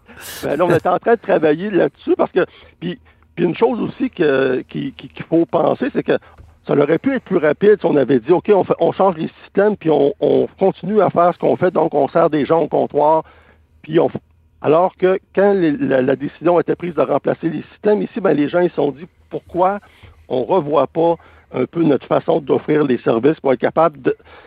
Ben 0.42 0.56
là, 0.56 0.64
on 0.64 0.74
était 0.74 0.88
en 0.88 0.98
train 0.98 1.14
de 1.14 1.20
travailler 1.20 1.70
là-dessus 1.70 2.14
parce 2.16 2.32
que. 2.32 2.44
Puis, 2.80 2.98
puis 3.34 3.44
une 3.44 3.56
chose 3.56 3.80
aussi 3.80 4.10
qu'il 4.10 4.64
qui, 4.68 5.22
faut 5.28 5.46
penser, 5.46 5.90
c'est 5.92 6.02
que 6.02 6.18
ça 6.66 6.74
aurait 6.76 6.98
pu 6.98 7.14
être 7.14 7.22
plus 7.22 7.36
rapide 7.36 7.76
si 7.78 7.86
on 7.86 7.96
avait 7.96 8.18
dit, 8.18 8.32
OK, 8.32 8.50
on, 8.52 8.64
fait, 8.64 8.74
on 8.80 8.90
change 8.92 9.16
les 9.16 9.30
systèmes, 9.44 9.76
puis 9.76 9.90
on, 9.90 10.12
on, 10.20 10.48
continue 10.58 11.00
à 11.00 11.08
faire 11.08 11.32
ce 11.32 11.38
qu'on 11.38 11.56
fait, 11.56 11.70
donc 11.70 11.94
on 11.94 12.08
sert 12.08 12.30
des 12.30 12.44
gens 12.44 12.62
au 12.62 12.68
comptoir, 12.68 13.22
puis 13.82 14.00
on, 14.00 14.10
alors 14.60 14.96
que 14.96 15.20
quand 15.34 15.54
la, 15.54 16.16
décision 16.16 16.56
a 16.56 16.60
été 16.60 16.74
prise 16.74 16.94
de 16.94 17.02
remplacer 17.02 17.48
les 17.48 17.62
systèmes, 17.72 18.02
ici, 18.02 18.20
ben, 18.20 18.32
les 18.32 18.48
gens 18.48 18.60
ils 18.60 18.70
se 18.70 18.76
sont 18.76 18.90
dit 18.90 19.06
pourquoi 19.30 19.78
on 20.28 20.40
ne 20.40 20.46
revoit 20.46 20.88
pas 20.88 21.16
un 21.52 21.66
peu 21.66 21.82
notre 21.82 22.06
façon 22.06 22.40
d'offrir 22.40 22.84
les 22.84 22.98
services 22.98 23.40
pour 23.40 23.52
être 23.52 23.60
capable 23.60 23.98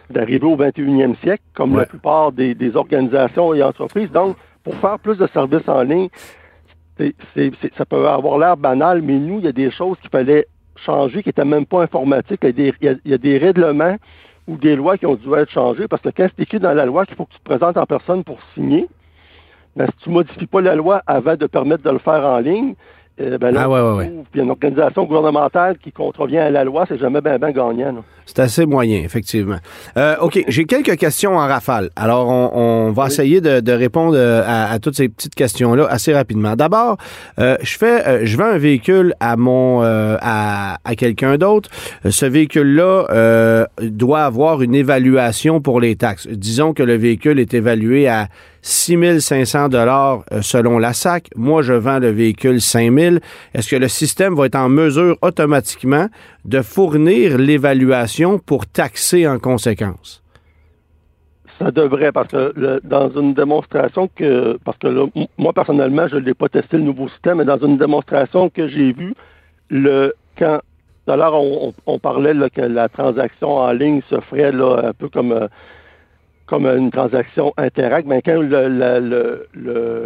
d'arriver 0.09 0.45
au 0.45 0.55
21e 0.55 1.15
siècle, 1.21 1.43
comme 1.53 1.75
la 1.75 1.85
plupart 1.85 2.31
des, 2.31 2.75
organisations 2.75 3.53
et 3.53 3.63
entreprises. 3.63 4.11
Donc, 4.11 4.37
pour 4.63 4.75
faire 4.75 4.99
plus 4.99 5.17
de 5.17 5.27
services 5.27 5.67
en 5.67 5.81
ligne, 5.81 6.09
ça 6.97 7.85
peut 7.85 8.07
avoir 8.07 8.37
l'air 8.37 8.57
banal, 8.57 9.01
mais 9.01 9.17
nous, 9.17 9.39
il 9.39 9.45
y 9.45 9.47
a 9.47 9.51
des 9.51 9.71
choses 9.71 9.97
qu'il 10.01 10.09
fallait 10.09 10.45
changer 10.75 11.23
qui 11.23 11.29
n'étaient 11.29 11.45
même 11.45 11.65
pas 11.65 11.81
informatiques. 11.83 12.41
Il 12.43 12.73
y, 12.81 13.13
a 13.13 13.17
des, 13.17 13.37
règlements 13.37 13.95
ou 14.47 14.57
des 14.57 14.75
lois 14.75 14.97
qui 14.97 15.05
ont 15.05 15.15
dû 15.15 15.33
être 15.33 15.51
changées 15.51 15.87
parce 15.87 16.01
que 16.01 16.09
quand 16.09 16.27
c'est 16.35 16.43
écrit 16.43 16.59
dans 16.59 16.73
la 16.73 16.85
loi 16.85 17.05
qu'il 17.05 17.15
faut 17.15 17.25
que 17.25 17.33
tu 17.33 17.39
te 17.39 17.43
présentes 17.43 17.77
en 17.77 17.85
personne 17.85 18.23
pour 18.23 18.39
signer, 18.53 18.87
mais 19.75 19.85
si 19.87 20.03
tu 20.03 20.09
ne 20.09 20.15
modifies 20.15 20.47
pas 20.47 20.61
la 20.61 20.75
loi 20.75 21.01
avant 21.07 21.35
de 21.35 21.47
permettre 21.47 21.83
de 21.83 21.89
le 21.89 21.99
faire 21.99 22.25
en 22.25 22.39
ligne, 22.39 22.75
euh, 23.21 23.37
ben 23.37 23.51
là, 23.51 23.67
ah, 23.69 24.03
Puis 24.31 24.41
une 24.41 24.49
organisation 24.49 25.05
gouvernementale 25.05 25.77
qui 25.77 25.91
contrevient 25.91 26.39
à 26.39 26.49
la 26.49 26.63
loi, 26.63 26.85
c'est 26.87 26.99
jamais 26.99 27.21
bien 27.21 27.37
ben 27.37 27.51
gagnant. 27.51 28.03
C'est 28.25 28.39
assez 28.39 28.65
moyen, 28.65 29.01
effectivement. 29.03 29.57
Euh, 29.97 30.15
OK, 30.21 30.43
j'ai 30.47 30.65
quelques 30.65 30.95
questions 30.97 31.35
en 31.35 31.47
rafale. 31.47 31.89
Alors, 31.95 32.27
on, 32.29 32.91
va 32.91 33.07
essayer 33.07 33.41
de, 33.41 33.71
répondre 33.71 34.15
euh, 34.15 34.43
à, 34.45 34.79
toutes 34.79 34.95
ces 34.95 35.09
petites 35.09 35.35
questions-là 35.35 35.87
assez 35.89 36.13
rapidement. 36.13 36.55
D'abord, 36.55 36.97
je 37.37 37.77
fais, 37.77 38.25
je 38.25 38.37
vends 38.37 38.45
un 38.45 38.57
véhicule 38.57 39.13
à 39.19 39.35
mon, 39.37 39.81
à, 39.81 40.77
à 40.83 40.95
quelqu'un 40.95 41.37
d'autre. 41.37 41.69
Ce 42.09 42.25
véhicule-là 42.25 43.67
doit 43.81 44.21
avoir 44.21 44.61
une 44.61 44.75
évaluation 44.75 45.61
pour 45.61 45.81
les 45.81 45.95
taxes. 45.95 46.27
Disons 46.27 46.73
que 46.73 46.83
le 46.83 46.95
véhicule 46.95 47.39
est 47.39 47.53
évalué 47.53 48.07
à 48.07 48.27
6500 48.61 49.69
dollars 49.69 50.23
euh, 50.31 50.41
selon 50.41 50.77
la 50.77 50.93
SAC. 50.93 51.29
Moi, 51.35 51.61
je 51.61 51.73
vends 51.73 51.99
le 51.99 52.09
véhicule 52.09 52.61
5000. 52.61 53.19
Est-ce 53.53 53.69
que 53.69 53.75
le 53.75 53.87
système 53.87 54.35
va 54.35 54.45
être 54.45 54.55
en 54.55 54.69
mesure 54.69 55.17
automatiquement 55.21 56.07
de 56.45 56.61
fournir 56.61 57.37
l'évaluation 57.37 58.39
pour 58.39 58.65
taxer 58.67 59.27
en 59.27 59.39
conséquence? 59.39 60.21
Ça 61.59 61.69
devrait, 61.69 62.11
parce 62.11 62.29
que 62.29 62.81
dans 62.83 63.11
une 63.11 63.35
démonstration 63.35 64.09
que, 64.15 64.57
parce 64.65 64.77
que 64.79 64.87
moi 65.37 65.53
personnellement, 65.53 66.07
je 66.07 66.15
ne 66.15 66.21
l'ai 66.21 66.33
pas 66.33 66.49
testé 66.49 66.77
le 66.77 66.83
nouveau 66.83 67.07
système, 67.09 67.37
mais 67.37 67.45
dans 67.45 67.59
une 67.59 67.77
démonstration 67.77 68.49
que 68.49 68.67
j'ai 68.67 68.93
vue, 68.93 69.13
le 69.69 70.13
quand 70.37 70.59
tout 71.05 71.11
à 71.11 71.17
l'heure 71.17 71.33
on, 71.33 71.99
parlait 71.99 72.33
que 72.49 72.61
la 72.61 72.89
transaction 72.89 73.57
en 73.57 73.71
ligne 73.71 74.01
se 74.09 74.19
ferait 74.21 74.51
là, 74.51 74.89
un 74.89 74.93
peu 74.93 75.09
comme 75.09 75.31
euh, 75.31 75.47
comme 76.51 76.67
une 76.67 76.91
transaction 76.91 77.53
Interact, 77.55 78.05
ben, 78.09 78.21
quand 78.25 78.41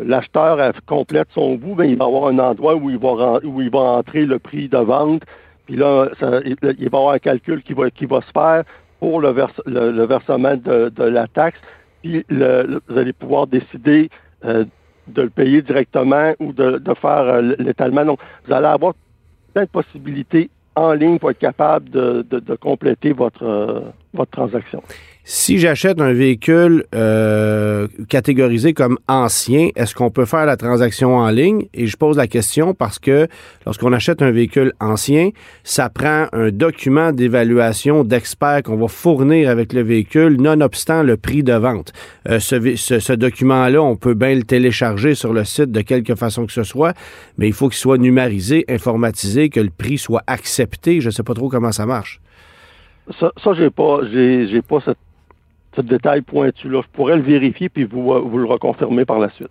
l'acheteur 0.05 0.73
complète 0.85 1.27
son 1.33 1.55
bout, 1.55 1.73
ben, 1.73 1.85
il 1.85 1.97
va 1.97 2.05
avoir 2.05 2.27
un 2.27 2.37
endroit 2.37 2.75
où 2.75 2.91
il 2.91 2.99
va, 2.99 3.39
où 3.43 3.61
il 3.63 3.71
va 3.71 3.79
entrer 3.79 4.27
le 4.27 4.37
prix 4.37 4.69
de 4.69 4.77
vente. 4.77 5.23
Puis 5.65 5.75
là, 5.75 6.09
il 6.45 6.55
va 6.61 6.71
y 6.77 6.85
avoir 6.85 7.13
un 7.15 7.17
calcul 7.17 7.63
qui 7.63 7.73
va, 7.73 7.89
qui 7.89 8.05
va 8.05 8.21
se 8.21 8.29
faire 8.31 8.63
pour 8.99 9.21
le, 9.21 9.31
versement 9.31 10.55
de, 10.55 11.03
la 11.03 11.25
taxe. 11.27 11.59
Puis 12.03 12.23
vous 12.29 12.97
allez 12.97 13.13
pouvoir 13.13 13.47
décider 13.47 14.11
euh, 14.45 14.65
de 15.07 15.23
le 15.23 15.31
payer 15.31 15.63
directement 15.63 16.33
ou 16.39 16.53
de, 16.53 16.79
faire 17.01 17.09
euh, 17.09 17.55
l'étalement. 17.57 18.05
Donc, 18.05 18.19
vous 18.45 18.53
allez 18.53 18.67
avoir 18.67 18.93
plein 19.55 19.63
de 19.63 19.69
possibilités 19.69 20.51
en 20.75 20.93
ligne 20.93 21.17
pour 21.17 21.31
être 21.31 21.39
capable 21.39 21.89
de, 21.89 22.55
compléter 22.61 23.13
votre, 23.13 23.43
euh, 23.43 23.79
votre 24.15 24.31
transaction. 24.31 24.81
Si 25.27 25.57
j'achète 25.57 25.99
un 26.01 26.13
véhicule 26.13 26.85
euh, 26.93 27.87
catégorisé 28.09 28.73
comme 28.73 28.99
ancien, 29.07 29.69
est-ce 29.75 29.95
qu'on 29.95 30.11
peut 30.11 30.25
faire 30.25 30.45
la 30.45 30.55
transaction 30.55 31.15
en 31.15 31.31
ligne? 31.31 31.65
Et 31.73 31.87
je 31.87 31.97
pose 31.97 32.15
la 32.15 32.27
question 32.27 32.75
parce 32.75 32.99
que 32.99 33.27
lorsqu'on 33.65 33.91
achète 33.91 34.21
un 34.21 34.29
véhicule 34.29 34.73
ancien, 34.79 35.31
ça 35.63 35.89
prend 35.89 36.27
un 36.31 36.51
document 36.51 37.11
d'évaluation 37.11 38.03
d'expert 38.03 38.61
qu'on 38.61 38.75
va 38.75 38.87
fournir 38.87 39.49
avec 39.49 39.73
le 39.73 39.81
véhicule, 39.81 40.39
nonobstant 40.39 41.01
le 41.01 41.17
prix 41.17 41.41
de 41.41 41.53
vente. 41.53 41.91
Euh, 42.29 42.39
ce, 42.39 42.75
ce 42.75 43.13
document-là, 43.13 43.81
on 43.81 43.95
peut 43.95 44.13
bien 44.13 44.35
le 44.35 44.43
télécharger 44.43 45.15
sur 45.15 45.33
le 45.33 45.43
site 45.43 45.71
de 45.71 45.81
quelque 45.81 46.13
façon 46.13 46.45
que 46.45 46.53
ce 46.53 46.63
soit, 46.63 46.93
mais 47.39 47.47
il 47.47 47.53
faut 47.53 47.69
qu'il 47.69 47.79
soit 47.79 47.97
numérisé, 47.97 48.63
informatisé, 48.69 49.49
que 49.49 49.59
le 49.59 49.71
prix 49.75 49.97
soit 49.97 50.21
accepté. 50.27 51.01
Je 51.01 51.07
ne 51.07 51.11
sais 51.11 51.23
pas 51.23 51.33
trop 51.33 51.49
comment 51.49 51.71
ça 51.71 51.87
marche. 51.87 52.21
Ça, 53.19 53.31
ça 53.43 53.53
j'ai 53.53 53.69
pas, 53.69 53.99
j'ai, 54.11 54.61
pas 54.61 54.79
cette 54.83 54.97
ce 55.75 55.81
détail 55.81 56.21
pointu-là. 56.21 56.81
Je 56.83 56.87
pourrais 56.95 57.17
le 57.17 57.21
vérifier 57.21 57.69
puis 57.69 57.83
vous, 57.83 58.13
euh, 58.13 58.19
vous 58.19 58.37
le 58.37 58.45
reconfirmer 58.45 59.05
par 59.05 59.19
la 59.19 59.29
suite. 59.31 59.49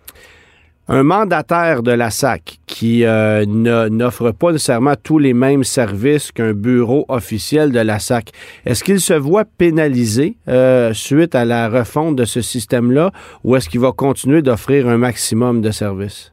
Un 0.87 1.01
mandataire 1.01 1.81
de 1.81 1.91
la 1.91 2.11
SAC 2.11 2.59
qui 2.67 3.05
euh, 3.05 3.43
n'offre 3.47 4.29
pas 4.29 4.51
nécessairement 4.51 4.93
tous 5.01 5.17
les 5.17 5.33
mêmes 5.33 5.63
services 5.63 6.31
qu'un 6.31 6.53
bureau 6.53 7.05
officiel 7.07 7.71
de 7.71 7.79
la 7.79 7.97
SAC, 7.97 8.29
est-ce 8.65 8.83
qu'il 8.83 8.99
se 8.99 9.15
voit 9.15 9.45
pénalisé 9.45 10.37
euh, 10.47 10.93
suite 10.93 11.33
à 11.33 11.43
la 11.43 11.69
refonte 11.69 12.15
de 12.15 12.25
ce 12.25 12.41
système-là 12.41 13.09
ou 13.43 13.55
est-ce 13.55 13.67
qu'il 13.67 13.79
va 13.79 13.93
continuer 13.93 14.43
d'offrir 14.43 14.87
un 14.87 14.97
maximum 14.97 15.61
de 15.61 15.71
services? 15.71 16.31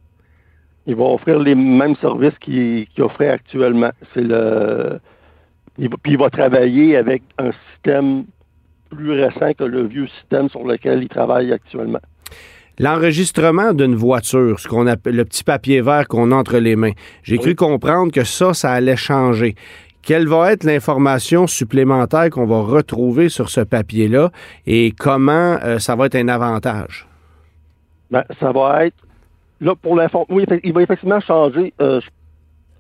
Il 0.87 0.97
va 0.97 1.05
offrir 1.05 1.39
les 1.39 1.55
mêmes 1.55 1.97
services 1.97 2.37
qu'il 2.39 2.87
offrait 2.99 3.31
actuellement. 3.31 3.91
C'est 4.13 4.23
le. 4.23 4.99
Puis 5.77 6.13
il 6.13 6.19
va 6.19 6.31
travailler 6.31 6.97
avec 6.97 7.23
un 7.39 7.51
système 7.71 8.25
plus 8.91 9.13
récent 9.13 9.53
que 9.55 9.65
le 9.65 9.87
vieux 9.87 10.07
système 10.21 10.49
sur 10.49 10.65
lequel 10.65 11.03
il 11.03 11.09
travaille 11.09 11.53
actuellement. 11.53 12.01
L'enregistrement 12.79 13.75
d'une 13.75 13.95
voiture, 13.95 14.59
ce 14.59 14.67
qu'on 14.67 14.87
appelle 14.87 15.17
le 15.17 15.25
petit 15.25 15.45
papier 15.45 15.83
vert 15.83 16.09
qu'on 16.09 16.31
a 16.31 16.37
entre 16.37 16.59
les 16.59 16.75
mains. 16.75 16.93
J'ai 17.23 17.39
cru 17.39 17.55
comprendre 17.55 18.13
que 18.13 18.25
ça, 18.25 18.55
ça 18.55 18.73
allait 18.73 18.97
changer. 18.97 19.55
Quelle 20.03 20.27
va 20.27 20.53
être 20.53 20.65
l'information 20.65 21.47
supplémentaire 21.47 22.29
qu'on 22.31 22.47
va 22.47 22.61
retrouver 22.61 23.29
sur 23.29 23.51
ce 23.51 23.61
papier-là 23.61 24.31
et 24.67 24.93
comment 24.99 25.59
euh, 25.63 25.79
ça 25.79 25.95
va 25.95 26.07
être 26.07 26.17
un 26.17 26.29
avantage? 26.29 27.07
Ben, 28.11 28.25
ça 28.41 28.51
va 28.51 28.87
être 28.87 28.97
là 29.61 29.77
pour 29.77 29.95
l'information. 29.95 30.35
Oui, 30.35 30.45
il 30.65 30.73
va 30.73 30.83
effectivement 30.83 31.21
changer. 31.21 31.73
Euh, 31.81 32.01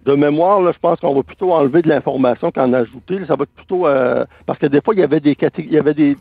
de 0.05 0.15
mémoire, 0.15 0.61
là, 0.61 0.73
je 0.73 0.79
pense 0.79 0.99
qu'on 1.01 1.15
va 1.15 1.23
plutôt 1.23 1.53
enlever 1.53 1.83
de 1.83 1.89
l'information 1.89 2.51
qu'en 2.51 2.73
ajouter. 2.73 3.25
ça 3.27 3.37
va 3.37 3.45
être 3.45 3.55
plutôt 3.55 3.87
euh, 3.87 4.25
parce 4.47 4.59
que 4.59 4.67
des 4.67 4.81
fois, 4.81 4.95
il 4.95 5.01
y 5.01 5.05
avait 5.05 5.21
des 5.21 5.37
il 5.59 5.73
y 5.73 5.79
avait 5.79 5.95
des 5.95 6.17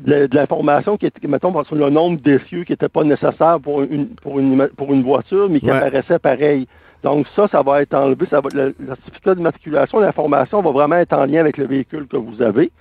de, 0.00 0.28
l'information 0.32 0.96
qui 0.96 1.06
était, 1.06 1.26
mettons, 1.28 1.62
sur 1.64 1.76
le 1.76 1.90
nombre 1.90 2.20
d'essieux 2.20 2.64
qui 2.64 2.72
n'était 2.72 2.88
pas 2.88 3.04
nécessaire 3.04 3.58
pour 3.62 3.82
une 3.82 4.08
pour 4.16 4.40
une 4.40 4.68
pour 4.76 4.92
une 4.92 5.02
voiture, 5.02 5.48
mais 5.48 5.60
qui 5.60 5.70
apparaissait 5.70 6.18
pareil. 6.18 6.66
Donc 7.02 7.26
ça, 7.34 7.48
ça 7.48 7.62
va 7.62 7.82
être 7.82 7.94
enlevé. 7.94 8.26
Ça 8.30 8.40
va, 8.40 8.48
le, 8.52 8.74
certificat 8.86 9.34
d'immatriculation, 9.34 10.00
l'information 10.00 10.60
va 10.60 10.70
vraiment 10.70 10.96
être 10.96 11.12
en 11.12 11.24
lien 11.26 11.40
avec 11.40 11.56
le 11.58 11.66
véhicule 11.66 12.06
que 12.06 12.16
vous 12.16 12.42
avez. 12.42 12.72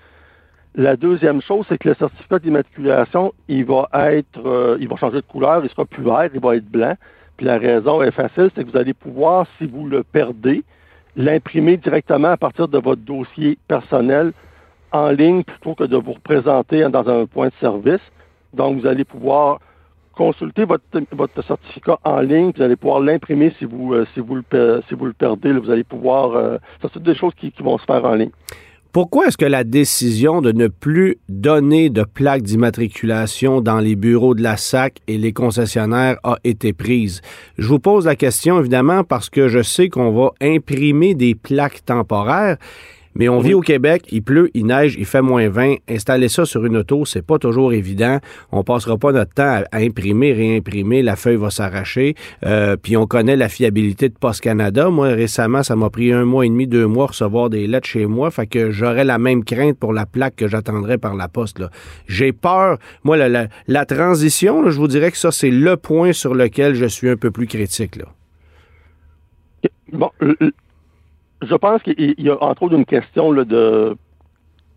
La 0.76 0.96
deuxième 0.96 1.42
chose, 1.42 1.66
c'est 1.68 1.78
que 1.78 1.90
le 1.90 1.96
certificat 1.96 2.40
d'immatriculation, 2.40 3.34
il 3.48 3.66
va 3.66 3.90
être, 4.14 4.46
euh, 4.46 4.78
il 4.80 4.88
va 4.88 4.96
changer 4.98 5.18
de 5.18 5.26
couleur, 5.26 5.64
il 5.64 5.70
sera 5.70 5.86
plus 5.86 6.04
vert, 6.04 6.30
il 6.34 6.40
va 6.40 6.56
être 6.56 6.70
blanc. 6.70 6.96
Puis 7.40 7.46
la 7.46 7.58
raison 7.58 8.02
est 8.02 8.12
facile, 8.12 8.50
c'est 8.54 8.66
que 8.66 8.70
vous 8.70 8.76
allez 8.76 8.94
pouvoir, 8.94 9.48
si 9.58 9.66
vous 9.66 9.88
le 9.88 10.04
perdez, 10.04 10.62
l'imprimer 11.16 11.78
directement 11.78 12.28
à 12.28 12.36
partir 12.36 12.68
de 12.68 12.78
votre 12.78 13.02
dossier 13.02 13.58
personnel 13.66 14.34
en 14.92 15.12
ligne 15.12 15.46
plutôt 15.46 15.74
que 15.74 15.86
de 15.86 15.96
vous 15.96 16.12
représenter 16.12 16.82
dans 16.90 17.08
un 17.08 17.26
point 17.28 17.48
de 17.48 17.54
service. 17.62 18.02
Donc, 18.54 18.82
vous 18.82 18.86
allez 18.86 19.06
pouvoir 19.06 19.62
consulter 20.12 20.66
votre, 20.66 20.84
votre 21.14 21.42
certificat 21.46 21.98
en 22.04 22.20
ligne, 22.20 22.52
vous 22.54 22.62
allez 22.62 22.76
pouvoir 22.76 23.00
l'imprimer 23.00 23.54
si 23.58 23.64
vous, 23.64 23.94
euh, 23.94 24.06
si, 24.14 24.20
vous 24.20 24.36
le, 24.36 24.84
si 24.90 24.94
vous 24.94 25.06
le 25.06 25.14
perdez. 25.14 25.54
vous 25.54 25.72
allez 25.72 25.86
pouvoir... 25.86 26.36
Euh, 26.36 26.58
ça, 26.82 26.90
c'est 26.94 27.02
des 27.02 27.16
choses 27.16 27.34
qui 27.36 27.54
vont 27.62 27.78
se 27.78 27.86
faire 27.86 28.04
en 28.04 28.16
ligne. 28.16 28.32
Pourquoi 28.92 29.28
est-ce 29.28 29.38
que 29.38 29.46
la 29.46 29.64
décision 29.64 30.42
de 30.42 30.52
ne 30.52 30.68
plus 30.68 31.18
donner 31.30 31.92
de 31.92 32.02
plaques 32.02 32.42
d'immatriculation 32.42 33.62
dans 33.62 33.78
les 33.78 33.96
bureaux 33.96 34.34
de 34.34 34.42
la 34.42 34.58
SAC 34.58 34.98
et 35.08 35.20
les 35.20 35.32
concessionnaires 35.32 36.18
a 36.24 36.38
été 36.44 36.74
prise? 36.74 37.22
Je 37.60 37.68
vous 37.68 37.78
pose 37.78 38.08
la 38.08 38.16
question 38.16 38.60
évidemment 38.60 39.04
parce 39.04 39.30
que 39.30 39.48
je 39.48 39.62
sais 39.62 39.90
qu'on 39.90 40.12
va 40.12 40.32
imprimer 40.42 41.14
des 41.14 41.36
plaques 41.36 41.86
temporaires, 41.86 42.58
Mais 43.20 43.28
on 43.28 43.40
vit 43.40 43.54
au 43.54 43.60
Québec, 43.60 44.06
il 44.12 44.24
pleut, 44.24 44.50
il 44.54 44.68
neige, 44.68 44.96
il 44.98 45.06
fait 45.06 45.22
moins 45.22 45.50
20. 45.50 45.76
Installer 45.90 46.30
ça 46.30 46.46
sur 46.46 46.66
une 46.66 46.78
auto, 46.78 47.04
c'est 47.04 47.22
pas 47.22 47.38
toujours 47.38 47.74
évident. 47.74 48.20
On 48.54 48.64
passera 48.64 48.98
pas 48.98 49.12
notre 49.12 49.34
temps 49.34 49.62
à, 49.74 49.78
imprimer, 49.78 50.32
réimprimer, 50.32 51.02
la 51.02 51.18
feuille 51.18 51.36
va 51.36 51.50
s'arracher. 51.50 52.16
Euh, 52.46 52.78
puis 52.78 52.96
on 52.96 53.08
connaît 53.08 53.36
la 53.36 53.50
fiabilité 53.50 54.08
de 54.08 54.14
Post 54.14 54.40
Canada. 54.40 54.90
Moi, 54.90 55.10
récemment, 55.10 55.64
ça 55.64 55.76
m'a 55.76 55.90
pris 55.90 56.14
un 56.14 56.24
mois 56.24 56.46
et 56.46 56.50
demi, 56.50 56.66
deux 56.66 56.88
mois 56.88 57.08
recevoir 57.08 57.50
des 57.50 57.68
lettres 57.68 57.90
chez 57.90 58.06
moi. 58.06 58.32
Fait 58.32 58.48
que 58.48 58.72
j'aurais 58.72 59.04
la 59.04 59.18
même 59.18 59.44
crainte 59.44 59.78
pour 59.78 59.92
la 59.92 60.06
plaque 60.06 60.38
que 60.38 60.48
j'attendrais 60.48 60.98
par 60.98 61.14
la 61.14 61.28
poste. 61.28 61.62
J'ai 62.08 62.32
peur. 62.32 62.78
Moi, 63.04 63.18
la, 63.18 63.86
transition, 63.86 64.70
je 64.70 64.80
vous 64.80 64.88
dirais 64.88 65.12
que 65.12 65.18
ça, 65.18 65.34
c'est 65.34 65.52
le 65.52 65.76
point 65.76 66.14
sur 66.14 66.34
lequel 66.34 66.74
je 66.74 66.86
suis 66.86 67.10
un 67.10 67.18
peu 67.18 67.32
plus 67.32 67.48
critique. 67.48 67.98
Là. 67.98 68.06
Bon, 69.92 70.10
je 71.42 71.56
pense 71.56 71.82
qu'il 71.84 72.16
y 72.18 72.30
a 72.30 72.44
entre 72.44 72.64
autres 72.64 72.76
une 72.76 72.86
question 72.86 73.34
de 73.34 73.96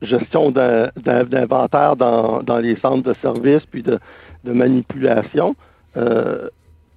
gestion 0.03 0.51
d'inventaire 0.51 1.97
dans, 1.97 2.59
les 2.59 2.77
centres 2.77 3.09
de 3.09 3.15
services 3.15 3.65
puis 3.71 3.83
de, 3.83 3.99
manipulation. 4.45 5.55
Euh, 5.97 6.49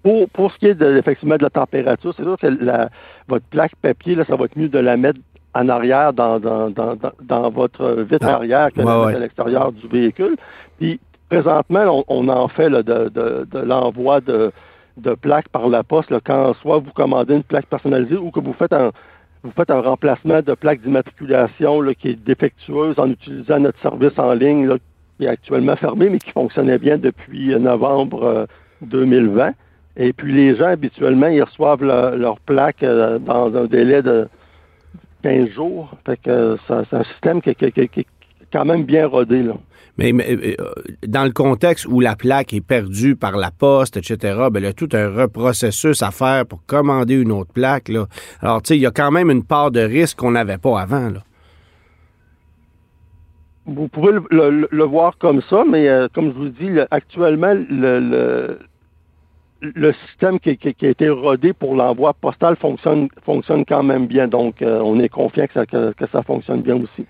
pour, 0.04 0.30
pour 0.30 0.52
ce 0.52 0.58
qui 0.58 0.68
est 0.68 0.76
de, 0.76 0.98
effectivement 0.98 1.38
de 1.38 1.44
la 1.44 1.50
température, 1.50 2.14
c'est 2.16 2.24
sûr 2.24 2.38
que 2.38 2.48
la, 2.48 2.90
votre 3.28 3.46
plaque 3.46 3.76
papier, 3.82 4.16
là, 4.16 4.24
ça 4.26 4.36
va 4.36 4.46
être 4.46 4.58
mieux 4.58 4.70
de 4.70 4.80
la 4.80 4.98
mettre 4.98 5.20
en 5.54 5.70
arrière 5.70 6.14
dans, 6.14 6.40
dans, 6.40 6.70
dans, 6.70 6.96
dans 7.22 7.50
votre 7.50 8.02
vitre 8.02 8.28
ah, 8.28 8.36
arrière 8.36 8.72
que 8.74 8.82
à 8.82 9.20
l'extérieur 9.20 9.72
du 9.72 9.88
véhicule. 9.88 10.36
Puis 10.80 11.00
présentement, 11.30 12.04
on, 12.08 12.28
en 12.28 12.48
fait 12.48 12.70
de, 12.70 12.82
de, 12.82 13.48
de 13.50 13.60
l'envoi 13.60 14.22
de, 14.22 14.52
de 14.98 15.14
plaques 15.14 15.50
par 15.50 15.70
la 15.70 15.84
poste 15.84 16.12
là, 16.12 16.20
quand 16.24 16.54
soit 16.62 16.80
vous 16.80 16.92
commandez 16.92 17.36
une 17.36 17.44
plaque 17.44 17.68
personnalisée 17.68 18.18
ou 18.18 18.32
que 18.32 18.40
vous 18.40 18.54
faites 18.54 18.74
un 18.74 18.92
vous 19.46 19.52
faites 19.52 19.70
un 19.70 19.82
remplacement 19.82 20.42
de 20.42 20.56
plaque 20.56 20.82
d'immatriculation 20.82 21.82
qui 22.00 22.10
est 22.10 22.16
défectueuse 22.16 22.98
en 22.98 23.12
utilisant 23.12 23.60
notre 23.60 23.80
service 23.80 24.18
en 24.18 24.34
ligne 24.34 24.68
là, 24.68 24.78
qui 25.18 25.26
est 25.26 25.28
actuellement 25.28 25.76
fermé, 25.76 26.10
mais 26.10 26.18
qui 26.18 26.32
fonctionnait 26.32 26.80
bien 26.80 26.98
depuis 26.98 27.56
novembre 27.60 28.48
2020. 28.82 29.48
Euh, 29.48 29.52
Et 29.98 30.14
puis 30.14 30.34
les 30.34 30.56
gens, 30.56 30.70
habituellement, 30.70 31.28
ils 31.28 31.44
reçoivent 31.44 31.84
leur 31.84 32.40
plaque 32.40 32.82
euh, 32.82 33.20
dans 33.20 33.56
un 33.56 33.66
délai 33.66 34.02
de 34.02 34.28
15 35.22 35.50
jours. 35.50 35.92
Fait 36.08 36.18
que 36.18 36.58
c'est 36.68 36.96
un 36.96 37.04
système 37.04 37.40
qui, 37.42 37.54
qui, 37.54 38.08
quand 38.52 38.66
même 38.66 38.84
bien 38.84 39.08
rodé. 39.08 39.44
Là. 39.44 39.56
Mais, 39.98 40.14
euh, 40.14 40.56
dans 41.08 41.24
le 41.24 41.32
contexte 41.32 41.86
où 41.86 42.00
la 42.00 42.16
plaque 42.16 42.54
est 42.54 42.66
perdue 42.66 43.16
par 43.16 43.38
la 43.38 43.52
poste, 43.52 43.98
etc., 43.98 44.48
ben, 44.52 44.60
il 44.60 44.64
y 44.64 44.68
a 44.68 44.74
tout 44.74 44.90
un 44.92 45.10
reprocessus 45.10 46.02
à 46.04 46.12
faire 46.12 46.46
pour 46.46 46.66
commander 46.66 47.16
une 47.16 47.32
autre 47.32 47.54
plaque. 47.54 47.88
Là. 47.88 48.06
Alors, 48.42 48.62
tu 48.62 48.70
sais, 48.70 48.78
il 48.78 48.82
y 48.82 48.86
a 48.86 48.92
quand 48.92 49.12
même 49.12 49.32
une 49.32 49.44
part 49.44 49.72
de 49.72 49.80
risque 49.80 50.18
qu'on 50.18 50.32
n'avait 50.32 50.58
pas 50.58 50.82
avant. 50.82 51.10
Là. 51.10 51.24
Vous 53.68 53.88
pouvez 53.88 54.12
le, 54.30 54.84
voir 54.84 55.18
comme 55.18 55.42
ça, 55.50 55.64
mais 55.68 55.88
euh, 55.88 56.08
comme 56.14 56.34
je 56.34 56.38
vous 56.38 56.50
dis, 56.50 56.70
actuellement, 56.92 57.54
le, 57.54 58.60
le, 59.62 59.94
système 60.08 60.40
qui, 60.40 60.50
a 60.50 60.88
été 60.88 61.10
rodé 61.10 61.54
pour 61.54 61.74
l'envoi 61.74 62.14
postal 62.14 62.58
fonctionne, 62.58 63.08
fonctionne 63.24 63.66
quand 63.66 63.82
même 63.82 64.06
bien. 64.06 64.28
Donc, 64.28 64.62
euh, 64.62 64.82
on 64.84 65.00
est 65.00 65.10
confiant 65.10 65.48
que 65.48 66.08
ça 66.12 66.22
fonctionne 66.22 66.62
bien 66.62 66.76
aussi. 66.76 67.08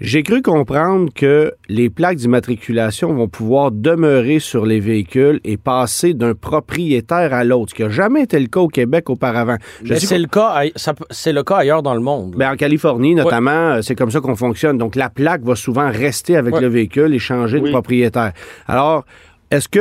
J'ai 0.00 0.22
cru 0.22 0.42
comprendre 0.42 1.12
que 1.12 1.52
les 1.68 1.90
plaques 1.90 2.18
d'immatriculation 2.18 3.12
vont 3.14 3.26
pouvoir 3.26 3.72
demeurer 3.72 4.38
sur 4.38 4.64
les 4.64 4.78
véhicules 4.78 5.40
et 5.42 5.56
passer 5.56 6.14
d'un 6.14 6.34
propriétaire 6.34 7.34
à 7.34 7.42
l'autre, 7.42 7.70
ce 7.70 7.74
qui 7.74 7.82
n'a 7.82 7.88
jamais 7.88 8.22
été 8.22 8.38
le 8.38 8.46
cas 8.46 8.60
au 8.60 8.68
Québec 8.68 9.10
auparavant. 9.10 9.56
c'est 9.84 10.18
le 10.18 10.28
cas, 10.28 10.62
c'est 11.10 11.32
le 11.32 11.42
cas 11.42 11.56
ailleurs 11.56 11.82
dans 11.82 11.94
le 11.94 12.00
monde. 12.00 12.36
Ben, 12.36 12.52
en 12.52 12.56
Californie, 12.56 13.16
notamment, 13.16 13.50
euh, 13.50 13.82
c'est 13.82 13.96
comme 13.96 14.12
ça 14.12 14.20
qu'on 14.20 14.36
fonctionne. 14.36 14.78
Donc, 14.78 14.94
la 14.94 15.10
plaque 15.10 15.42
va 15.42 15.56
souvent 15.56 15.90
rester 15.90 16.36
avec 16.36 16.60
le 16.60 16.68
véhicule 16.68 17.12
et 17.12 17.18
changer 17.18 17.60
de 17.60 17.68
propriétaire. 17.68 18.32
Alors, 18.68 19.04
est-ce 19.50 19.68
que 19.68 19.80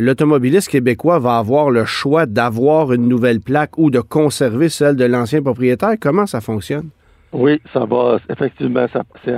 l'automobiliste 0.00 0.68
québécois 0.68 1.18
va 1.18 1.38
avoir 1.38 1.70
le 1.70 1.84
choix 1.84 2.26
d'avoir 2.26 2.92
une 2.92 3.08
nouvelle 3.08 3.40
plaque 3.40 3.78
ou 3.78 3.90
de 3.90 4.00
conserver 4.00 4.68
celle 4.68 4.94
de 4.94 5.06
l'ancien 5.06 5.42
propriétaire? 5.42 5.94
Comment 5.98 6.26
ça 6.26 6.40
fonctionne? 6.40 6.90
Oui, 7.34 7.60
ça 7.72 7.84
va, 7.84 8.18
effectivement, 8.30 8.86
ça, 8.92 9.02
c'est 9.24 9.34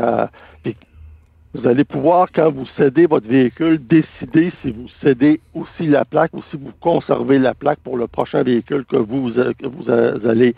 vous 1.54 1.66
allez 1.66 1.84
pouvoir, 1.84 2.28
quand 2.34 2.50
vous 2.50 2.66
cédez 2.76 3.06
votre 3.06 3.26
véhicule, 3.26 3.78
décider 3.86 4.52
si 4.60 4.72
vous 4.72 4.88
cédez 5.02 5.40
aussi 5.54 5.86
la 5.86 6.04
plaque 6.04 6.34
ou 6.34 6.42
si 6.50 6.58
vous 6.58 6.72
conservez 6.80 7.38
la 7.38 7.54
plaque 7.54 7.78
pour 7.78 7.96
le 7.96 8.06
prochain 8.06 8.42
véhicule 8.42 8.84
que 8.84 8.96
vous, 8.96 9.30
que 9.30 9.66
vous 9.66 9.90
allez 10.28 10.54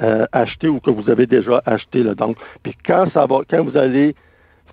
euh, 0.00 0.24
acheter 0.32 0.68
ou 0.68 0.80
que 0.80 0.90
vous 0.90 1.10
avez 1.10 1.26
déjà 1.26 1.62
acheté. 1.66 2.02
Là. 2.02 2.14
Donc, 2.14 2.38
puis 2.62 2.74
quand 2.86 3.10
ça 3.12 3.26
va, 3.26 3.40
quand 3.50 3.62
vous 3.62 3.76
allez 3.76 4.14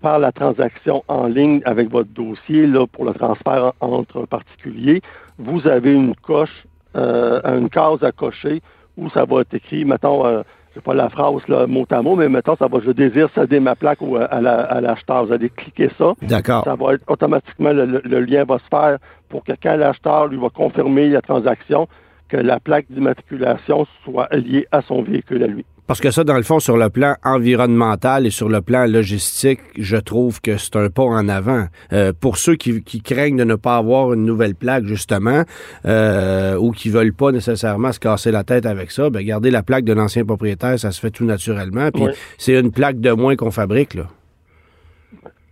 faire 0.02 0.20
la 0.20 0.32
transaction 0.32 1.04
en 1.10 1.28
ligne 1.28 1.62
avec 1.66 1.90
votre 1.90 2.10
dossier 2.12 2.68
là, 2.68 2.88
pour 2.88 3.04
le 3.04 3.14
transfert 3.14 3.74
entre 3.82 4.26
particuliers, 4.26 5.02
vous 5.38 5.68
avez 5.68 5.94
une 5.94 6.16
coche, 6.16 6.66
euh, 6.96 7.42
une 7.44 7.70
case 7.70 8.02
à 8.02 8.14
cocher 8.14 8.62
où 8.96 9.10
ça 9.10 9.26
va 9.26 9.42
être 9.42 9.54
écrit, 9.54 9.84
mettons, 9.84 10.26
euh, 10.26 10.44
c'est 10.76 10.84
pas 10.84 10.94
la 10.94 11.10
phrase 11.10 11.48
là, 11.48 11.66
mot 11.68 11.86
à 11.90 12.02
mot, 12.02 12.16
mais 12.18 12.28
mettons, 12.28 12.58
ça 12.58 12.68
va, 12.68 12.80
je 12.86 12.92
désire 12.92 13.30
céder 13.34 13.62
ma 13.62 13.76
plaque 13.76 14.02
ou 14.02 14.18
à, 14.18 14.42
l'acheteur. 14.82 15.26
Vous 15.26 15.34
allez 15.34 15.50
cliquer 15.50 15.90
ça. 15.98 16.14
D'accord. 16.22 16.66
Ça 16.66 16.76
va 16.76 16.94
être 16.94 17.04
automatiquement, 17.08 17.72
le, 17.72 18.02
le, 18.04 18.20
lien 18.20 18.44
va 18.44 18.60
se 18.60 18.68
faire 18.70 18.98
pour 19.30 19.46
que 19.46 19.54
quand 19.62 19.78
l'acheteur 19.78 20.28
lui 20.28 20.38
va 20.38 20.50
confirmer 20.50 21.08
la 21.10 21.22
transaction, 21.22 21.88
que 22.28 22.38
la 22.38 22.60
plaque 22.60 22.88
d'immatriculation 22.90 23.88
soit 24.04 24.28
liée 24.36 24.68
à 24.72 24.82
son 24.82 25.02
véhicule 25.02 25.44
à 25.44 25.48
lui. 25.48 25.66
Parce 25.88 26.02
que 26.02 26.10
ça, 26.10 26.24
dans 26.24 26.36
le 26.36 26.44
fond, 26.44 26.60
sur 26.60 26.78
le 26.78 26.90
plan 26.90 27.16
environnemental 27.24 28.26
et 28.26 28.32
sur 28.32 28.50
le 28.50 28.62
plan 28.62 28.88
logistique, 28.88 29.60
je 29.78 29.98
trouve 29.98 30.42
que 30.42 30.58
c'est 30.58 30.76
un 30.78 30.90
pas 30.90 31.04
en 31.04 31.30
avant. 31.30 31.68
Euh, 31.94 32.12
pour 32.20 32.38
ceux 32.38 32.56
qui, 32.56 32.82
craignent 33.04 33.38
de 33.38 33.44
ne 33.44 33.56
pas 33.56 33.78
avoir 33.78 34.14
une 34.14 34.26
nouvelle 34.26 34.56
plaque, 34.56 34.86
justement, 34.86 35.44
euh, 35.86 36.56
ou 36.58 36.72
qui 36.72 36.90
veulent 36.90 37.14
pas 37.14 37.32
nécessairement 37.32 37.92
se 37.92 38.00
casser 38.00 38.32
la 38.32 38.44
tête 38.44 38.66
avec 38.66 38.90
ça, 38.90 39.12
ben 39.12 39.24
garder 39.24 39.52
la 39.52 39.62
plaque 39.62 39.86
de 39.86 39.94
l'ancien 39.94 40.26
propriétaire, 40.26 40.80
ça 40.80 40.92
se 40.92 41.00
fait 41.00 41.12
tout 41.12 41.26
naturellement. 41.26 41.92
Puis 41.92 42.06
c'est 42.40 42.60
une 42.60 42.72
plaque 42.72 43.00
de 43.00 43.12
moins 43.12 43.36
qu'on 43.36 43.52
fabrique, 43.52 43.94
là. 43.94 44.06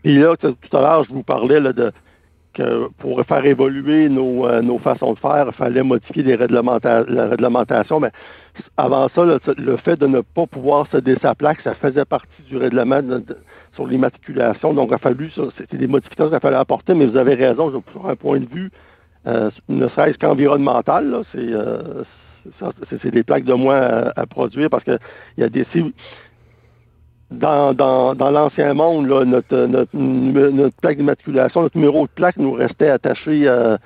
Puis 0.01 0.17
là, 0.17 0.36
tout 0.36 0.77
à 0.77 0.81
l'heure, 0.81 1.03
je 1.05 1.13
vous 1.13 1.23
parlais 1.23 1.59
là, 1.59 1.71
de 1.71 1.91
que 2.54 2.88
pour 2.99 3.24
faire 3.26 3.45
évoluer 3.45 4.10
nos, 4.10 4.47
euh, 4.47 4.62
nos 4.62 4.78
façons 4.80 5.14
de 5.14 5.20
faire, 5.20 5.47
il 5.47 5.54
fallait 5.54 5.84
modifier 5.84 6.24
les 6.24 6.36
réglementa 6.36 7.04
la 7.08 7.28
réglementation. 7.28 7.99
Mais 7.99 8.12
avant 8.78 9.10
ça, 9.10 9.24
le, 9.26 9.78
fait 9.78 9.97
de 9.97 10.08
ne 10.08 10.22
pas 10.22 10.45
pouvoir 10.45 10.88
céder 10.91 11.18
sa 11.22 11.34
ça 11.64 11.74
faisait 11.76 12.06
partie 12.06 12.43
du 12.47 12.58
règlement 12.58 13.01
sur 13.74 13.88
l'immatriculation. 13.88 14.74
Donc, 14.74 14.89
il 14.91 14.95
a 14.95 14.97
fallu, 14.99 15.32
c'était 15.58 15.78
des 15.78 15.88
modifications 15.88 16.28
qu'il 16.28 16.36
a 16.36 16.39
fallu 16.39 16.56
apporter, 16.56 16.93
mais 16.93 17.06
vous 17.06 17.18
avez 17.18 17.36
raison, 17.36 17.72
sur 17.91 18.10
un 18.10 18.16
point 18.16 18.39
de 18.39 18.45
vue, 18.45 18.72
euh, 19.26 19.49
ne 19.70 19.88
serait-ce 19.88 20.18
qu'environnemental, 20.18 21.24
euh, 21.36 22.04
c'est 22.89 23.12
des 23.12 23.24
plaques 23.24 23.45
de 23.45 23.54
moins 23.54 24.12
à, 24.16 24.26
produire 24.26 24.70
parce 24.70 24.84
que 24.84 24.97
il 25.38 25.41
y 25.41 25.43
a 25.43 25.49
des 25.49 25.66
dans, 27.34 27.73
dans, 27.73 28.15
dans 28.15 28.31
l'ancien 28.31 28.73
monde, 28.73 29.07
là, 29.07 29.25
notre, 29.25 29.65
notre, 29.65 29.95
notre 29.95 30.75
plaque 30.77 30.97
d'immatriculation, 30.97 31.61
notre 31.61 31.77
numéro 31.77 32.05
de 32.05 32.11
plaque 32.11 32.38
nous 32.38 32.53
restait 32.53 32.89
attaché 32.89 33.47
à 33.47 33.79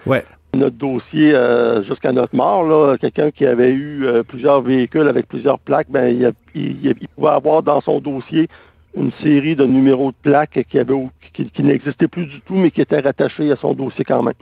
notre 0.54 0.76
dossier 0.78 1.34
euh, 1.34 1.84
jusqu'à 1.84 2.12
notre 2.12 2.36
mort. 2.36 2.64
Là. 2.64 2.98
Quelqu'un 2.98 3.32
qui 3.32 3.46
avait 3.46 3.72
eu 3.72 4.06
euh, 4.06 4.24
plusieurs 4.24 4.62
véhicules 4.62 5.08
avec 5.08 5.28
plusieurs 5.28 5.60
plaques, 5.60 5.88
ben, 5.90 6.08
il, 6.08 6.32
il, 6.56 6.96
il, 7.00 7.08
pouvait 7.10 7.30
avoir 7.30 7.64
dans 7.64 7.82
son 7.82 8.00
dossier 8.00 8.48
une 8.96 9.12
série 9.24 9.56
de 9.56 9.66
numéros 9.66 10.12
de 10.12 10.18
plaques 10.22 10.66
qui, 10.70 10.80
avait, 10.80 10.96
qui, 11.34 11.50
qui 11.50 11.64
n'existaient 11.64 12.08
plus 12.08 12.26
du 12.26 12.42
tout, 12.42 12.56
mais 12.56 12.72
qui 12.72 12.82
étaient 12.82 13.00
rattachés 13.00 13.52
à 13.52 13.56
son 13.56 13.74
dossier 13.74 14.04
quand 14.04 14.24
même. 14.24 14.34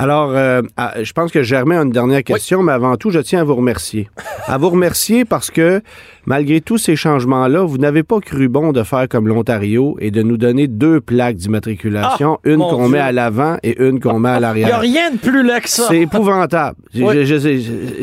Alors, 0.00 0.30
euh, 0.32 0.62
je 1.02 1.12
pense 1.12 1.32
que 1.32 1.42
Germain 1.42 1.80
a 1.80 1.82
une 1.82 1.90
dernière 1.90 2.22
question, 2.22 2.62
mais 2.62 2.70
avant 2.72 2.96
tout, 2.96 3.10
je 3.10 3.18
tiens 3.18 3.40
à 3.40 3.44
vous 3.44 3.56
remercier. 3.56 4.08
à 4.46 4.56
vous 4.56 4.70
remercier 4.70 5.24
parce 5.24 5.50
que 5.50 5.82
malgré 6.24 6.60
tous 6.60 6.78
ces 6.78 6.94
changements-là, 6.94 7.64
vous 7.64 7.78
n'avez 7.78 8.04
pas 8.04 8.20
cru 8.20 8.48
bon 8.48 8.70
de 8.70 8.84
faire 8.84 9.08
comme 9.08 9.26
l'Ontario 9.26 9.96
et 9.98 10.12
de 10.12 10.22
nous 10.22 10.36
donner 10.36 10.68
deux 10.68 11.00
plaques 11.00 11.34
d'immatriculation, 11.34 12.38
ah, 12.44 12.48
une 12.48 12.58
qu'on 12.58 12.88
met 12.88 13.00
à 13.00 13.10
l'avant 13.10 13.56
et 13.64 13.82
une 13.82 13.98
qu'on 13.98 14.20
met 14.20 14.28
à 14.28 14.38
l'arrière. 14.38 14.68
Il 14.84 14.90
n'y 14.90 14.98
a 14.98 15.00
rien 15.00 15.10
de 15.10 15.16
plus 15.16 15.42
laid 15.42 15.62
que 15.62 15.68
ça. 15.68 15.86
C'est 15.88 15.98
épouvantable. 15.98 16.76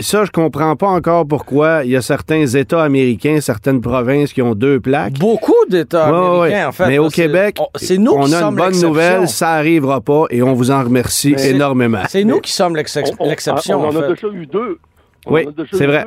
ça, 0.01 0.25
je 0.25 0.31
comprends 0.31 0.75
pas 0.75 0.87
encore 0.87 1.25
pourquoi 1.25 1.85
il 1.85 1.91
y 1.91 1.95
a 1.95 2.01
certains 2.01 2.45
États 2.45 2.83
américains, 2.83 3.39
certaines 3.39 3.79
provinces 3.79 4.33
qui 4.33 4.41
ont 4.41 4.53
deux 4.53 4.81
plaques. 4.81 5.17
Beaucoup 5.17 5.53
d'États 5.69 6.07
américains, 6.07 6.67
en 6.67 6.71
fait. 6.73 6.87
Mais 6.87 6.97
au 6.97 7.07
Québec, 7.07 7.57
c'est 7.75 7.97
nous 7.97 8.11
on 8.11 8.33
a 8.33 8.43
une 8.43 8.55
bonne 8.55 8.81
nouvelle, 8.81 9.29
ça 9.29 9.51
arrivera 9.51 10.01
pas 10.01 10.25
et 10.29 10.43
on 10.43 10.53
vous 10.53 10.71
en 10.71 10.83
remercie 10.83 11.35
énormément. 11.39 11.84
C'est 12.07 12.23
nous 12.23 12.39
qui 12.41 12.51
sommes 12.51 12.75
l'exception. 12.75 13.15
On, 13.19 13.87
en 13.87 13.95
a 13.95 14.07
déjà 14.09 14.27
eu 14.27 14.45
deux 14.45 14.79
oui, 15.27 15.47
c'est 15.71 15.87
vrai. 15.87 16.05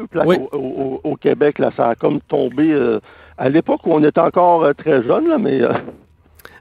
Au, 0.52 1.16
Québec, 1.16 1.58
là, 1.58 1.72
ça 1.76 1.88
a 1.88 1.94
comme 1.94 2.20
tombé 2.20 2.70
euh, 2.70 3.00
à 3.36 3.48
l'époque 3.48 3.80
où 3.84 3.92
on 3.92 4.04
était 4.04 4.20
encore 4.20 4.64
euh, 4.64 4.72
très 4.72 5.02
jeune, 5.02 5.28
là, 5.28 5.38
mais. 5.38 5.60
Euh, 5.60 5.72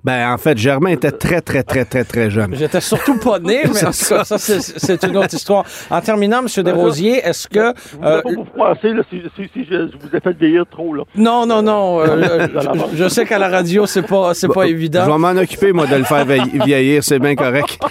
Ben, 0.08 0.32
en 0.32 0.38
fait, 0.38 0.58
Germain 0.58 0.92
était 0.92 1.12
très, 1.12 1.42
très, 1.42 1.64
très, 1.64 1.84
très, 1.84 2.06
très 2.06 2.30
jeune. 2.30 2.56
J'étais 2.56 2.80
surtout 2.80 3.18
pas 3.20 3.40
né, 3.40 3.64
mais 3.74 3.84
en 3.84 3.92
tout 3.92 4.06
cas, 4.08 4.24
ça, 4.24 4.38
c'est- 4.38 5.04
une 5.04 5.18
autre 5.18 5.34
histoire. 5.34 5.66
En 5.90 6.00
terminant, 6.00 6.40
M. 6.40 6.64
Desrosiers, 6.64 7.18
est-ce 7.28 7.46
que... 7.50 7.74
Vous 7.92 8.04
euh, 8.06 8.18
ne 8.20 8.22
pas 8.22 8.30
vous 8.32 8.46
froisser 8.46 8.94
là, 8.94 9.04
si, 9.10 9.22
si- 9.36 9.50
si 9.54 9.66
je, 9.66 9.90
je 9.92 9.98
vous 10.00 10.16
ai 10.16 10.22
fait 10.22 10.32
vieillir 10.38 10.64
trop. 10.72 10.94
Là. 10.94 11.04
non, 11.14 11.46
non, 11.46 11.62
non. 11.62 12.00
euh, 12.00 12.06
euh, 12.08 12.48
je, 12.94 12.98
je 13.04 13.10
sais 13.10 13.26
qu'à 13.26 13.38
la 13.38 13.50
radio, 13.50 13.86
c'est 13.86 14.02
pas, 14.02 14.34
c'est 14.34 14.48
pas 14.48 14.66
Je 14.66 14.72
évident. 14.72 15.06
vais 15.08 15.18
m'en 15.18 15.42
occuper, 15.42 15.74
moi, 15.74 15.88
de 15.88 15.96
le 15.98 16.06
faire 16.06 16.24
vieillir. 16.26 17.04
C'est 17.04 17.20
bien 17.20 17.36
correct. 17.36 17.78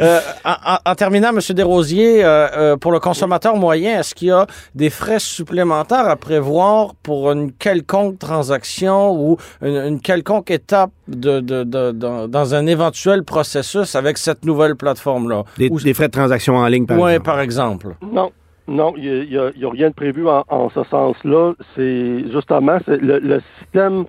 Euh, 0.00 0.20
en, 0.44 0.94
terminant, 0.94 1.30
M. 1.30 1.40
Desrosiers, 1.50 2.24
euh, 2.24 2.46
euh, 2.56 2.76
pour 2.76 2.92
le 2.92 3.00
consommateur 3.00 3.56
moyen, 3.56 3.98
est-ce 4.00 4.14
qu'il 4.14 4.28
y 4.28 4.30
a 4.30 4.46
des 4.74 4.88
frais 4.90 5.18
supplémentaires 5.18 6.08
à 6.08 6.16
prévoir 6.16 6.94
pour 7.02 7.32
une 7.32 7.52
quelconque 7.52 8.18
transaction 8.18 9.12
ou 9.12 9.36
une, 9.62 9.76
une 9.76 10.00
quelconque 10.00 10.50
étape 10.50 10.90
de, 11.08 11.40
de- 11.40 11.64
de- 11.64 11.90
dans- 11.92 12.28
dans 12.28 12.54
un 12.54 12.66
éventuel 12.66 13.24
processus 13.24 13.94
avec 13.96 14.18
cette 14.18 14.44
nouvelle 14.44 14.76
plateforme-là? 14.76 15.44
Des, 15.56 15.68
Ou- 15.70 15.80
des 15.80 15.94
frais 15.94 16.06
de 16.08 16.12
transaction 16.12 16.56
en 16.56 16.66
ligne, 16.66 16.86
par 16.86 16.98
Ouais, 16.98 17.12
exemple. 17.14 17.24
par 17.26 17.40
exemple. 17.40 17.86
Non, 18.12 18.30
non, 18.68 18.94
il 18.96 19.28
n'y 19.28 19.36
a, 19.38 19.50
il 19.54 19.60
y 19.60 19.64
a 19.64 19.70
rien 19.70 19.88
de 19.88 19.94
prévu 19.94 20.28
en, 20.28 20.44
en 20.48 20.68
ce 20.70 20.84
sens-là. 20.84 21.54
C'est 21.74 22.24
justement 22.30 22.78
c'est 22.86 23.00
le, 23.00 23.18
le 23.18 23.40
système 23.60 24.04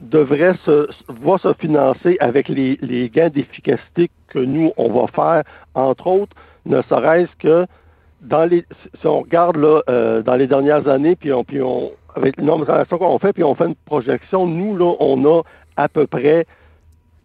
devrait 0.00 0.54
se 0.64 0.88
va 1.22 1.38
se 1.38 1.52
financer 1.54 2.16
avec 2.20 2.48
les, 2.48 2.78
les 2.82 3.08
gains 3.08 3.30
d'efficacité 3.30 4.10
que 4.28 4.38
nous 4.38 4.72
on 4.76 4.92
va 4.92 5.06
faire, 5.08 5.42
entre 5.74 6.06
autres, 6.06 6.36
ne 6.66 6.82
serait-ce 6.82 7.30
que 7.38 7.66
dans 8.20 8.44
les 8.44 8.64
si 9.00 9.06
on 9.06 9.20
regarde 9.22 9.56
là 9.56 9.80
euh, 9.88 10.22
dans 10.22 10.34
les 10.36 10.46
dernières 10.46 10.86
années, 10.88 11.16
puis 11.16 11.32
on 11.32 11.44
puis 11.44 11.62
on 11.62 11.92
avec 12.14 12.36
le 12.36 12.44
nombre 12.44 12.60
de 12.60 12.64
transactions 12.66 12.98
qu'on 12.98 13.18
fait, 13.18 13.32
puis 13.32 13.42
on 13.44 13.54
fait 13.54 13.66
une 13.66 13.74
projection, 13.86 14.46
nous 14.46 14.76
là 14.76 14.94
on 15.00 15.24
a 15.24 15.42
à 15.76 15.88
peu 15.88 16.06
près 16.06 16.46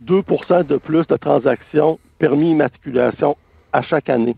2 0.01 0.23
de 0.63 0.77
plus 0.77 1.07
de 1.07 1.15
transactions 1.15 1.99
permis 2.19 2.51
immatriculation 2.51 3.37
à 3.73 3.81
chaque 3.81 4.09
année. 4.09 4.35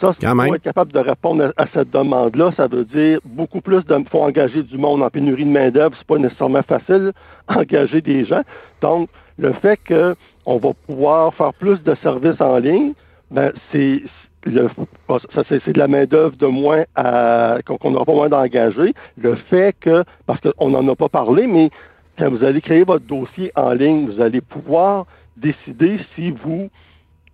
Ça, 0.00 0.14
même. 0.22 0.46
pour 0.46 0.54
être 0.54 0.62
capable 0.62 0.92
de 0.92 0.98
répondre 1.00 1.52
à, 1.56 1.62
à 1.62 1.66
cette 1.74 1.90
demande-là, 1.90 2.52
ça 2.56 2.68
veut 2.68 2.84
dire 2.84 3.18
beaucoup 3.24 3.60
plus 3.60 3.84
de 3.84 3.98
faut 4.10 4.22
engager 4.22 4.62
du 4.62 4.78
monde 4.78 5.02
en 5.02 5.10
pénurie 5.10 5.44
de 5.44 5.50
main-d'œuvre, 5.50 5.94
c'est 5.98 6.06
pas 6.06 6.18
nécessairement 6.18 6.62
facile 6.62 7.12
engager 7.48 8.00
des 8.00 8.24
gens. 8.24 8.42
Donc, 8.80 9.08
le 9.38 9.52
fait 9.54 9.76
que 9.78 10.14
on 10.46 10.58
va 10.58 10.70
pouvoir 10.86 11.34
faire 11.34 11.52
plus 11.54 11.82
de 11.82 11.94
services 11.96 12.40
en 12.40 12.58
ligne, 12.58 12.92
ben 13.30 13.52
c'est 13.72 14.02
le, 14.44 14.68
ça, 15.08 15.42
c'est, 15.48 15.72
de 15.72 15.78
la 15.78 15.88
main-d'œuvre 15.88 16.36
de 16.36 16.46
moins 16.46 16.84
à, 16.94 17.58
qu'on 17.66 17.76
qu'on 17.76 17.90
n'aura 17.90 18.04
pas 18.04 18.14
moins 18.14 18.28
d'engager. 18.28 18.94
Le 19.20 19.34
fait 19.34 19.74
que, 19.80 20.04
parce 20.26 20.40
qu'on 20.40 20.70
n'en 20.70 20.86
a 20.88 20.96
pas 20.96 21.08
parlé, 21.08 21.46
mais 21.46 21.70
quand 22.18 22.30
vous 22.30 22.44
allez 22.44 22.60
créer 22.60 22.84
votre 22.84 23.04
dossier 23.06 23.52
en 23.54 23.70
ligne, 23.72 24.06
vous 24.10 24.20
allez 24.20 24.40
pouvoir 24.40 25.06
décider 25.36 25.98
si 26.14 26.30
vous 26.30 26.68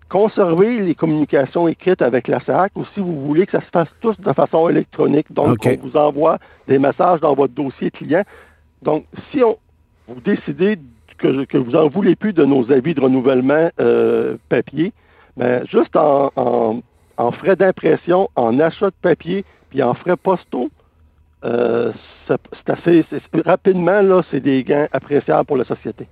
conservez 0.09 0.81
les 0.81 0.95
communications 0.95 1.67
écrites 1.69 2.03
avec 2.03 2.29
la 2.29 2.41
SAC 2.41 2.73
ou 2.77 2.85
si 2.95 3.01
vous 3.01 3.25
voulez 3.27 3.47
que 3.47 3.53
ça 3.53 3.61
se 3.63 3.71
fasse 3.73 3.89
tous 4.01 4.19
de 4.21 4.33
façon 4.33 4.69
électronique. 4.69 5.33
Donc, 5.33 5.59
on 5.83 5.87
vous 5.89 5.97
envoie 5.97 6.39
des 6.69 6.79
messages 6.79 7.21
dans 7.21 7.35
votre 7.35 7.55
dossier 7.55 7.91
client. 7.91 8.23
Donc, 8.83 9.07
si 9.31 9.43
on, 9.43 9.57
vous 10.07 10.21
décidez 10.21 10.79
que, 11.19 11.45
que 11.45 11.57
vous 11.59 11.73
n'en 11.73 11.89
voulez 11.89 12.15
plus 12.17 12.33
de 12.33 12.45
nos 12.45 12.71
avis 12.71 12.95
de 12.95 13.01
renouvellement 13.01 13.71
euh, 13.81 14.37
papier, 14.49 14.93
ben, 15.37 15.65
juste 15.67 15.97
en, 15.97 16.31
en- 16.37 16.81
en 17.17 17.31
frais 17.33 17.57
d'impression, 17.57 18.29
en 18.37 18.59
achat 18.61 18.87
de 18.91 18.95
papier, 19.01 19.45
puis 19.71 19.83
en 19.83 19.95
frais 19.95 20.17
postaux, 20.17 20.69
euh, 21.45 21.93
c'est 22.27 22.71
assez 22.71 23.05
rapidement 23.45 24.01
là, 24.01 24.23
c'est 24.31 24.41
des 24.41 24.65
gains 24.65 24.89
appréciables 24.93 25.47
pour 25.47 25.57
la 25.57 25.65
société. 25.65 26.09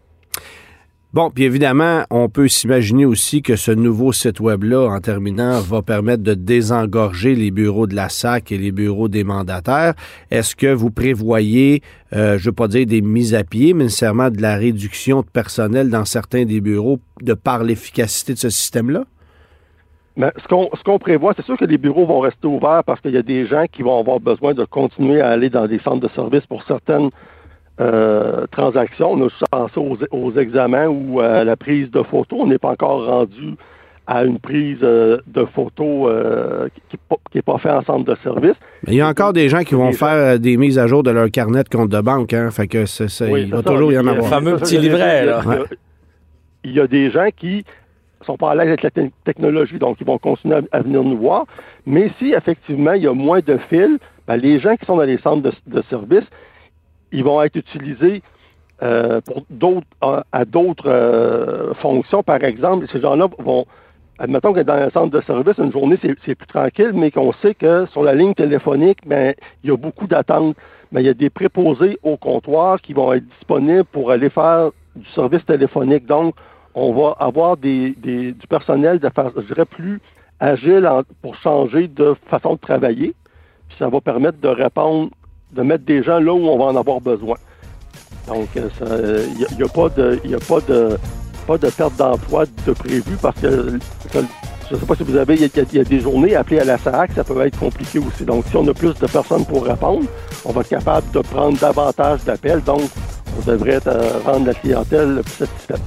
Bon, 1.12 1.30
puis 1.30 1.44
évidemment, 1.44 2.04
on 2.08 2.30
peut 2.30 2.48
s'imaginer 2.48 3.04
aussi 3.04 3.42
que 3.42 3.54
ce 3.54 3.70
nouveau 3.70 4.14
site 4.14 4.40
web-là, 4.40 4.88
en 4.88 4.98
terminant, 4.98 5.60
va 5.60 5.82
permettre 5.82 6.22
de 6.22 6.32
désengorger 6.32 7.34
les 7.34 7.50
bureaux 7.50 7.86
de 7.86 7.94
la 7.94 8.08
SAC 8.08 8.50
et 8.50 8.56
les 8.56 8.72
bureaux 8.72 9.08
des 9.08 9.22
mandataires. 9.22 9.92
Est-ce 10.30 10.56
que 10.56 10.72
vous 10.72 10.90
prévoyez, 10.90 11.82
euh, 12.14 12.38
je 12.38 12.44
ne 12.44 12.46
veux 12.46 12.54
pas 12.54 12.66
dire 12.66 12.86
des 12.86 13.02
mises 13.02 13.34
à 13.34 13.44
pied, 13.44 13.74
mais 13.74 13.84
nécessairement 13.84 14.30
de 14.30 14.40
la 14.40 14.56
réduction 14.56 15.20
de 15.20 15.26
personnel 15.26 15.90
dans 15.90 16.06
certains 16.06 16.46
des 16.46 16.62
bureaux 16.62 16.98
de 17.20 17.34
par 17.34 17.62
l'efficacité 17.62 18.32
de 18.32 18.38
ce 18.38 18.48
système-là? 18.48 19.04
Mais 20.16 20.30
ce 20.42 20.46
qu'on 20.48 20.68
ce 20.76 20.82
qu'on 20.82 20.98
prévoit, 20.98 21.32
c'est 21.34 21.44
sûr 21.44 21.56
que 21.56 21.64
les 21.64 21.78
bureaux 21.78 22.04
vont 22.06 22.20
rester 22.20 22.46
ouverts 22.46 22.82
parce 22.84 23.00
qu'il 23.00 23.12
y 23.12 23.16
a 23.16 23.22
des 23.22 23.46
gens 23.46 23.64
qui 23.72 23.82
vont 23.82 23.98
avoir 23.98 24.20
besoin 24.20 24.52
de 24.54 24.64
continuer 24.64 25.20
à 25.22 25.28
aller 25.30 25.48
dans 25.48 25.66
des 25.66 25.78
centres 25.78 26.00
de 26.06 26.12
services 26.14 26.46
pour 26.46 26.62
certaines 26.64 27.08
euh, 27.80 28.46
transactions. 28.50 29.12
On 29.12 29.20
a 29.24 29.28
juste 29.28 29.44
pensé 29.50 29.74
aux, 29.80 29.96
aux 30.10 30.32
examens 30.38 30.88
ou 30.88 31.20
à 31.20 31.44
la 31.44 31.56
prise 31.56 31.90
de 31.90 32.02
photos. 32.02 32.40
On 32.42 32.46
n'est 32.46 32.58
pas 32.58 32.70
encore 32.72 33.06
rendu 33.06 33.54
à 34.06 34.24
une 34.24 34.38
prise 34.38 34.78
euh, 34.82 35.18
de 35.28 35.44
photos 35.46 36.10
euh, 36.10 36.68
qui 36.90 36.96
n'est 37.36 37.42
pas, 37.42 37.52
pas 37.54 37.58
fait 37.58 37.70
en 37.70 37.82
centre 37.82 38.04
de 38.04 38.16
service. 38.22 38.56
Mais 38.86 38.92
il 38.92 38.96
y 38.96 39.00
a 39.00 39.08
encore 39.08 39.32
des 39.32 39.48
gens 39.48 39.62
qui 39.62 39.74
vont 39.74 39.92
gens- 39.92 39.98
faire 40.06 40.38
des 40.38 40.56
mises 40.58 40.78
à 40.78 40.86
jour 40.88 41.02
de 41.02 41.10
leur 41.10 41.30
carnet 41.30 41.62
de 41.62 41.68
compte 41.70 41.88
de 41.88 42.00
banque, 42.00 42.34
hein? 42.34 42.50
Fait 42.50 42.66
que 42.66 42.84
c'est- 42.84 43.08
c'est- 43.08 43.30
Oui, 43.30 43.44
il 43.44 43.50
va 43.50 43.58
ça. 43.58 43.62
toujours 43.62 43.92
y 43.92 43.96
en 43.98 44.06
avoir. 44.06 44.16
Le 44.16 44.22
fameux 44.24 44.56
petit 44.56 44.74
il 44.74 44.84
y 44.84 44.88
a- 44.88 44.92
livret, 44.92 45.24
là. 45.24 45.42
Il 46.64 46.72
y 46.72 46.80
a 46.80 46.86
des 46.86 47.10
gens 47.10 47.28
qui 47.34 47.64
sont 48.24 48.36
pas 48.36 48.50
à 48.50 48.54
l'aise 48.54 48.68
avec 48.68 48.82
la 48.82 48.90
te- 48.90 49.10
technologie, 49.24 49.78
donc 49.78 49.98
ils 50.00 50.06
vont 50.06 50.18
continuer 50.18 50.56
à, 50.72 50.80
venir 50.80 51.02
nous 51.02 51.18
voir. 51.18 51.46
Mais 51.86 52.10
si 52.18 52.32
effectivement 52.32 52.92
il 52.92 53.02
y 53.02 53.08
a 53.08 53.14
moins 53.14 53.40
de 53.40 53.56
fils, 53.68 53.98
ben, 54.26 54.36
les 54.36 54.60
gens 54.60 54.76
qui 54.76 54.86
sont 54.86 54.96
dans 54.96 55.02
les 55.02 55.18
centres 55.18 55.42
de, 55.42 55.52
de 55.66 55.82
services, 55.90 56.28
ils 57.12 57.24
vont 57.24 57.42
être 57.42 57.56
utilisés 57.56 58.22
euh, 58.82 59.20
pour 59.20 59.44
d'autres 59.50 59.86
à, 60.00 60.44
d'autres 60.44 60.88
euh, 60.88 61.74
fonctions. 61.74 62.22
Par 62.22 62.42
exemple, 62.42 62.86
ces 62.92 63.00
gens-là 63.00 63.28
vont 63.38 63.66
Admettons 64.18 64.52
que 64.52 64.60
dans 64.60 64.74
un 64.74 64.90
centre 64.90 65.10
de 65.10 65.20
service, 65.22 65.58
une 65.58 65.72
journée, 65.72 65.98
c'est 66.00 66.14
c'est 66.24 66.34
plus 66.36 66.46
tranquille, 66.46 66.92
mais 66.94 67.10
qu'on 67.10 67.32
sait 67.42 67.54
que 67.54 67.86
sur 67.86 68.04
la 68.04 68.14
ligne 68.14 68.34
téléphonique, 68.34 68.98
ben, 69.06 69.34
il 69.64 69.70
y 69.70 69.72
a 69.72 69.76
beaucoup 69.76 70.06
d'attentes. 70.06 70.54
Ben, 70.92 71.00
il 71.00 71.06
y 71.06 71.08
a 71.08 71.14
des 71.14 71.30
préposés 71.30 71.98
au 72.02 72.16
comptoir 72.16 72.80
qui 72.80 72.92
vont 72.92 73.12
être 73.14 73.26
disponibles 73.26 73.84
pour 73.84 74.10
aller 74.10 74.28
faire 74.28 74.70
du 74.94 75.08
service 75.10 75.44
téléphonique. 75.46 76.06
Donc, 76.06 76.34
on 76.74 76.92
va 76.92 77.16
avoir 77.18 77.56
des, 77.56 77.94
des- 77.98 78.32
du 78.32 78.46
personnel 78.46 78.98
de 78.98 79.08
façon, 79.08 79.32
je 79.36 79.46
dirais, 79.52 79.64
plus 79.66 80.00
agile 80.40 80.86
en- 80.86 81.02
pour 81.20 81.34
changer 81.36 81.88
de 81.88 82.14
façon 82.30 82.54
de 82.54 82.58
travailler. 82.60 83.14
Puis 83.68 83.76
ça 83.78 83.88
va 83.88 84.00
permettre 84.00 84.38
de 84.40 84.48
répondre, 84.48 85.10
de 85.52 85.62
mettre 85.62 85.84
des 85.84 86.02
gens 86.02 86.18
là 86.18 86.32
où 86.32 86.46
on 86.48 86.58
va 86.58 86.64
en 86.66 86.76
avoir 86.76 87.00
besoin. 87.00 87.36
Donc, 88.28 88.48
euh, 88.56 89.26
il 89.32 89.36
n'y 89.38 89.44
a, 89.44 89.48
y 89.58 89.62
a 89.62 89.68
pas 89.68 89.88
de, 89.88 90.20
y 90.24 90.34
a 90.34 90.38
pas 90.38 90.60
de, 90.60 90.96
pas 91.46 91.58
de 91.58 91.68
perte 91.70 91.96
d'emploi 91.96 92.44
de 92.66 92.72
prévu 92.72 93.16
parce 93.20 93.38
que 93.40 93.78
je 94.70 94.74
ne 94.76 94.80
sais 94.80 94.86
pas 94.86 94.94
si 94.94 95.02
vous 95.02 95.16
avez, 95.16 95.34
il 95.34 95.40
y, 95.42 95.44
a, 95.44 95.48
il 95.72 95.76
y 95.76 95.80
a 95.80 95.84
des 95.84 96.00
journées 96.00 96.34
appelées 96.36 96.60
à 96.60 96.64
la 96.64 96.78
SAC, 96.78 97.12
ça 97.12 97.24
peut 97.24 97.38
être 97.44 97.58
compliqué 97.58 97.98
aussi. 97.98 98.24
Donc, 98.24 98.44
si 98.46 98.56
on 98.56 98.66
a 98.68 98.72
plus 98.72 98.94
de 98.94 99.06
personnes 99.06 99.44
pour 99.44 99.64
répondre, 99.66 100.06
on 100.44 100.52
va 100.52 100.60
être 100.62 100.68
capable 100.70 101.10
de 101.10 101.18
prendre 101.20 101.58
davantage 101.58 102.24
d'appels. 102.24 102.62
Donc, 102.62 102.82
on 103.38 103.50
devrait 103.50 103.80
euh, 103.86 104.18
rendre 104.24 104.46
la 104.46 104.54
clientèle 104.54 105.20
plus 105.24 105.46
satisfaite. 105.46 105.80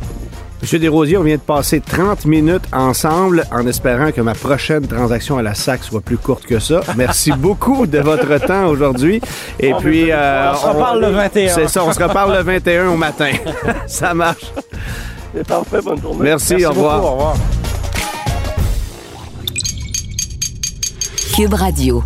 Monsieur 0.66 0.80
Desrosiers, 0.80 1.18
on 1.18 1.22
vient 1.22 1.36
de 1.36 1.42
passer 1.42 1.80
30 1.80 2.26
minutes 2.26 2.64
ensemble 2.74 3.44
en 3.52 3.68
espérant 3.68 4.12
que 4.12 4.20
ma 4.20 4.34
prochaine 4.34 4.88
transaction 4.88 5.38
à 5.38 5.44
la 5.44 5.54
SAC 5.54 5.84
soit 5.84 6.02
plus 6.02 6.18
courte 6.18 6.44
que 6.48 6.58
ça. 6.58 6.82
Merci 6.98 7.32
beaucoup 7.38 7.86
de 7.86 8.00
votre 8.00 8.40
temps 8.44 8.66
aujourd'hui. 8.66 9.22
Et 9.60 9.76
puis... 9.76 10.12
euh, 10.12 10.54
On 10.54 10.58
se 10.58 10.66
reparle 10.66 11.02
le 11.02 11.10
21. 11.10 11.54
C'est 11.54 11.68
ça, 11.68 11.84
on 11.86 11.94
se 11.94 12.02
reparle 12.02 12.34
le 12.36 12.42
21 12.42 12.88
au 12.90 12.98
matin. 12.98 13.30
ça 13.86 14.16
marche. 14.16 14.52
C'est 15.36 15.46
parfait, 15.46 15.82
bonne 15.84 16.02
journée. 16.02 16.20
Merci, 16.24 16.54
Merci 16.56 16.66
au 16.66 16.70
revoir. 16.72 17.06
au 17.06 17.12
revoir. 17.12 17.36
Cube 21.36 21.54
Radio. 21.54 22.04